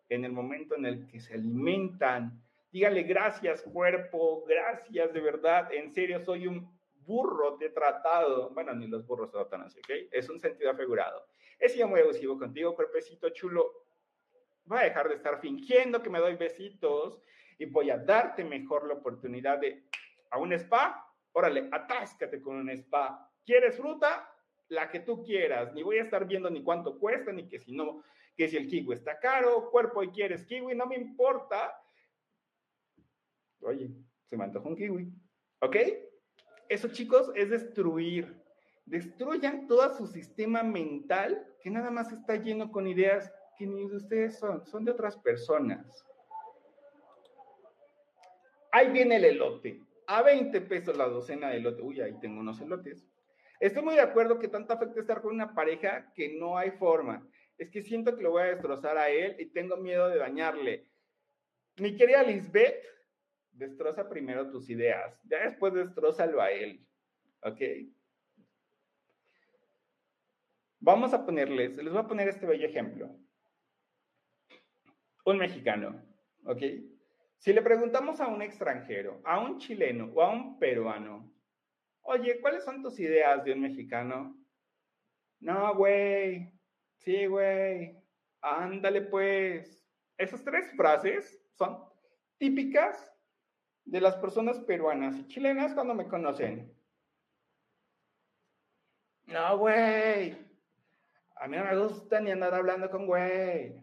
en 0.08 0.24
el 0.24 0.32
momento 0.32 0.76
en 0.76 0.86
el 0.86 1.06
que 1.06 1.20
se 1.20 1.34
alimentan. 1.34 2.40
Dígale 2.73 3.03
gracias 3.03 3.62
cuerpo, 3.62 4.45
gracias 4.47 5.12
de 5.12 5.21
verdad, 5.21 5.73
en 5.73 5.91
serio 5.93 6.21
soy 6.21 6.47
un 6.47 6.71
burro 6.95 7.57
de 7.57 7.71
tratado. 7.71 8.51
Bueno, 8.51 8.73
ni 8.75 8.87
los 8.87 9.05
burros 9.05 9.33
tratan 9.33 9.62
así, 9.62 9.81
¿ok? 9.81 10.09
Es 10.12 10.29
un 10.29 10.39
sentido 10.39 10.71
afigurado. 10.71 11.27
He 11.59 11.68
sido 11.68 11.89
muy 11.89 12.01
abusivo 12.01 12.39
contigo, 12.39 12.77
cuerpecito 12.77 13.29
chulo. 13.31 13.73
Voy 14.64 14.79
a 14.79 14.85
dejar 14.85 15.09
de 15.09 15.16
estar 15.16 15.41
fingiendo 15.41 16.01
que 16.01 16.11
me 16.11 16.21
doy 16.21 16.37
besitos 16.37 17.21
y 17.59 17.64
voy 17.64 17.91
a 17.91 17.99
darte 17.99 18.45
mejor 18.45 18.87
la 18.87 18.95
oportunidad 18.95 19.59
de 19.59 19.83
a 20.31 20.39
un 20.39 20.53
spa. 20.53 21.12
Órale, 21.33 21.68
atáscate 21.73 22.41
con 22.41 22.55
un 22.57 22.71
spa. 22.71 23.29
¿Quieres 23.45 23.77
fruta? 23.77 24.33
La 24.68 24.89
que 24.89 25.01
tú 25.01 25.25
quieras. 25.25 25.73
Ni 25.75 25.83
voy 25.83 25.99
a 25.99 26.03
estar 26.03 26.25
viendo 26.25 26.49
ni 26.49 26.62
cuánto 26.62 26.99
cuesta, 27.01 27.33
ni 27.33 27.49
que 27.49 27.59
si 27.59 27.73
no, 27.73 28.05
que 28.37 28.47
si 28.47 28.57
el 28.57 28.68
kiwi 28.68 28.95
está 28.95 29.18
caro, 29.18 29.71
cuerpo 29.71 30.05
y 30.05 30.11
quieres 30.11 30.47
kiwi, 30.47 30.77
no 30.77 30.87
me 30.87 30.97
importa. 30.97 31.75
Oye, 33.61 33.90
se 34.26 34.36
me 34.36 34.44
antoja 34.44 34.68
un 34.68 34.76
kiwi. 34.76 35.12
¿Ok? 35.61 35.76
Eso, 36.68 36.88
chicos, 36.88 37.30
es 37.34 37.50
destruir 37.50 38.40
destruyan 38.90 39.68
todo 39.68 39.96
su 39.96 40.06
sistema 40.06 40.64
mental 40.64 41.46
que 41.62 41.70
nada 41.70 41.90
más 41.90 42.12
está 42.12 42.34
lleno 42.36 42.72
con 42.72 42.88
ideas 42.88 43.32
que 43.56 43.66
ni 43.66 43.88
de 43.88 43.96
ustedes 43.96 44.38
son, 44.38 44.66
son 44.66 44.84
de 44.84 44.90
otras 44.90 45.16
personas. 45.16 46.04
Ahí 48.72 48.90
viene 48.90 49.16
el 49.16 49.24
elote, 49.24 49.80
a 50.06 50.22
20 50.22 50.61
pesos 50.62 50.96
la 50.96 51.06
docena 51.06 51.50
de 51.50 51.58
elote. 51.58 51.82
Uy, 51.82 52.00
ahí 52.00 52.18
tengo 52.20 52.40
unos 52.40 52.61
elotes. 52.61 53.06
Estoy 53.61 53.82
muy 53.82 53.94
de 53.94 54.00
acuerdo 54.00 54.38
que 54.38 54.48
tanto 54.48 54.72
afecta 54.72 55.00
estar 55.00 55.20
con 55.22 55.34
una 55.34 55.54
pareja 55.54 56.12
que 56.14 56.36
no 56.36 56.58
hay 56.58 56.70
forma. 56.72 57.28
Es 57.58 57.70
que 57.70 57.82
siento 57.82 58.16
que 58.16 58.22
lo 58.22 58.30
voy 58.30 58.42
a 58.42 58.46
destrozar 58.46 58.96
a 58.96 59.11
él 59.11 59.36
y 59.38 59.46
tengo 59.46 59.76
miedo 59.76 60.08
de 60.08 60.18
dañarle. 60.18 60.90
Mi 61.76 61.94
querida 61.94 62.22
Lisbeth, 62.22 62.82
destroza 63.53 64.09
primero 64.09 64.51
tus 64.51 64.70
ideas, 64.70 65.20
ya 65.24 65.44
después 65.44 65.74
destrozalo 65.74 66.40
a 66.40 66.51
él. 66.51 66.86
¿Ok? 67.42 67.61
Vamos 70.78 71.12
a 71.12 71.24
ponerles, 71.24 71.76
les 71.76 71.92
voy 71.92 72.03
a 72.03 72.09
poner 72.09 72.28
este 72.28 72.46
bello 72.46 72.66
ejemplo. 72.66 73.14
Un 75.26 75.36
mexicano, 75.36 76.03
¿ok? 76.44 76.62
Si 77.36 77.53
le 77.53 77.62
preguntamos 77.62 78.20
a 78.20 78.26
un 78.26 78.42
extranjero, 78.42 79.20
a 79.24 79.40
un 79.40 79.59
chileno 79.59 80.11
o 80.14 80.22
a 80.22 80.30
un 80.30 80.59
peruano, 80.59 81.32
oye, 82.03 82.40
¿cuáles 82.40 82.64
son 82.64 82.82
tus 82.82 82.98
ideas 82.98 83.44
de 83.44 83.53
un 83.53 83.61
mexicano? 83.61 84.36
No, 85.40 85.74
güey. 85.74 86.53
Sí, 86.96 87.26
güey. 87.26 87.96
Ándale, 88.42 89.03
pues. 89.03 89.86
Esas 90.18 90.44
tres 90.44 90.70
frases 90.76 91.42
son 91.55 91.82
típicas 92.36 93.09
de 93.85 94.01
las 94.01 94.16
personas 94.16 94.59
peruanas 94.61 95.16
y 95.18 95.26
chilenas 95.26 95.74
cuando 95.74 95.95
me 95.95 96.07
conocen. 96.07 96.72
No, 99.26 99.59
güey. 99.59 100.37
A 101.37 101.49
mí 101.49 101.57
no 101.57 101.64
me 101.64 101.76
gusta 101.76 102.20
ni 102.20 102.31
andar 102.31 102.55
hablando 102.55 102.91
con 102.91 103.07
güey. 103.07 103.81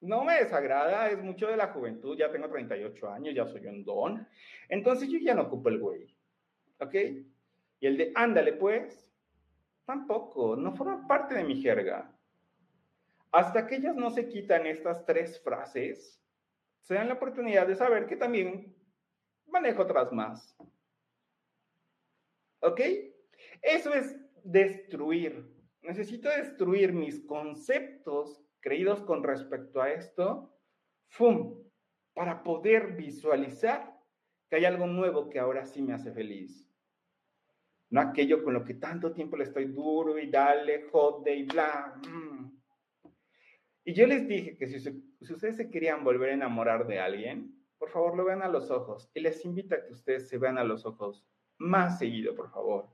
No 0.00 0.24
me 0.24 0.34
desagrada, 0.34 1.10
es 1.10 1.22
mucho 1.22 1.46
de 1.46 1.56
la 1.56 1.68
juventud. 1.68 2.16
Ya 2.16 2.32
tengo 2.32 2.48
38 2.48 3.10
años, 3.10 3.34
ya 3.34 3.46
soy 3.46 3.66
un 3.66 3.84
don. 3.84 4.26
Entonces 4.68 5.08
yo 5.08 5.18
ya 5.18 5.34
no 5.34 5.42
ocupo 5.42 5.68
el 5.68 5.78
güey. 5.78 6.16
¿Ok? 6.80 6.94
Y 7.80 7.86
el 7.86 7.96
de 7.96 8.12
ándale 8.14 8.54
pues, 8.54 9.12
tampoco, 9.84 10.56
no 10.56 10.74
forma 10.74 11.06
parte 11.06 11.34
de 11.34 11.44
mi 11.44 11.60
jerga. 11.60 12.10
Hasta 13.32 13.66
que 13.66 13.76
ellas 13.76 13.96
no 13.96 14.10
se 14.10 14.28
quitan 14.28 14.66
estas 14.66 15.04
tres 15.04 15.40
frases, 15.42 16.21
se 16.82 16.94
dan 16.94 17.08
la 17.08 17.14
oportunidad 17.14 17.66
de 17.66 17.74
saber 17.74 18.06
que 18.06 18.16
también 18.16 18.76
manejo 19.46 19.82
otras 19.82 20.12
más. 20.12 20.56
¿Ok? 22.60 22.80
Eso 23.62 23.92
es 23.94 24.16
destruir 24.44 25.52
necesito 25.82 26.28
destruir 26.28 26.92
mis 26.92 27.20
conceptos 27.26 28.40
creídos 28.60 29.02
con 29.02 29.22
respecto 29.22 29.82
a 29.82 29.90
esto, 29.90 30.54
¡fum! 31.08 31.60
Para 32.14 32.42
poder 32.42 32.94
visualizar 32.96 33.98
que 34.48 34.56
hay 34.56 34.64
algo 34.64 34.86
nuevo 34.86 35.28
que 35.28 35.38
ahora 35.38 35.66
sí 35.66 35.82
me 35.82 35.94
hace 35.94 36.12
feliz. 36.12 36.68
No 37.90 38.00
aquello 38.00 38.42
con 38.42 38.54
lo 38.54 38.64
que 38.64 38.74
tanto 38.74 39.12
tiempo 39.12 39.36
le 39.36 39.44
estoy 39.44 39.66
duro 39.66 40.18
y 40.18 40.30
dale, 40.30 40.88
jode 40.90 41.34
y 41.34 41.42
bla. 41.44 41.94
Mm. 42.06 42.31
Y 43.84 43.94
yo 43.94 44.06
les 44.06 44.28
dije 44.28 44.56
que 44.56 44.66
si, 44.66 45.02
ustedes 45.20 45.56
se 45.56 45.70
querían 45.70 46.04
volver 46.04 46.30
a 46.30 46.34
enamorar 46.34 46.86
de 46.86 47.00
alguien, 47.00 47.52
por 47.78 47.90
favor 47.90 48.16
lo 48.16 48.24
vean 48.24 48.42
a 48.42 48.48
los 48.48 48.70
ojos. 48.70 49.10
Y 49.14 49.20
les 49.20 49.44
invito 49.44 49.74
a 49.74 49.84
que 49.84 49.92
ustedes 49.92 50.28
se 50.28 50.38
vean 50.38 50.58
a 50.58 50.64
los 50.64 50.86
ojos 50.86 51.26
más 51.58 51.98
seguido, 51.98 52.34
por 52.34 52.50
favor. 52.50 52.88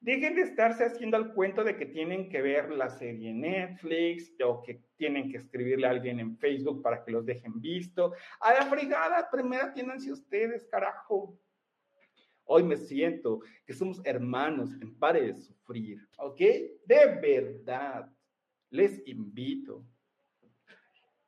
Dejen 0.00 0.34
de 0.34 0.42
estarse 0.42 0.84
haciendo 0.84 1.16
el 1.16 1.32
cuento 1.32 1.64
de 1.64 1.76
que 1.76 1.86
tienen 1.86 2.28
que 2.28 2.42
ver 2.42 2.70
la 2.70 2.90
serie 2.90 3.32
Netflix 3.32 4.34
o 4.44 4.62
que 4.62 4.82
tienen 4.96 5.30
que 5.30 5.38
escribirle 5.38 5.86
a 5.86 5.90
alguien 5.90 6.20
en 6.20 6.36
Facebook 6.36 6.82
para 6.82 7.02
que 7.04 7.10
los 7.10 7.24
dejen 7.24 7.60
visto. 7.60 8.12
A 8.40 8.54
la 8.54 8.66
fregada, 8.66 9.28
primero 9.30 9.64
atiéndanse 9.64 10.12
ustedes, 10.12 10.66
carajo. 10.66 11.38
Hoy 12.44 12.62
me 12.62 12.76
siento 12.76 13.40
que 13.66 13.72
somos 13.72 14.00
hermanos 14.04 14.70
en 14.80 14.98
pare 14.98 15.22
de 15.22 15.34
sufrir, 15.34 16.06
¿ok? 16.18 16.38
De 16.84 17.18
verdad, 17.22 18.10
les 18.68 19.06
invito, 19.06 19.84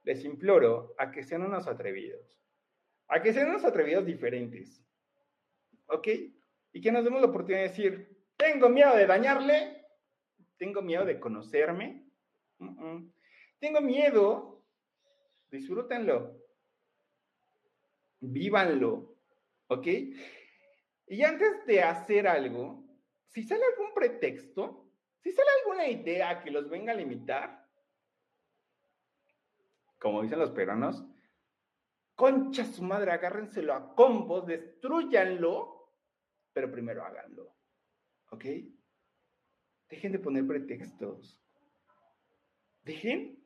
les 0.06 0.24
imploro 0.24 0.94
a 0.96 1.10
que 1.10 1.22
sean 1.24 1.42
unos 1.42 1.66
atrevidos, 1.66 2.40
a 3.08 3.20
que 3.20 3.34
sean 3.34 3.50
unos 3.50 3.64
atrevidos 3.64 4.06
diferentes, 4.06 4.82
¿ok? 5.88 6.08
Y 6.72 6.80
que 6.80 6.92
nos 6.92 7.04
demos 7.04 7.20
la 7.20 7.26
oportunidad 7.26 7.62
de 7.62 7.68
decir, 7.68 8.16
tengo 8.36 8.68
miedo 8.68 8.94
de 8.96 9.06
dañarle. 9.06 9.84
Tengo 10.56 10.80
miedo 10.82 11.04
de 11.04 11.18
conocerme. 11.18 12.06
Tengo 13.58 13.80
miedo. 13.80 14.62
Disfrútenlo. 15.50 16.40
Vívanlo. 18.20 19.16
¿Ok? 19.68 19.86
Y 21.08 21.22
antes 21.22 21.66
de 21.66 21.82
hacer 21.82 22.28
algo, 22.28 22.84
si 23.26 23.42
sale 23.42 23.62
algún 23.72 23.92
pretexto, 23.94 24.88
si 25.18 25.32
sale 25.32 25.48
alguna 25.62 25.88
idea 25.88 26.42
que 26.42 26.50
los 26.50 26.68
venga 26.68 26.92
a 26.92 26.96
limitar, 26.96 27.65
como 29.98 30.22
dicen 30.22 30.38
los 30.38 30.50
peruanos, 30.50 31.04
concha 32.14 32.64
su 32.64 32.82
madre, 32.82 33.12
agárrenselo 33.12 33.74
a 33.74 33.94
combos, 33.94 34.46
destruyanlo, 34.46 35.92
pero 36.52 36.70
primero 36.70 37.04
háganlo. 37.04 37.54
¿Ok? 38.30 38.44
Dejen 39.88 40.12
de 40.12 40.18
poner 40.18 40.46
pretextos. 40.46 41.40
dejen 42.82 43.36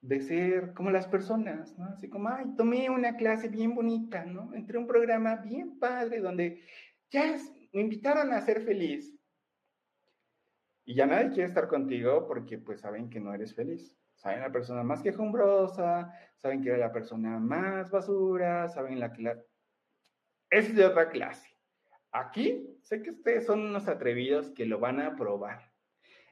de 0.00 0.20
ser 0.20 0.72
como 0.74 0.90
las 0.90 1.06
personas, 1.08 1.76
¿no? 1.78 1.86
Así 1.86 2.08
como, 2.08 2.28
ay, 2.28 2.46
tomé 2.56 2.88
una 2.88 3.16
clase 3.16 3.48
bien 3.48 3.74
bonita, 3.74 4.24
¿no? 4.24 4.54
Entré 4.54 4.76
a 4.76 4.80
un 4.80 4.86
programa 4.86 5.36
bien 5.36 5.78
padre 5.78 6.20
donde 6.20 6.62
ya 7.10 7.36
me 7.72 7.80
invitaron 7.80 8.32
a 8.32 8.40
ser 8.40 8.62
feliz. 8.62 9.14
Y 10.84 10.94
ya 10.94 11.06
nadie 11.06 11.30
quiere 11.30 11.44
estar 11.44 11.68
contigo 11.68 12.26
porque 12.26 12.58
pues 12.58 12.80
saben 12.80 13.10
que 13.10 13.20
no 13.20 13.34
eres 13.34 13.54
feliz. 13.54 13.97
Saben 14.18 14.40
la 14.40 14.50
persona 14.50 14.82
más 14.82 15.00
quejumbrosa, 15.00 16.12
saben 16.36 16.60
que 16.60 16.70
eres 16.70 16.80
la 16.80 16.92
persona 16.92 17.38
más 17.38 17.90
basura, 17.90 18.68
saben 18.68 18.98
la 18.98 19.12
que 19.12 19.22
la... 19.22 19.40
Es 20.50 20.74
de 20.74 20.84
otra 20.84 21.08
clase. 21.08 21.48
Aquí 22.10 22.78
sé 22.82 23.00
que 23.00 23.10
ustedes 23.10 23.46
son 23.46 23.60
unos 23.60 23.86
atrevidos 23.86 24.50
que 24.50 24.66
lo 24.66 24.80
van 24.80 25.00
a 25.00 25.14
probar 25.14 25.72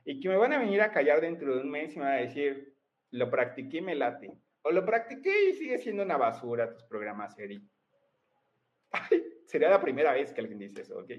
y 0.04 0.18
que 0.20 0.28
me 0.28 0.36
van 0.36 0.52
a 0.52 0.58
venir 0.58 0.80
a 0.80 0.90
callar 0.90 1.20
dentro 1.20 1.54
de 1.54 1.62
un 1.62 1.70
mes 1.70 1.94
y 1.94 1.98
me 1.98 2.06
van 2.06 2.14
a 2.14 2.22
decir, 2.22 2.76
lo 3.12 3.30
practiqué 3.30 3.78
y 3.78 3.82
me 3.82 3.94
late. 3.94 4.32
O 4.62 4.72
lo 4.72 4.84
practiqué 4.84 5.50
y 5.50 5.52
sigue 5.52 5.78
siendo 5.78 6.02
una 6.02 6.16
basura 6.16 6.72
tus 6.72 6.82
programas, 6.84 7.38
Eri. 7.38 7.60
sería 9.46 9.70
la 9.70 9.80
primera 9.80 10.12
vez 10.12 10.32
que 10.32 10.40
alguien 10.40 10.58
dice 10.58 10.82
eso, 10.82 10.98
¿ok? 10.98 11.12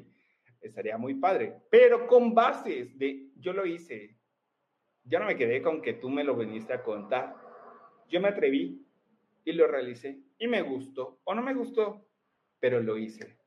Estaría 0.59 0.97
muy 0.97 1.15
padre. 1.15 1.61
Pero 1.69 2.07
con 2.07 2.33
bases 2.33 2.97
de, 2.97 3.31
yo 3.37 3.53
lo 3.53 3.65
hice. 3.65 4.16
Ya 5.07 5.19
no 5.19 5.25
me 5.25 5.35
quedé 5.35 5.61
con 5.61 5.81
que 5.81 5.93
tú 5.93 6.09
me 6.09 6.23
lo 6.23 6.35
viniste 6.35 6.73
a 6.73 6.83
contar. 6.83 7.35
Yo 8.09 8.19
me 8.21 8.29
atreví 8.29 8.85
y 9.45 9.51
lo 9.53 9.67
realicé. 9.67 10.19
Y 10.37 10.47
me 10.47 10.61
gustó 10.61 11.19
o 11.23 11.33
no 11.33 11.41
me 11.41 11.53
gustó, 11.53 12.05
pero 12.59 12.81
lo 12.81 12.97
hice. 12.97 13.37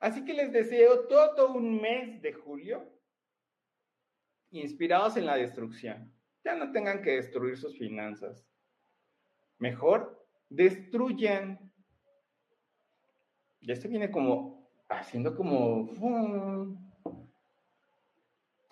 Así 0.00 0.24
que 0.24 0.34
les 0.34 0.52
deseo 0.52 1.06
todo 1.06 1.52
un 1.52 1.80
mes 1.80 2.20
de 2.20 2.32
julio 2.32 2.90
inspirados 4.50 5.16
en 5.16 5.26
la 5.26 5.36
destrucción 5.36 6.14
ya 6.44 6.54
no 6.54 6.70
tengan 6.70 7.02
que 7.02 7.12
destruir 7.12 7.56
sus 7.56 7.76
finanzas. 7.78 8.46
Mejor 9.58 10.26
destruyan. 10.50 11.72
Ya 13.62 13.74
se 13.76 13.88
viene 13.88 14.10
como 14.10 14.68
haciendo 14.90 15.34
como 15.34 15.90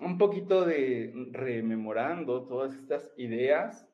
un 0.04 0.18
poquito 0.18 0.64
de 0.64 1.12
rememorando 1.32 2.46
todas 2.46 2.74
estas 2.74 3.10
ideas. 3.16 3.88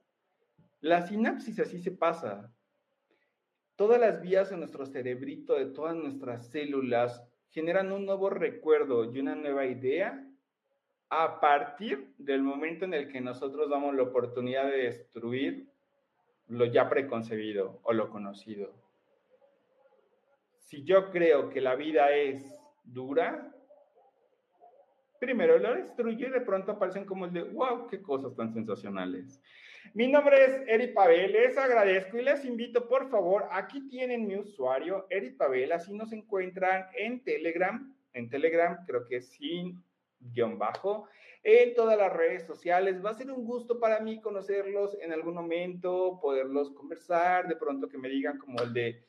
La 0.80 1.06
sinapsis 1.06 1.60
así 1.60 1.80
se 1.80 1.90
pasa. 1.90 2.52
Todas 3.76 4.00
las 4.00 4.20
vías 4.20 4.50
en 4.50 4.60
nuestro 4.60 4.86
cerebrito, 4.86 5.54
de 5.54 5.66
todas 5.66 5.94
nuestras 5.94 6.48
células, 6.50 7.22
generan 7.50 7.92
un 7.92 8.06
nuevo 8.06 8.30
recuerdo 8.30 9.04
y 9.12 9.20
una 9.20 9.34
nueva 9.34 9.66
idea 9.66 10.24
a 11.10 11.40
partir 11.40 12.12
del 12.18 12.42
momento 12.42 12.84
en 12.84 12.94
el 12.94 13.08
que 13.08 13.20
nosotros 13.20 13.70
damos 13.70 13.94
la 13.94 14.02
oportunidad 14.02 14.66
de 14.66 14.84
destruir 14.84 15.68
lo 16.48 16.64
ya 16.66 16.88
preconcebido 16.88 17.80
o 17.82 17.92
lo 17.92 18.10
conocido. 18.10 18.72
Si 20.58 20.84
yo 20.84 21.10
creo 21.10 21.48
que 21.48 21.60
la 21.60 21.76
vida 21.76 22.10
es 22.12 22.60
dura, 22.84 23.54
primero 25.18 25.58
lo 25.58 25.74
destruyo 25.74 26.28
y 26.28 26.30
de 26.30 26.40
pronto 26.40 26.72
aparecen 26.72 27.04
como 27.04 27.26
el 27.26 27.32
de, 27.32 27.42
wow, 27.42 27.86
qué 27.88 28.00
cosas 28.00 28.34
tan 28.36 28.52
sensacionales. 28.52 29.40
Mi 29.94 30.08
nombre 30.08 30.44
es 30.44 30.68
Eri 30.68 30.88
Pavel, 30.88 31.32
les 31.32 31.56
agradezco 31.56 32.18
y 32.18 32.22
les 32.22 32.44
invito, 32.44 32.88
por 32.88 33.08
favor, 33.10 33.46
aquí 33.50 33.88
tienen 33.88 34.26
mi 34.26 34.36
usuario, 34.36 35.06
Eri 35.08 35.30
Pavel, 35.30 35.72
así 35.72 35.92
nos 35.94 36.12
encuentran 36.12 36.86
en 36.96 37.22
Telegram, 37.24 37.94
en 38.12 38.28
Telegram 38.28 38.84
creo 38.86 39.06
que 39.06 39.16
es 39.16 39.28
sin 39.30 39.82
guion 40.20 40.58
bajo 40.58 41.08
en 41.42 41.74
todas 41.74 41.96
las 41.96 42.12
redes 42.12 42.44
sociales. 42.46 43.02
Va 43.02 43.10
a 43.10 43.14
ser 43.14 43.30
un 43.30 43.44
gusto 43.44 43.78
para 43.78 44.00
mí 44.00 44.20
conocerlos 44.20 44.98
en 45.00 45.12
algún 45.12 45.34
momento, 45.34 46.18
poderlos 46.20 46.70
conversar, 46.72 47.48
de 47.48 47.56
pronto 47.56 47.88
que 47.88 47.98
me 47.98 48.08
digan 48.08 48.38
como 48.38 48.60
el 48.60 48.72
de, 48.72 49.02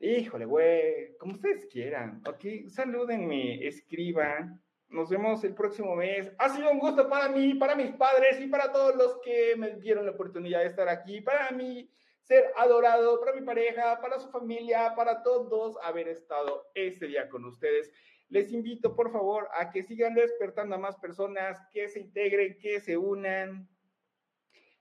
híjole, 0.00 0.44
güey, 0.44 1.16
como 1.18 1.34
ustedes 1.34 1.66
quieran, 1.66 2.22
ok, 2.26 2.68
salúdenme, 2.68 3.66
escriban. 3.66 4.60
Nos 4.88 5.10
vemos 5.10 5.42
el 5.44 5.54
próximo 5.54 5.96
mes. 5.96 6.32
Ha 6.38 6.48
sido 6.48 6.70
un 6.70 6.78
gusto 6.78 7.08
para 7.08 7.28
mí, 7.28 7.54
para 7.54 7.74
mis 7.74 7.92
padres 7.92 8.40
y 8.40 8.46
para 8.46 8.72
todos 8.72 8.94
los 8.94 9.20
que 9.20 9.54
me 9.56 9.76
dieron 9.76 10.06
la 10.06 10.12
oportunidad 10.12 10.60
de 10.60 10.66
estar 10.66 10.88
aquí. 10.88 11.20
Para 11.20 11.50
mí, 11.50 11.90
ser 12.22 12.52
adorado, 12.56 13.20
para 13.20 13.32
mi 13.32 13.44
pareja, 13.44 14.00
para 14.00 14.18
su 14.18 14.28
familia, 14.30 14.94
para 14.96 15.22
todos 15.22 15.76
haber 15.82 16.08
estado 16.08 16.70
este 16.74 17.06
día 17.06 17.28
con 17.28 17.44
ustedes. 17.44 17.90
Les 18.28 18.52
invito, 18.52 18.96
por 18.96 19.12
favor, 19.12 19.48
a 19.52 19.70
que 19.70 19.82
sigan 19.82 20.14
despertando 20.14 20.74
a 20.74 20.78
más 20.78 20.96
personas, 20.96 21.58
que 21.72 21.88
se 21.88 22.00
integren, 22.00 22.58
que 22.58 22.80
se 22.80 22.96
unan 22.96 23.68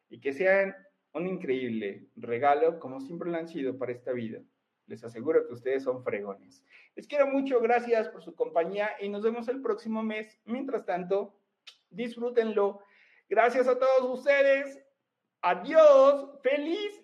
y 0.10 0.20
que 0.20 0.34
sean 0.34 0.76
un 1.14 1.28
increíble 1.28 2.08
regalo, 2.16 2.80
como 2.80 3.00
siempre 3.00 3.30
lo 3.30 3.38
han 3.38 3.48
sido 3.48 3.78
para 3.78 3.92
esta 3.92 4.12
vida. 4.12 4.42
Les 4.88 5.04
aseguro 5.04 5.48
que 5.48 5.54
ustedes 5.54 5.84
son 5.84 6.04
fregones. 6.04 6.64
Les 6.96 7.08
quiero 7.08 7.28
mucho, 7.28 7.60
gracias 7.60 8.08
por 8.08 8.24
su 8.24 8.34
compañía 8.36 8.92
y 9.02 9.10
nos 9.10 9.22
vemos 9.22 9.48
el 9.50 9.62
próximo 9.62 10.02
mes. 10.02 10.40
Mientras 10.46 10.86
tanto, 10.86 11.38
disfrútenlo. 11.90 12.82
Gracias 13.28 13.68
a 13.68 13.78
todos 13.78 14.20
ustedes. 14.20 14.82
Adiós. 15.42 16.40
Feliz 16.42 17.04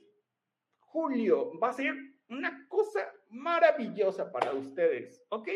julio. 0.80 1.58
Va 1.60 1.70
a 1.70 1.74
ser 1.74 1.94
una 2.30 2.66
cosa 2.70 3.12
maravillosa 3.30 4.32
para 4.32 4.54
ustedes. 4.54 5.22
¿Ok? 5.30 5.50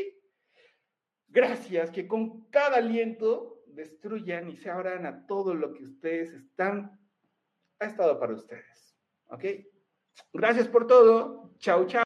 Gracias, 1.27 1.89
que 1.89 2.07
con 2.07 2.45
cada 2.49 2.77
aliento 2.77 3.63
destruyan 3.67 4.49
y 4.49 4.57
se 4.57 4.69
abran 4.69 5.05
a 5.05 5.25
todo 5.27 5.53
lo 5.53 5.73
que 5.73 5.83
ustedes 5.83 6.33
están, 6.33 6.99
ha 7.79 7.85
estado 7.85 8.19
para 8.19 8.33
ustedes. 8.33 8.97
¿Ok? 9.27 9.43
Gracias 10.33 10.67
por 10.67 10.87
todo. 10.87 11.53
Chao, 11.57 11.85
chao. 11.85 11.93